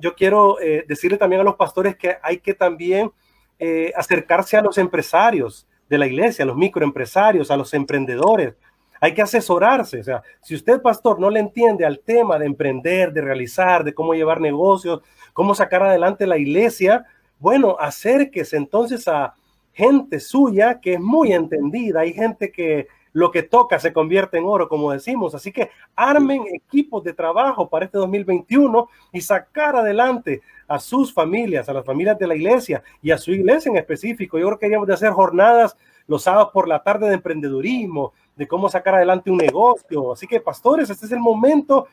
yo 0.00 0.14
quiero 0.14 0.60
eh, 0.60 0.84
decirle 0.86 1.18
también 1.18 1.40
a 1.40 1.44
los 1.44 1.56
pastores 1.56 1.96
que 1.96 2.16
hay 2.22 2.38
que 2.38 2.54
también 2.54 3.10
eh, 3.58 3.92
acercarse 3.96 4.56
a 4.56 4.62
los 4.62 4.78
empresarios, 4.78 5.66
de 5.88 5.98
la 5.98 6.06
iglesia, 6.06 6.42
a 6.42 6.46
los 6.46 6.56
microempresarios, 6.56 7.50
a 7.50 7.56
los 7.56 7.72
emprendedores. 7.74 8.54
Hay 9.00 9.14
que 9.14 9.22
asesorarse. 9.22 10.00
O 10.00 10.04
sea, 10.04 10.22
si 10.42 10.54
usted, 10.54 10.82
pastor, 10.82 11.18
no 11.20 11.30
le 11.30 11.40
entiende 11.40 11.84
al 11.84 12.00
tema 12.00 12.38
de 12.38 12.46
emprender, 12.46 13.12
de 13.12 13.20
realizar, 13.20 13.84
de 13.84 13.94
cómo 13.94 14.14
llevar 14.14 14.40
negocios, 14.40 15.00
cómo 15.32 15.54
sacar 15.54 15.82
adelante 15.82 16.26
la 16.26 16.36
iglesia, 16.36 17.06
bueno, 17.38 17.76
acérquese 17.78 18.56
entonces 18.56 19.06
a 19.06 19.34
gente 19.72 20.18
suya 20.18 20.80
que 20.80 20.94
es 20.94 21.00
muy 21.00 21.32
entendida. 21.32 22.00
Hay 22.00 22.12
gente 22.12 22.50
que 22.50 22.88
lo 23.12 23.30
que 23.30 23.42
toca 23.42 23.78
se 23.78 23.92
convierte 23.92 24.38
en 24.38 24.44
oro, 24.46 24.68
como 24.68 24.92
decimos. 24.92 25.34
Así 25.34 25.52
que 25.52 25.70
armen 25.96 26.42
equipos 26.52 27.02
de 27.04 27.12
trabajo 27.12 27.68
para 27.68 27.86
este 27.86 27.98
2021 27.98 28.88
y 29.12 29.20
sacar 29.20 29.76
adelante 29.76 30.42
a 30.66 30.78
sus 30.78 31.12
familias, 31.12 31.68
a 31.68 31.72
las 31.72 31.84
familias 31.84 32.18
de 32.18 32.26
la 32.26 32.36
iglesia 32.36 32.82
y 33.02 33.10
a 33.10 33.18
su 33.18 33.32
iglesia 33.32 33.70
en 33.70 33.76
específico. 33.76 34.38
Yo 34.38 34.46
creo 34.46 34.58
que 34.58 34.66
deberíamos 34.66 34.88
de 34.88 34.94
hacer 34.94 35.10
jornadas 35.10 35.76
los 36.06 36.22
sábados 36.22 36.50
por 36.52 36.68
la 36.68 36.82
tarde 36.82 37.08
de 37.08 37.14
emprendedurismo, 37.14 38.12
de 38.34 38.48
cómo 38.48 38.68
sacar 38.68 38.94
adelante 38.94 39.30
un 39.30 39.38
negocio. 39.38 40.12
Así 40.12 40.26
que, 40.26 40.40
pastores, 40.40 40.88
este 40.90 41.06
es 41.06 41.12
el 41.12 41.20
momento 41.20 41.86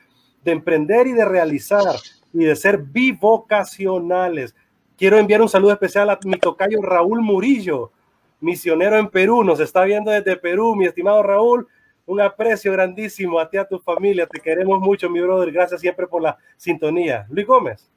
de 0.44 0.52
emprender 0.52 1.08
y 1.08 1.14
de 1.14 1.26
realizar 1.26 1.96
y 2.34 2.46
de 2.46 2.56
ser 2.56 2.78
bivocacionales. 2.78 4.56
Quiero 4.98 5.18
enviar 5.18 5.42
un 5.42 5.50
saludo 5.50 5.74
especial 5.74 6.10
a 6.10 6.20
mi 6.24 6.38
tocayo 6.38 6.82
Raúl 6.82 7.22
Murillo, 7.22 7.92
misionero 8.40 8.98
en 8.98 9.10
Perú, 9.10 9.44
nos 9.44 9.60
está 9.60 9.84
viendo 9.84 10.12
desde 10.12 10.36
Perú, 10.36 10.76
mi 10.76 10.86
estimado 10.86 11.22
Raúl. 11.24 11.68
Un 12.08 12.22
aprecio 12.22 12.72
grandísimo 12.72 13.40
a 13.40 13.50
ti, 13.50 13.58
a 13.58 13.68
tu 13.68 13.80
familia. 13.80 14.28
Te 14.28 14.40
queremos 14.40 14.80
mucho, 14.80 15.10
mi 15.10 15.20
brother. 15.22 15.52
Gracias 15.52 15.82
siempre 15.82 16.06
por 16.06 16.22
la 16.22 16.38
sintonía. 16.56 17.26
Luis 17.32 17.48
Gómez. 17.48 17.90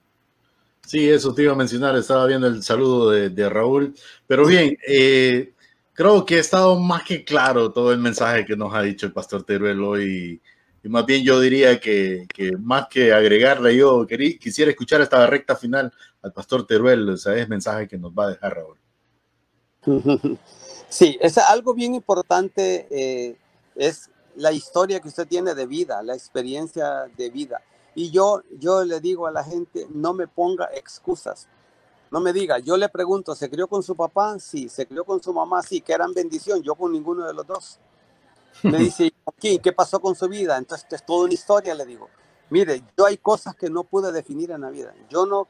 Sí, 0.87 1.07
eso 1.11 1.35
te 1.35 1.43
iba 1.43 1.53
a 1.53 1.57
mencionar. 1.57 1.95
Estaba 1.95 2.25
viendo 2.25 2.47
el 2.47 2.63
saludo 2.63 3.11
de, 3.11 3.49
Raúl. 3.51 3.95
Pero 4.27 4.47
bien, 4.47 4.79
eh, 4.89 5.53
creo 5.93 6.25
que 6.25 6.37
ha 6.37 6.41
estado 6.41 6.79
más 6.81 7.03
que 7.03 7.23
claro 7.23 7.71
todo 7.71 7.93
el 7.93 7.99
mensaje 7.99 8.47
que 8.47 8.57
nos 8.57 8.73
ha 8.73 8.81
dicho 8.81 9.05
el 9.05 9.13
pastor 9.13 9.43
Teruel 9.43 9.83
hoy. 9.83 10.41
Y 10.83 10.89
más 10.89 11.05
bien 11.05 11.25
yo 11.25 11.41
diría 11.41 11.79
que, 11.79 12.27
más 12.61 12.87
que 12.89 13.13
agregarle, 13.13 13.77
yo 13.77 14.07
quisiera 14.07 14.71
escuchar 14.71 15.01
esta 15.01 15.27
recta 15.27 15.57
final 15.57 15.93
al 16.23 16.33
pastor 16.33 16.67
Teruel, 16.67 17.09
o 17.11 17.17
sea, 17.17 17.35
es 17.35 17.49
mensaje 17.49 17.89
que 17.89 17.99
nos 17.99 18.13
va 18.13 18.27
a 18.27 18.31
dejar 18.31 18.55
Raúl. 18.55 18.79
Sí, 20.91 21.19
es 21.21 21.37
algo 21.37 21.75
bien 21.75 21.95
importante, 21.95 22.89
eh, 22.91 23.37
es 23.77 24.11
la 24.37 24.53
historia 24.53 25.01
que 25.01 25.09
usted 25.09 25.29
tiene 25.29 25.55
de 25.55 25.67
vida, 25.67 26.03
la 26.03 26.15
experiencia 26.15 27.11
de 27.15 27.29
vida. 27.29 27.61
Y 27.95 28.11
yo, 28.11 28.43
yo 28.59 28.85
le 28.85 28.99
digo 28.99 29.27
a 29.27 29.31
la 29.31 29.45
gente, 29.45 29.87
no 29.91 30.15
me 30.15 30.27
ponga 30.27 30.71
excusas. 30.75 31.47
No 32.11 32.21
me 32.21 32.33
diga, 32.33 32.59
yo 32.59 32.79
le 32.79 32.89
pregunto, 32.89 33.35
¿se 33.35 33.51
crió 33.51 33.69
con 33.69 33.83
su 33.83 33.95
papá? 33.95 34.39
Sí, 34.39 34.71
se 34.71 34.87
crió 34.87 35.05
con 35.05 35.23
su 35.23 35.31
mamá, 35.35 35.63
sí, 35.63 35.83
que 35.83 35.93
eran 35.93 36.15
bendición, 36.15 36.63
yo 36.63 36.75
con 36.75 36.91
ninguno 36.91 37.27
de 37.27 37.35
los 37.35 37.47
dos. 37.47 37.79
Me 38.63 38.79
dice, 38.79 39.13
¿qué 39.39 39.73
pasó 39.75 40.01
con 40.01 40.15
su 40.15 40.27
vida? 40.27 40.57
Entonces, 40.57 40.87
es 40.91 41.05
toda 41.05 41.25
una 41.25 41.35
historia, 41.35 41.75
le 41.75 41.85
digo. 41.85 42.09
Mire, 42.51 42.83
yo 42.97 43.05
hay 43.05 43.19
cosas 43.19 43.55
que 43.55 43.69
no 43.69 43.85
pude 43.85 44.11
definir 44.11 44.53
en 44.53 44.63
la 44.63 44.71
vida. 44.71 44.95
Yo 45.11 45.27
no, 45.27 45.49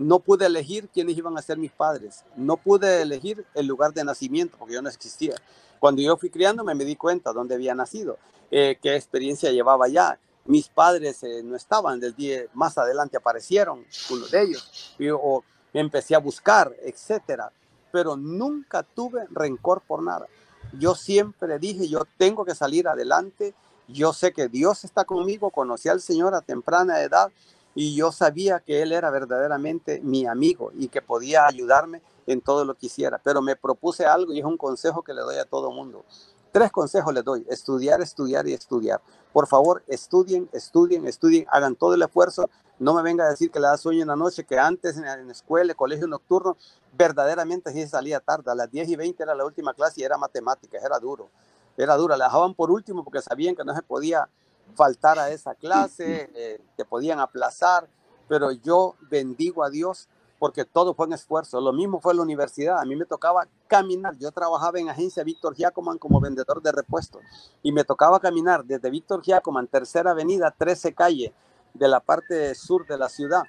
no 0.00 0.18
pude 0.18 0.46
elegir 0.46 0.88
quiénes 0.88 1.18
iban 1.18 1.36
a 1.36 1.42
ser 1.42 1.58
mis 1.58 1.72
padres. 1.72 2.24
No 2.34 2.56
pude 2.56 3.02
elegir 3.02 3.44
el 3.54 3.66
lugar 3.66 3.92
de 3.92 4.02
nacimiento 4.02 4.56
porque 4.58 4.72
yo 4.72 4.80
no 4.80 4.88
existía. 4.88 5.34
Cuando 5.78 6.00
yo 6.00 6.16
fui 6.16 6.30
criándome 6.30 6.74
me 6.74 6.86
di 6.86 6.96
cuenta 6.96 7.34
dónde 7.34 7.54
había 7.54 7.74
nacido, 7.74 8.16
eh, 8.50 8.78
qué 8.82 8.96
experiencia 8.96 9.52
llevaba 9.52 9.88
ya. 9.88 10.18
Mis 10.46 10.68
padres 10.68 11.22
eh, 11.22 11.42
no 11.44 11.54
estaban, 11.54 12.00
del 12.00 12.14
día 12.14 12.44
más 12.54 12.78
adelante 12.78 13.18
aparecieron 13.18 13.84
uno 14.08 14.26
de 14.28 14.42
ellos. 14.42 14.96
o 15.12 15.44
empecé 15.74 16.14
a 16.14 16.18
buscar, 16.18 16.74
etcétera. 16.82 17.52
Pero 17.92 18.16
nunca 18.16 18.82
tuve 18.82 19.26
rencor 19.30 19.82
por 19.86 20.02
nada. 20.02 20.26
Yo 20.78 20.94
siempre 20.94 21.58
dije, 21.58 21.88
yo 21.88 22.06
tengo 22.16 22.46
que 22.46 22.54
salir 22.54 22.88
adelante. 22.88 23.52
Yo 23.86 24.14
sé 24.14 24.32
que 24.32 24.48
Dios 24.48 24.84
está 24.84 25.04
conmigo. 25.04 25.50
Conocí 25.50 25.90
al 25.90 26.00
Señor 26.00 26.34
a 26.34 26.40
temprana 26.40 27.02
edad 27.02 27.30
y 27.74 27.94
yo 27.94 28.12
sabía 28.12 28.60
que 28.60 28.82
él 28.82 28.92
era 28.92 29.10
verdaderamente 29.10 30.00
mi 30.02 30.26
amigo 30.26 30.72
y 30.74 30.88
que 30.88 31.02
podía 31.02 31.46
ayudarme 31.46 32.02
en 32.26 32.40
todo 32.40 32.64
lo 32.64 32.74
que 32.74 32.86
hiciera. 32.86 33.20
Pero 33.22 33.42
me 33.42 33.56
propuse 33.56 34.06
algo 34.06 34.32
y 34.32 34.40
es 34.40 34.44
un 34.44 34.56
consejo 34.56 35.02
que 35.02 35.14
le 35.14 35.20
doy 35.20 35.36
a 35.36 35.44
todo 35.44 35.70
mundo. 35.70 36.04
Tres 36.52 36.72
consejos 36.72 37.14
le 37.14 37.22
doy, 37.22 37.46
estudiar, 37.48 38.00
estudiar 38.00 38.48
y 38.48 38.54
estudiar. 38.54 39.00
Por 39.32 39.46
favor, 39.46 39.84
estudien, 39.86 40.48
estudien, 40.52 41.06
estudien, 41.06 41.46
hagan 41.50 41.76
todo 41.76 41.94
el 41.94 42.02
esfuerzo. 42.02 42.50
No 42.80 42.92
me 42.94 43.02
venga 43.02 43.24
a 43.24 43.30
decir 43.30 43.52
que 43.52 43.60
le 43.60 43.68
da 43.68 43.76
sueño 43.76 44.02
en 44.02 44.08
la 44.08 44.16
noche, 44.16 44.44
que 44.44 44.58
antes 44.58 44.96
en, 44.96 45.04
la 45.04 45.32
escuela, 45.32 45.72
colegio 45.74 46.08
nocturno, 46.08 46.56
verdaderamente 46.92 47.72
sí 47.72 47.86
salía 47.86 48.18
tarde. 48.18 48.50
A 48.50 48.54
las 48.56 48.70
10 48.70 48.88
y 48.88 48.96
20 48.96 49.22
era 49.22 49.34
la 49.36 49.44
última 49.44 49.74
clase 49.74 50.00
y 50.00 50.04
era 50.04 50.18
matemáticas, 50.18 50.82
era 50.82 50.98
duro. 50.98 51.28
Era 51.76 51.94
duro, 51.96 52.16
la 52.16 52.24
dejaban 52.24 52.54
por 52.54 52.72
último 52.72 53.04
porque 53.04 53.22
sabían 53.22 53.54
que 53.54 53.64
no 53.64 53.74
se 53.74 53.82
podía 53.82 54.28
faltar 54.74 55.18
a 55.18 55.30
esa 55.30 55.54
clase, 55.54 56.30
eh, 56.34 56.60
te 56.76 56.84
podían 56.84 57.20
aplazar, 57.20 57.88
pero 58.28 58.52
yo 58.52 58.94
bendigo 59.10 59.64
a 59.64 59.70
Dios 59.70 60.08
porque 60.38 60.64
todo 60.64 60.94
fue 60.94 61.06
un 61.06 61.12
esfuerzo. 61.12 61.60
Lo 61.60 61.72
mismo 61.72 62.00
fue 62.00 62.14
la 62.14 62.22
universidad. 62.22 62.80
A 62.80 62.84
mí 62.86 62.96
me 62.96 63.04
tocaba 63.04 63.46
caminar. 63.68 64.16
Yo 64.16 64.32
trabajaba 64.32 64.80
en 64.80 64.88
agencia 64.88 65.22
Víctor 65.22 65.54
Giacoman 65.54 65.98
como 65.98 66.18
vendedor 66.18 66.62
de 66.62 66.72
repuestos 66.72 67.22
y 67.62 67.72
me 67.72 67.84
tocaba 67.84 68.18
caminar 68.20 68.64
desde 68.64 68.88
Víctor 68.88 69.20
Giacoman, 69.22 69.66
tercera 69.66 70.12
avenida, 70.12 70.50
13 70.50 70.94
calle 70.94 71.34
de 71.74 71.88
la 71.88 72.00
parte 72.00 72.54
sur 72.54 72.86
de 72.86 72.96
la 72.98 73.08
ciudad, 73.08 73.42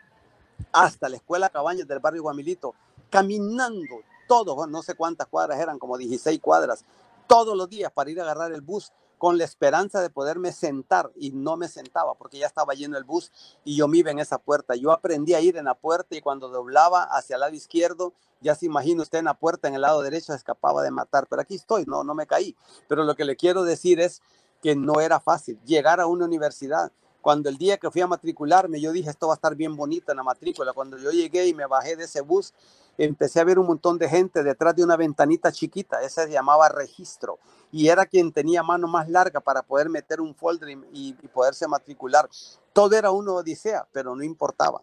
hasta 0.72 1.10
la 1.10 1.16
escuela 1.16 1.50
Cabañas 1.50 1.88
del 1.88 2.00
barrio 2.00 2.24
Guamilito, 2.24 2.76
caminando 3.10 4.02
todos, 4.28 4.68
no 4.68 4.82
sé 4.84 4.96
cuántas 4.96 5.28
cuadras 5.28 5.60
eran, 5.60 5.80
como 5.80 5.98
16 5.98 6.40
cuadras, 6.40 6.86
todos 7.28 7.58
los 7.58 7.70
días 7.70 7.92
para 7.92 8.10
ir 8.12 8.20
a 8.20 8.24
agarrar 8.24 8.52
el 8.52 8.62
bus 8.62 8.92
con 9.22 9.38
la 9.38 9.44
esperanza 9.44 10.02
de 10.02 10.10
poderme 10.10 10.52
sentar 10.52 11.12
y 11.16 11.30
no 11.30 11.56
me 11.56 11.68
sentaba 11.68 12.16
porque 12.16 12.40
ya 12.40 12.48
estaba 12.48 12.74
lleno 12.74 12.98
el 12.98 13.04
bus 13.04 13.32
y 13.64 13.76
yo 13.76 13.88
me 13.88 14.00
iba 14.00 14.10
en 14.10 14.18
esa 14.18 14.40
puerta. 14.40 14.76
Yo 14.76 14.92
aprendí 14.92 15.36
a 15.36 15.42
ir 15.42 15.58
en 15.58 15.66
la 15.66 15.76
puerta 15.76 16.16
y 16.16 16.22
cuando 16.22 16.50
doblaba 16.50 17.04
hacia 17.04 17.36
el 17.36 17.42
lado 17.42 17.54
izquierdo, 17.54 18.14
ya 18.40 18.56
se 18.56 18.66
imagina 18.66 19.04
usted 19.04 19.20
en 19.20 19.26
la 19.26 19.36
puerta, 19.36 19.68
en 19.68 19.76
el 19.76 19.82
lado 19.82 20.02
derecho, 20.02 20.34
escapaba 20.34 20.82
de 20.82 20.90
matar, 20.90 21.28
pero 21.30 21.40
aquí 21.40 21.54
estoy, 21.54 21.86
no, 21.86 22.04
no 22.04 22.16
me 22.16 22.26
caí. 22.26 22.56
Pero 22.88 23.04
lo 23.04 23.14
que 23.14 23.24
le 23.24 23.36
quiero 23.36 23.62
decir 23.62 24.00
es 24.00 24.24
que 24.60 24.76
no 24.76 25.00
era 25.00 25.20
fácil 25.20 25.60
llegar 25.66 26.02
a 26.02 26.08
una 26.08 26.26
universidad. 26.26 26.92
Cuando 27.22 27.50
el 27.50 27.60
día 27.60 27.78
que 27.78 27.92
fui 27.92 28.02
a 28.02 28.08
matricularme, 28.08 28.82
yo 28.82 28.92
dije, 28.92 29.12
esto 29.12 29.28
va 29.28 29.34
a 29.34 29.36
estar 29.36 29.54
bien 29.56 29.76
bonito 29.76 30.12
en 30.12 30.18
la 30.18 30.24
matrícula. 30.24 30.74
Cuando 30.74 30.98
yo 30.98 31.12
llegué 31.12 31.46
y 31.46 31.54
me 31.54 31.68
bajé 31.68 31.96
de 31.96 32.06
ese 32.06 32.22
bus, 32.22 32.56
empecé 32.98 33.40
a 33.40 33.44
ver 33.44 33.60
un 33.60 33.68
montón 33.68 33.98
de 33.98 34.10
gente 34.10 34.44
detrás 34.44 34.76
de 34.76 34.84
una 34.84 34.98
ventanita 34.98 35.52
chiquita, 35.52 36.02
esa 36.02 36.26
se 36.26 36.32
llamaba 36.32 36.70
registro, 36.70 37.40
y 37.72 37.88
era 37.88 38.06
quien 38.06 38.32
tenía 38.32 38.64
mano 38.64 38.88
más 38.88 39.10
larga 39.10 39.40
para 39.40 39.62
poder 39.62 39.90
meter 39.90 40.20
un 40.22 40.36
folder 40.36 40.78
y, 40.92 41.14
poderse 41.34 41.68
matricular. 41.68 42.30
Todo 42.74 42.96
era 42.96 43.12
una 43.12 43.34
odisea, 43.34 43.88
pero 43.92 44.16
no 44.16 44.24
importaba. 44.24 44.82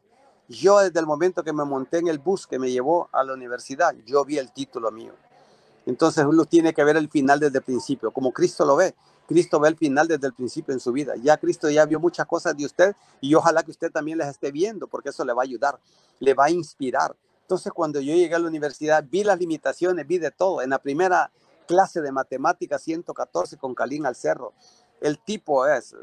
Yo 0.49 0.79
desde 0.79 0.99
el 0.99 1.07
momento 1.07 1.45
que 1.45 1.53
me 1.53 1.65
monté 1.65 1.99
en 1.99 2.09
el 2.09 2.19
bus 2.19 2.47
que 2.47 2.59
me 2.59 2.71
llevó 2.71 3.09
a 3.13 3.23
la 3.23 3.35
universidad, 3.35 3.95
yo 4.07 4.25
vi 4.25 4.39
el 4.39 4.51
título 4.51 4.91
mío. 4.91 5.13
Entonces 5.85 6.25
uno 6.25 6.45
tiene 6.47 6.73
que 6.73 6.85
ver 6.85 6.97
el 6.97 7.11
final 7.11 7.41
desde 7.41 7.59
el 7.59 7.65
principio, 7.65 8.11
como 8.11 8.33
Cristo 8.33 8.65
lo 8.65 8.77
ve. 8.77 8.95
Cristo 9.27 9.61
ve 9.61 9.69
el 9.69 9.77
final 9.77 10.09
desde 10.09 10.27
el 10.27 10.33
principio 10.33 10.73
en 10.73 10.81
su 10.81 10.91
vida. 10.91 11.15
Ya 11.17 11.37
Cristo 11.37 11.69
ya 11.69 11.85
vio 11.85 12.01
muchas 12.01 12.27
cosas 12.27 12.57
de 12.57 12.65
usted 12.65 12.97
y 13.21 13.35
ojalá 13.35 13.63
que 13.63 13.71
usted 13.71 13.93
también 13.93 14.17
las 14.17 14.29
esté 14.29 14.51
viendo 14.51 14.87
porque 14.87 15.11
eso 15.11 15.23
le 15.25 15.35
va 15.35 15.43
a 15.43 15.45
ayudar, 15.45 15.79
le 16.19 16.33
va 16.33 16.47
a 16.47 16.51
inspirar. 16.51 17.15
Entonces, 17.43 17.73
cuando 17.73 18.01
yo 18.01 18.15
llegué 18.15 18.35
a 18.35 18.39
la 18.39 18.49
universidad, 18.49 19.05
vi 19.11 19.25
las 19.25 19.39
limitaciones, 19.39 20.07
vi 20.07 20.19
de 20.19 20.31
todo. 20.31 20.61
En 20.61 20.69
la 20.69 20.79
primera 20.79 21.31
clase 21.69 22.01
de 22.01 22.11
matemáticas 22.11 22.83
114 22.83 23.59
con 23.59 23.75
Calín 23.75 24.07
al 24.07 24.17
cerro, 24.17 24.55
el 25.01 25.21
tipo 25.21 25.67
es, 25.69 25.95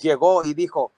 llegó 0.00 0.44
y 0.44 0.54
dijo, 0.54 0.92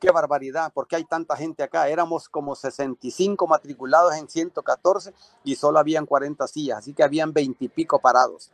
qué 0.00 0.10
barbaridad, 0.10 0.72
porque 0.74 0.96
hay 0.96 1.04
tanta 1.04 1.36
gente 1.36 1.62
acá? 1.62 1.88
Éramos 1.88 2.28
como 2.28 2.56
65 2.56 3.46
matriculados 3.46 4.14
en 4.16 4.28
114 4.28 5.14
y 5.44 5.54
solo 5.54 5.78
habían 5.78 6.06
40 6.06 6.46
sillas, 6.48 6.78
así 6.78 6.94
que 6.94 7.04
habían 7.04 7.32
20 7.32 7.64
y 7.64 7.68
pico 7.68 8.00
parados. 8.00 8.50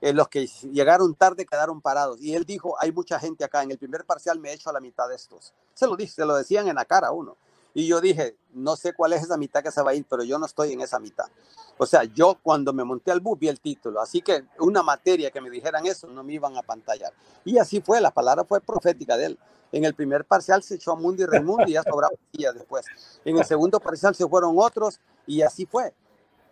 Eh, 0.00 0.14
los 0.14 0.28
que 0.28 0.46
llegaron 0.46 1.14
tarde 1.14 1.44
quedaron 1.44 1.82
parados. 1.82 2.20
Y 2.22 2.34
él 2.34 2.44
dijo, 2.44 2.74
hay 2.80 2.90
mucha 2.90 3.18
gente 3.18 3.44
acá, 3.44 3.62
en 3.62 3.72
el 3.72 3.78
primer 3.78 4.04
parcial 4.06 4.38
me 4.38 4.50
he 4.50 4.54
hecho 4.54 4.70
a 4.70 4.72
la 4.72 4.80
mitad 4.80 5.08
de 5.08 5.16
estos. 5.16 5.52
Se 5.74 5.86
lo 5.86 5.96
dije, 5.96 6.12
se 6.12 6.24
lo 6.24 6.34
decían 6.34 6.68
en 6.68 6.76
la 6.76 6.86
cara 6.86 7.10
uno. 7.10 7.36
Y 7.74 7.86
yo 7.86 8.00
dije, 8.00 8.36
no 8.52 8.76
sé 8.76 8.92
cuál 8.92 9.12
es 9.12 9.22
esa 9.22 9.36
mitad 9.36 9.62
que 9.62 9.70
se 9.70 9.82
va 9.82 9.92
a 9.92 9.94
ir, 9.94 10.04
pero 10.08 10.24
yo 10.24 10.38
no 10.38 10.46
estoy 10.46 10.72
en 10.72 10.80
esa 10.80 10.98
mitad. 10.98 11.26
O 11.78 11.86
sea, 11.86 12.04
yo 12.04 12.38
cuando 12.42 12.72
me 12.72 12.84
monté 12.84 13.10
al 13.10 13.20
bus 13.20 13.38
vi 13.38 13.48
el 13.48 13.60
título, 13.60 14.00
así 14.00 14.20
que 14.20 14.44
una 14.58 14.82
materia 14.82 15.30
que 15.30 15.40
me 15.40 15.48
dijeran 15.48 15.86
eso 15.86 16.06
no 16.08 16.22
me 16.22 16.34
iban 16.34 16.56
a 16.56 16.62
pantallar. 16.62 17.12
Y 17.44 17.58
así 17.58 17.80
fue, 17.80 18.00
la 18.00 18.10
palabra 18.10 18.44
fue 18.44 18.60
profética 18.60 19.16
de 19.16 19.26
él. 19.26 19.38
En 19.72 19.84
el 19.84 19.94
primer 19.94 20.24
parcial 20.24 20.62
se 20.62 20.74
echó 20.74 20.92
a 20.92 20.96
Mundi 20.96 21.22
y 21.22 21.70
y 21.70 21.72
ya 21.72 21.82
sobraba 21.82 22.12
días 22.32 22.54
después. 22.54 22.84
En 23.24 23.38
el 23.38 23.44
segundo 23.44 23.78
parcial 23.78 24.14
se 24.14 24.26
fueron 24.28 24.56
otros 24.58 25.00
y 25.26 25.42
así 25.42 25.64
fue. 25.64 25.94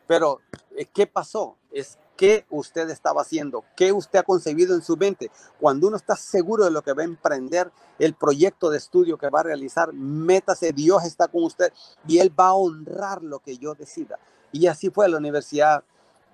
Pero, 0.07 0.41
eh, 0.77 0.87
¿qué 0.87 1.07
pasó? 1.07 1.57
Es 1.73 1.99
qué 2.19 2.45
usted 2.51 2.91
estaba 2.91 3.23
haciendo, 3.23 3.64
qué 3.77 3.93
usted 3.93 4.19
ha 4.19 4.23
concebido 4.25 4.75
en 4.75 4.83
su 4.83 4.97
mente. 4.97 5.31
Cuando 5.61 5.87
uno 5.87 5.97
está 5.97 6.16
seguro 6.16 6.64
de 6.64 6.73
lo 6.73 6.83
que 6.83 6.93
va 6.93 7.03
a 7.03 7.07
emprender, 7.07 7.71
el 8.01 8.14
proyecto 8.14 8.71
de 8.71 8.77
estudio 8.77 9.16
que 9.16 9.31
va 9.31 9.41
a 9.41 9.45
realizar, 9.45 9.93
métase, 9.93 10.73
Dios 10.73 11.05
está 11.05 11.29
con 11.29 11.45
usted 11.45 11.73
y 12.09 12.19
Él 12.19 12.35
va 12.39 12.49
a 12.49 12.55
honrar 12.55 13.23
lo 13.23 13.39
que 13.39 13.57
yo 13.57 13.75
decida. 13.75 14.19
Y 14.51 14.66
así 14.66 14.91
fue 14.91 15.09
la 15.09 15.16
universidad. 15.16 15.85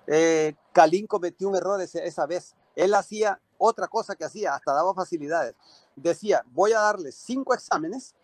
Eh, 0.07 0.55
Kalin 0.73 1.05
cometió 1.05 1.47
un 1.49 1.55
error 1.55 1.79
esa 1.79 2.25
vez. 2.25 2.55
Él 2.75 2.95
hacía 2.95 3.39
otra 3.59 3.87
cosa 3.87 4.15
que 4.15 4.25
hacía, 4.25 4.55
hasta 4.55 4.73
daba 4.73 4.95
facilidades. 4.95 5.53
Decía, 5.95 6.43
voy 6.51 6.73
a 6.73 6.79
darle 6.79 7.11
cinco 7.11 7.53
exámenes 7.53 8.15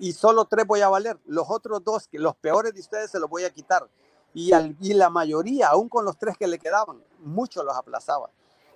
y 0.00 0.12
solo 0.12 0.46
tres 0.46 0.66
voy 0.66 0.80
a 0.80 0.88
valer. 0.88 1.16
Los 1.26 1.46
otros 1.48 1.84
dos, 1.84 2.08
que 2.08 2.18
los 2.18 2.34
peores 2.34 2.74
de 2.74 2.80
ustedes, 2.80 3.12
se 3.12 3.20
los 3.20 3.30
voy 3.30 3.44
a 3.44 3.50
quitar 3.50 3.88
y, 4.34 4.50
y 4.80 4.94
la 4.94 5.08
mayoría, 5.10 5.68
aún 5.68 5.88
con 5.88 6.04
los 6.04 6.18
tres 6.18 6.36
que 6.36 6.46
le 6.46 6.58
quedaban, 6.58 7.02
muchos 7.20 7.64
los 7.64 7.76
aplazaba. 7.76 8.30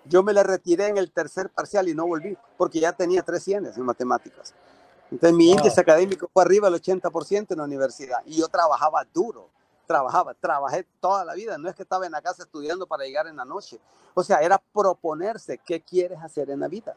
Yo 0.04 0.22
me 0.22 0.32
le 0.32 0.42
retiré 0.42 0.86
en 0.86 0.96
el 0.96 1.11
tercer 1.12 1.50
parcial 1.50 1.88
y 1.88 1.94
no 1.94 2.06
volví 2.06 2.36
porque 2.56 2.80
ya 2.80 2.92
tenía 2.92 3.22
tres 3.22 3.42
cienes 3.42 3.76
en 3.76 3.84
matemáticas. 3.84 4.54
Entonces 5.11 5.36
mi 5.36 5.50
índice 5.50 5.80
académico 5.80 6.30
fue 6.32 6.42
arriba 6.42 6.70
del 6.70 6.80
80% 6.80 7.46
en 7.50 7.59
la 7.59 7.64
universidad 7.64 8.18
y 8.24 8.36
yo 8.36 8.48
trabajaba 8.48 9.06
duro, 9.12 9.50
trabajaba, 9.86 10.34
trabajé 10.34 10.86
toda 11.00 11.24
la 11.24 11.34
vida, 11.34 11.59
no 11.59 11.68
es 11.68 11.74
que 11.74 11.82
estaba 11.82 12.06
en 12.06 12.12
la 12.12 12.20
casa 12.20 12.42
estudiando 12.42 12.86
para 12.86 13.04
llegar 13.04 13.26
en 13.26 13.36
la 13.36 13.44
noche. 13.44 13.80
O 14.14 14.22
sea, 14.22 14.38
era 14.38 14.62
proponerse 14.72 15.59
qué 15.59 15.80
quieres 15.80 16.18
hacer 16.22 16.50
en 16.50 16.61
la 16.61 16.68
vida, 16.68 16.94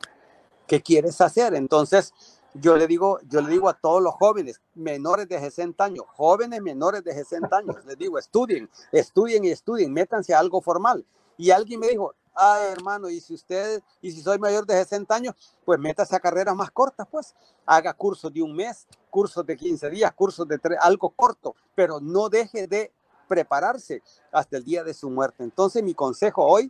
qué 0.68 0.82
quieres 0.82 1.20
hacer. 1.22 1.53
Entonces, 1.55 2.14
yo 2.54 2.76
le 2.76 2.88
digo, 2.88 3.20
yo 3.28 3.41
le 3.41 3.49
digo 3.49 3.70
a 3.70 3.74
todos 3.74 4.02
los 4.02 4.14
jóvenes 4.16 4.62
menores 4.76 5.28
de 5.28 5.39
60 5.39 5.84
años, 5.84 6.06
jóvenes 6.16 6.62
menores 6.62 7.04
de 7.04 7.14
60 7.14 7.56
años, 7.56 7.86
les 7.86 7.97
digo, 7.97 8.18
estudien, 8.18 8.70
estudien 8.91 9.45
y 9.45 9.49
estudien, 9.49 9.93
métanse 9.93 10.34
a 10.34 10.39
algo 10.39 10.62
formal. 10.62 11.06
Y 11.38 11.52
alguien 11.52 11.80
me 11.80 11.88
dijo, 11.88 12.14
ah, 12.36 12.60
hermano, 12.72 13.10
y 13.10 13.20
si 13.22 13.34
usted, 13.34 13.82
y 14.02 14.12
si 14.12 14.22
soy 14.22 14.38
mayor 14.38 14.66
de 14.66 14.76
60 14.76 15.16
años, 15.16 15.36
pues 15.66 15.80
métase 15.80 16.16
a 16.16 16.20
carreras 16.20 16.56
más 16.56 16.72
cortas, 16.72 17.08
pues 17.10 17.36
haga 17.66 17.93
cursos 17.93 18.32
de 18.34 18.41
un 18.41 18.56
mes, 18.56 18.88
cursos 19.10 19.45
de 19.45 19.56
15 19.56 19.89
días, 19.89 20.12
cursos 20.14 20.47
de 20.47 20.58
tres, 20.58 20.78
algo 20.82 21.10
corto, 21.10 21.56
pero 21.74 21.99
no 21.99 22.30
deje 22.30 22.68
de 22.68 22.91
prepararse 23.28 24.04
hasta 24.32 24.58
el 24.58 24.64
día 24.66 24.84
de 24.84 24.93
su 24.93 25.10
muerte. 25.10 25.43
Entonces 25.43 25.82
mi 25.82 25.93
consejo 25.93 26.45
hoy 26.45 26.70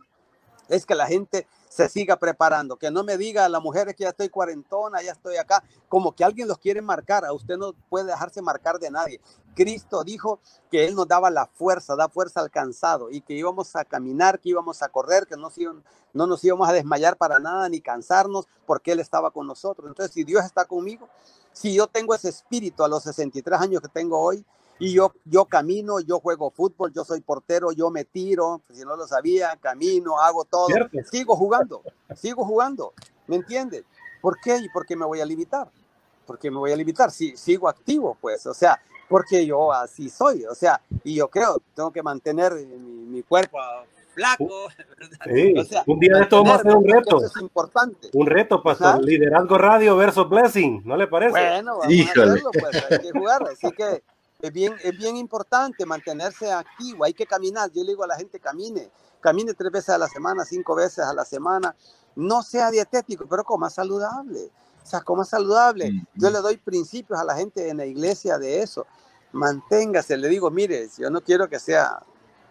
es 0.68 0.86
que 0.86 0.94
la 0.94 1.06
gente 1.06 1.46
se 1.68 1.88
siga 1.88 2.16
preparando, 2.16 2.76
que 2.76 2.90
no 2.90 3.02
me 3.02 3.16
diga 3.16 3.46
a 3.46 3.48
las 3.48 3.62
mujeres 3.62 3.96
que 3.96 4.02
ya 4.04 4.10
estoy 4.10 4.28
cuarentona, 4.28 5.00
ya 5.00 5.12
estoy 5.12 5.36
acá, 5.36 5.64
como 5.88 6.12
que 6.12 6.22
alguien 6.22 6.46
los 6.46 6.58
quiere 6.58 6.82
marcar, 6.82 7.24
a 7.24 7.32
usted 7.32 7.56
no 7.56 7.72
puede 7.88 8.06
dejarse 8.06 8.42
marcar 8.42 8.78
de 8.78 8.90
nadie. 8.90 9.20
Cristo 9.54 10.04
dijo 10.04 10.38
que 10.70 10.84
Él 10.86 10.94
nos 10.94 11.08
daba 11.08 11.30
la 11.30 11.46
fuerza, 11.46 11.96
da 11.96 12.08
fuerza 12.10 12.40
al 12.40 12.50
cansado 12.50 13.10
y 13.10 13.22
que 13.22 13.32
íbamos 13.32 13.74
a 13.74 13.86
caminar, 13.86 14.38
que 14.38 14.50
íbamos 14.50 14.82
a 14.82 14.90
correr, 14.90 15.26
que 15.26 15.36
no, 15.36 15.50
no 16.12 16.26
nos 16.26 16.44
íbamos 16.44 16.68
a 16.68 16.72
desmayar 16.74 17.16
para 17.16 17.38
nada 17.38 17.68
ni 17.70 17.80
cansarnos 17.80 18.46
porque 18.66 18.92
Él 18.92 19.00
estaba 19.00 19.30
con 19.30 19.46
nosotros. 19.46 19.88
Entonces, 19.88 20.12
si 20.12 20.24
Dios 20.24 20.44
está 20.44 20.66
conmigo, 20.66 21.08
si 21.52 21.74
yo 21.74 21.86
tengo 21.86 22.14
ese 22.14 22.28
espíritu 22.28 22.84
a 22.84 22.88
los 22.88 23.02
63 23.04 23.60
años 23.60 23.80
que 23.80 23.88
tengo 23.88 24.18
hoy, 24.18 24.44
y 24.78 24.92
yo, 24.92 25.12
yo 25.24 25.44
camino, 25.44 26.00
yo 26.00 26.18
juego 26.18 26.50
fútbol, 26.50 26.92
yo 26.92 27.04
soy 27.04 27.20
portero, 27.20 27.72
yo 27.72 27.90
me 27.90 28.04
tiro, 28.04 28.60
pues, 28.66 28.78
si 28.78 28.84
no 28.84 28.96
lo 28.96 29.06
sabía, 29.06 29.56
camino, 29.60 30.18
hago 30.20 30.44
todo, 30.44 30.66
sigo 31.10 31.36
jugando, 31.36 31.82
sigo 32.16 32.44
jugando, 32.44 32.92
¿me 33.26 33.36
entiendes? 33.36 33.84
¿Por 34.20 34.40
qué? 34.40 34.56
¿Y 34.58 34.68
por 34.70 34.84
qué 34.84 34.96
me 34.96 35.06
voy 35.06 35.20
a 35.20 35.24
limitar? 35.24 35.68
¿Por 36.26 36.38
qué 36.38 36.50
me 36.50 36.58
voy 36.58 36.72
a 36.72 36.76
limitar? 36.76 37.10
Si 37.10 37.36
sigo 37.36 37.68
activo, 37.68 38.16
pues, 38.20 38.46
o 38.46 38.54
sea, 38.54 38.80
porque 39.08 39.44
yo 39.46 39.72
así 39.72 40.08
soy, 40.08 40.44
o 40.46 40.54
sea, 40.54 40.80
y 41.04 41.14
yo 41.14 41.28
creo, 41.28 41.60
tengo 41.74 41.92
que 41.92 42.02
mantener 42.02 42.52
mi, 42.54 43.22
cuerpo 43.22 43.58
flaco. 44.14 44.68
un 45.86 46.00
día 46.00 46.16
de 46.16 46.22
esto 46.22 46.36
vamos 46.42 46.52
a 46.52 46.56
hacer 46.56 46.74
un 46.74 46.88
reto. 46.88 47.24
Es 47.24 47.36
importante. 47.40 48.10
Un 48.14 48.26
reto, 48.26 48.62
pastor. 48.62 49.04
Liderazgo 49.04 49.58
Radio 49.58 49.96
versus 49.96 50.28
Blessing, 50.28 50.82
¿no 50.84 50.96
le 50.96 51.06
parece? 51.06 51.32
Bueno, 51.32 51.78
vamos 51.78 51.86
a 51.86 52.10
hacerlo, 52.10 52.50
pues, 52.52 52.84
hay 52.90 52.98
que 52.98 53.10
jugar. 53.12 53.42
Así 53.44 53.70
que 53.72 54.02
es 54.42 54.52
bien, 54.52 54.74
es 54.82 54.98
bien 54.98 55.16
importante 55.16 55.86
mantenerse 55.86 56.52
activo, 56.52 57.04
hay 57.04 57.14
que 57.14 57.26
caminar. 57.26 57.70
Yo 57.70 57.82
le 57.84 57.90
digo 57.90 58.02
a 58.02 58.08
la 58.08 58.16
gente, 58.16 58.40
camine, 58.40 58.90
camine 59.20 59.54
tres 59.54 59.70
veces 59.70 59.90
a 59.90 59.98
la 59.98 60.08
semana, 60.08 60.44
cinco 60.44 60.74
veces 60.74 60.98
a 60.98 61.14
la 61.14 61.24
semana. 61.24 61.76
No 62.16 62.42
sea 62.42 62.72
dietético, 62.72 63.24
pero 63.28 63.44
coma 63.44 63.70
saludable. 63.70 64.50
O 64.82 64.86
sea, 64.86 65.00
coma 65.02 65.24
saludable. 65.24 65.92
Yo 66.16 66.28
le 66.28 66.40
doy 66.40 66.56
principios 66.56 67.20
a 67.20 67.24
la 67.24 67.36
gente 67.36 67.68
en 67.68 67.76
la 67.76 67.86
iglesia 67.86 68.36
de 68.36 68.62
eso. 68.62 68.84
Manténgase, 69.30 70.16
le 70.16 70.28
digo, 70.28 70.50
mire, 70.50 70.88
yo 70.98 71.08
no 71.08 71.20
quiero 71.20 71.48
que 71.48 71.60
sea 71.60 72.02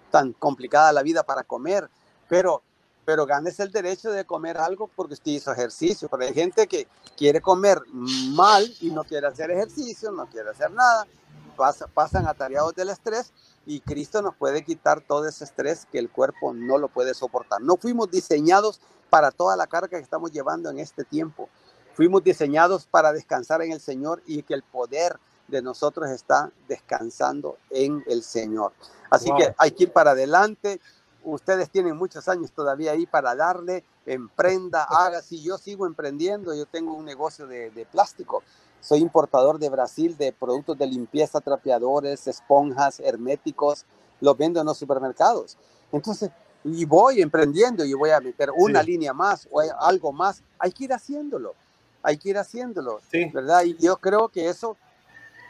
tan 0.09 0.31
complicada 0.31 0.93
la 0.93 1.03
vida 1.03 1.23
para 1.23 1.43
comer, 1.43 1.89
pero 2.29 2.63
pero 3.03 3.25
ganes 3.25 3.59
el 3.59 3.71
derecho 3.71 4.11
de 4.11 4.25
comer 4.25 4.57
algo 4.59 4.87
porque 4.95 5.15
usted 5.15 5.31
hizo 5.31 5.51
ejercicio. 5.51 6.07
Pero 6.07 6.23
hay 6.23 6.33
gente 6.33 6.67
que 6.67 6.87
quiere 7.17 7.41
comer 7.41 7.81
mal 7.91 8.71
y 8.79 8.91
no 8.91 9.03
quiere 9.03 9.27
hacer 9.27 9.51
ejercicio, 9.51 10.11
no 10.11 10.27
quiere 10.27 10.51
hacer 10.51 10.71
nada 10.71 11.05
pasan 11.51 12.27
atareados 12.27 12.73
del 12.75 12.89
estrés 12.89 13.31
y 13.65 13.79
Cristo 13.81 14.21
nos 14.21 14.35
puede 14.35 14.63
quitar 14.63 15.01
todo 15.01 15.27
ese 15.27 15.43
estrés 15.43 15.85
que 15.91 15.99
el 15.99 16.09
cuerpo 16.09 16.53
no 16.53 16.77
lo 16.77 16.87
puede 16.87 17.13
soportar. 17.13 17.61
No 17.61 17.77
fuimos 17.77 18.09
diseñados 18.09 18.81
para 19.09 19.31
toda 19.31 19.55
la 19.55 19.67
carga 19.67 19.89
que 19.89 20.03
estamos 20.03 20.31
llevando 20.31 20.69
en 20.69 20.79
este 20.79 21.03
tiempo. 21.03 21.49
Fuimos 21.93 22.23
diseñados 22.23 22.85
para 22.85 23.11
descansar 23.11 23.61
en 23.61 23.71
el 23.71 23.81
Señor 23.81 24.23
y 24.25 24.43
que 24.43 24.53
el 24.53 24.63
poder 24.63 25.19
de 25.47 25.61
nosotros 25.61 26.09
está 26.09 26.51
descansando 26.67 27.57
en 27.69 28.03
el 28.07 28.23
Señor. 28.23 28.71
Así 29.09 29.29
que 29.37 29.53
hay 29.57 29.71
que 29.71 29.83
ir 29.83 29.91
para 29.91 30.11
adelante. 30.11 30.79
Ustedes 31.23 31.69
tienen 31.69 31.97
muchos 31.97 32.27
años 32.29 32.51
todavía 32.51 32.93
ahí 32.93 33.05
para 33.05 33.35
darle, 33.35 33.83
emprenda, 34.05 34.83
haga. 34.89 35.21
Si 35.21 35.43
yo 35.43 35.57
sigo 35.57 35.85
emprendiendo, 35.85 36.55
yo 36.55 36.65
tengo 36.65 36.93
un 36.93 37.05
negocio 37.05 37.45
de, 37.45 37.69
de 37.71 37.85
plástico 37.85 38.41
soy 38.81 38.99
importador 38.99 39.59
de 39.59 39.69
Brasil 39.69 40.17
de 40.17 40.33
productos 40.33 40.77
de 40.77 40.87
limpieza, 40.87 41.39
trapeadores, 41.39 42.27
esponjas, 42.27 42.99
herméticos. 42.99 43.85
Los 44.19 44.37
vendo 44.37 44.59
en 44.59 44.65
los 44.65 44.77
supermercados. 44.77 45.57
Entonces, 45.91 46.29
y 46.63 46.85
voy 46.85 47.21
emprendiendo 47.21 47.83
y 47.85 47.93
voy 47.93 48.11
a 48.11 48.19
meter 48.19 48.51
una 48.55 48.83
línea 48.83 49.13
más 49.13 49.47
o 49.51 49.61
algo 49.79 50.11
más. 50.11 50.43
Hay 50.59 50.71
que 50.71 50.83
ir 50.85 50.93
haciéndolo. 50.93 51.55
Hay 52.03 52.17
que 52.17 52.29
ir 52.29 52.37
haciéndolo. 52.37 52.99
¿Verdad? 53.33 53.63
Y 53.63 53.77
yo 53.77 53.97
creo 53.97 54.29
que 54.29 54.47
eso 54.47 54.77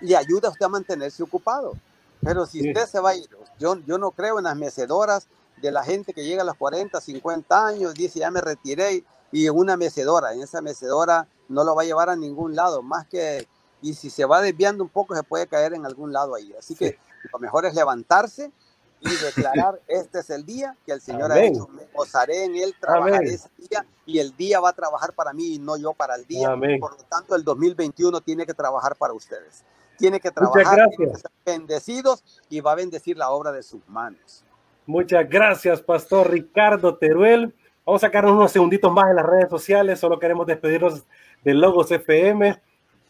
le 0.02 0.16
ayuda 0.16 0.50
a 0.50 0.52
usted 0.52 0.66
a 0.66 0.70
mantenerse 0.70 1.24
ocupado. 1.24 1.74
Pero 2.22 2.46
si 2.46 2.68
usted 2.68 2.86
se 2.86 3.00
va 3.00 3.12
a 3.12 3.16
ir, 3.16 3.28
yo, 3.60 3.76
yo 3.86 3.98
no 3.98 4.12
creo 4.12 4.38
en 4.38 4.46
las 4.46 4.56
mecedoras 4.56 5.28
de 5.62 5.72
la 5.72 5.84
gente 5.84 6.14
que 6.14 6.24
llega 6.24 6.42
a 6.42 6.46
los 6.46 6.56
40, 6.56 7.00
50 7.00 7.68
años, 7.68 7.94
dice 7.94 8.20
ya 8.20 8.32
me 8.32 8.42
retiré 8.42 9.04
y 9.32 9.48
en 9.48 9.56
una 9.56 9.78
mecedora. 9.78 10.34
En 10.34 10.42
esa 10.42 10.62
mecedora 10.62 11.28
no 11.52 11.64
lo 11.64 11.76
va 11.76 11.84
a 11.84 11.86
llevar 11.86 12.10
a 12.10 12.16
ningún 12.16 12.56
lado, 12.56 12.82
más 12.82 13.08
que, 13.08 13.48
y 13.82 13.94
si 13.94 14.10
se 14.10 14.26
va 14.26 14.42
desviando 14.42 14.84
un 14.84 14.90
poco, 14.90 15.16
se 15.16 15.24
puede 15.24 15.48
caer 15.48 15.74
en 15.74 15.86
algún 15.86 16.14
lado 16.14 16.36
ahí. 16.36 16.54
Así 16.58 16.76
que 16.76 16.98
lo 17.32 17.40
mejor 17.40 17.66
es 17.66 17.76
levantarse 17.76 18.52
y 19.00 19.10
declarar, 19.26 19.80
este 19.88 20.20
es 20.20 20.30
el 20.30 20.46
día 20.46 20.76
que 20.86 20.94
el 20.94 21.02
Señor 21.02 21.32
ha 21.32 21.40
hecho, 21.40 21.68
me 21.68 21.84
gozaré 21.94 22.46
en 22.46 22.56
él, 22.56 22.76
trabajaré 22.80 23.34
ese 23.34 23.50
día 23.58 23.86
y 24.06 24.20
el 24.20 24.36
día 24.36 24.60
va 24.60 24.70
a 24.70 24.74
trabajar 24.74 25.14
para 25.14 25.34
mí 25.34 25.56
y 25.56 25.60
no 25.60 25.78
yo 25.78 25.94
para 25.94 26.16
el 26.16 26.26
día. 26.26 26.50
Por 26.80 26.98
lo 26.98 27.04
tanto, 27.10 27.36
el 27.36 27.44
2021 27.44 28.22
tiene 28.22 28.46
que 28.46 28.54
trabajar 28.54 28.96
para 28.96 29.14
ustedes. 29.14 29.64
Tiene 29.98 30.20
que 30.20 30.32
trabajar, 30.32 30.90
tiene 30.96 31.14
que 31.14 31.20
ser 31.20 31.32
bendecidos 31.46 32.24
y 32.50 32.60
va 32.60 32.72
a 32.72 32.76
bendecir 32.76 33.18
la 33.18 33.30
obra 33.30 33.52
de 33.52 33.62
sus 33.62 33.88
manos. 33.88 34.44
Muchas 34.86 35.30
gracias, 35.30 35.82
Pastor 35.82 36.32
Ricardo 36.32 36.98
Teruel. 36.98 37.54
Vamos 37.86 38.04
a 38.04 38.08
sacarnos 38.08 38.34
unos 38.34 38.52
segunditos 38.52 38.92
más 38.92 39.10
en 39.10 39.16
las 39.16 39.26
redes 39.26 39.50
sociales. 39.50 40.00
Solo 40.00 40.20
queremos 40.20 40.46
despedirnos 40.46 41.04
de 41.44 41.54
Logos 41.54 41.92
FM. 41.92 42.60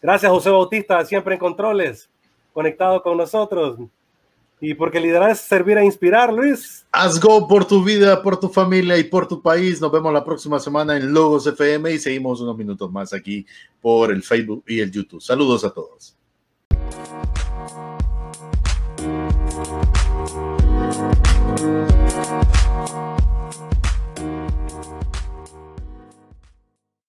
Gracias, 0.01 0.31
José 0.31 0.49
Bautista, 0.49 1.03
siempre 1.05 1.35
en 1.35 1.39
controles, 1.39 2.09
conectado 2.53 3.01
con 3.03 3.17
nosotros. 3.17 3.79
Y 4.59 4.75
porque 4.75 4.99
liderar 4.99 5.31
es 5.31 5.39
servir 5.39 5.77
a 5.77 5.83
inspirar, 5.83 6.31
Luis. 6.31 6.85
Haz 6.91 7.19
go 7.19 7.47
por 7.47 7.65
tu 7.65 7.83
vida, 7.83 8.21
por 8.21 8.39
tu 8.39 8.47
familia 8.47 8.95
y 8.97 9.03
por 9.03 9.27
tu 9.27 9.41
país. 9.41 9.81
Nos 9.81 9.91
vemos 9.91 10.13
la 10.13 10.23
próxima 10.23 10.59
semana 10.59 10.95
en 10.97 11.11
Logos 11.11 11.47
FM 11.47 11.91
y 11.91 11.97
seguimos 11.97 12.41
unos 12.41 12.55
minutos 12.55 12.91
más 12.91 13.11
aquí 13.11 13.45
por 13.81 14.11
el 14.11 14.21
Facebook 14.21 14.63
y 14.67 14.79
el 14.79 14.91
YouTube. 14.91 15.21
Saludos 15.21 15.65
a 15.65 15.73
todos. 15.73 16.15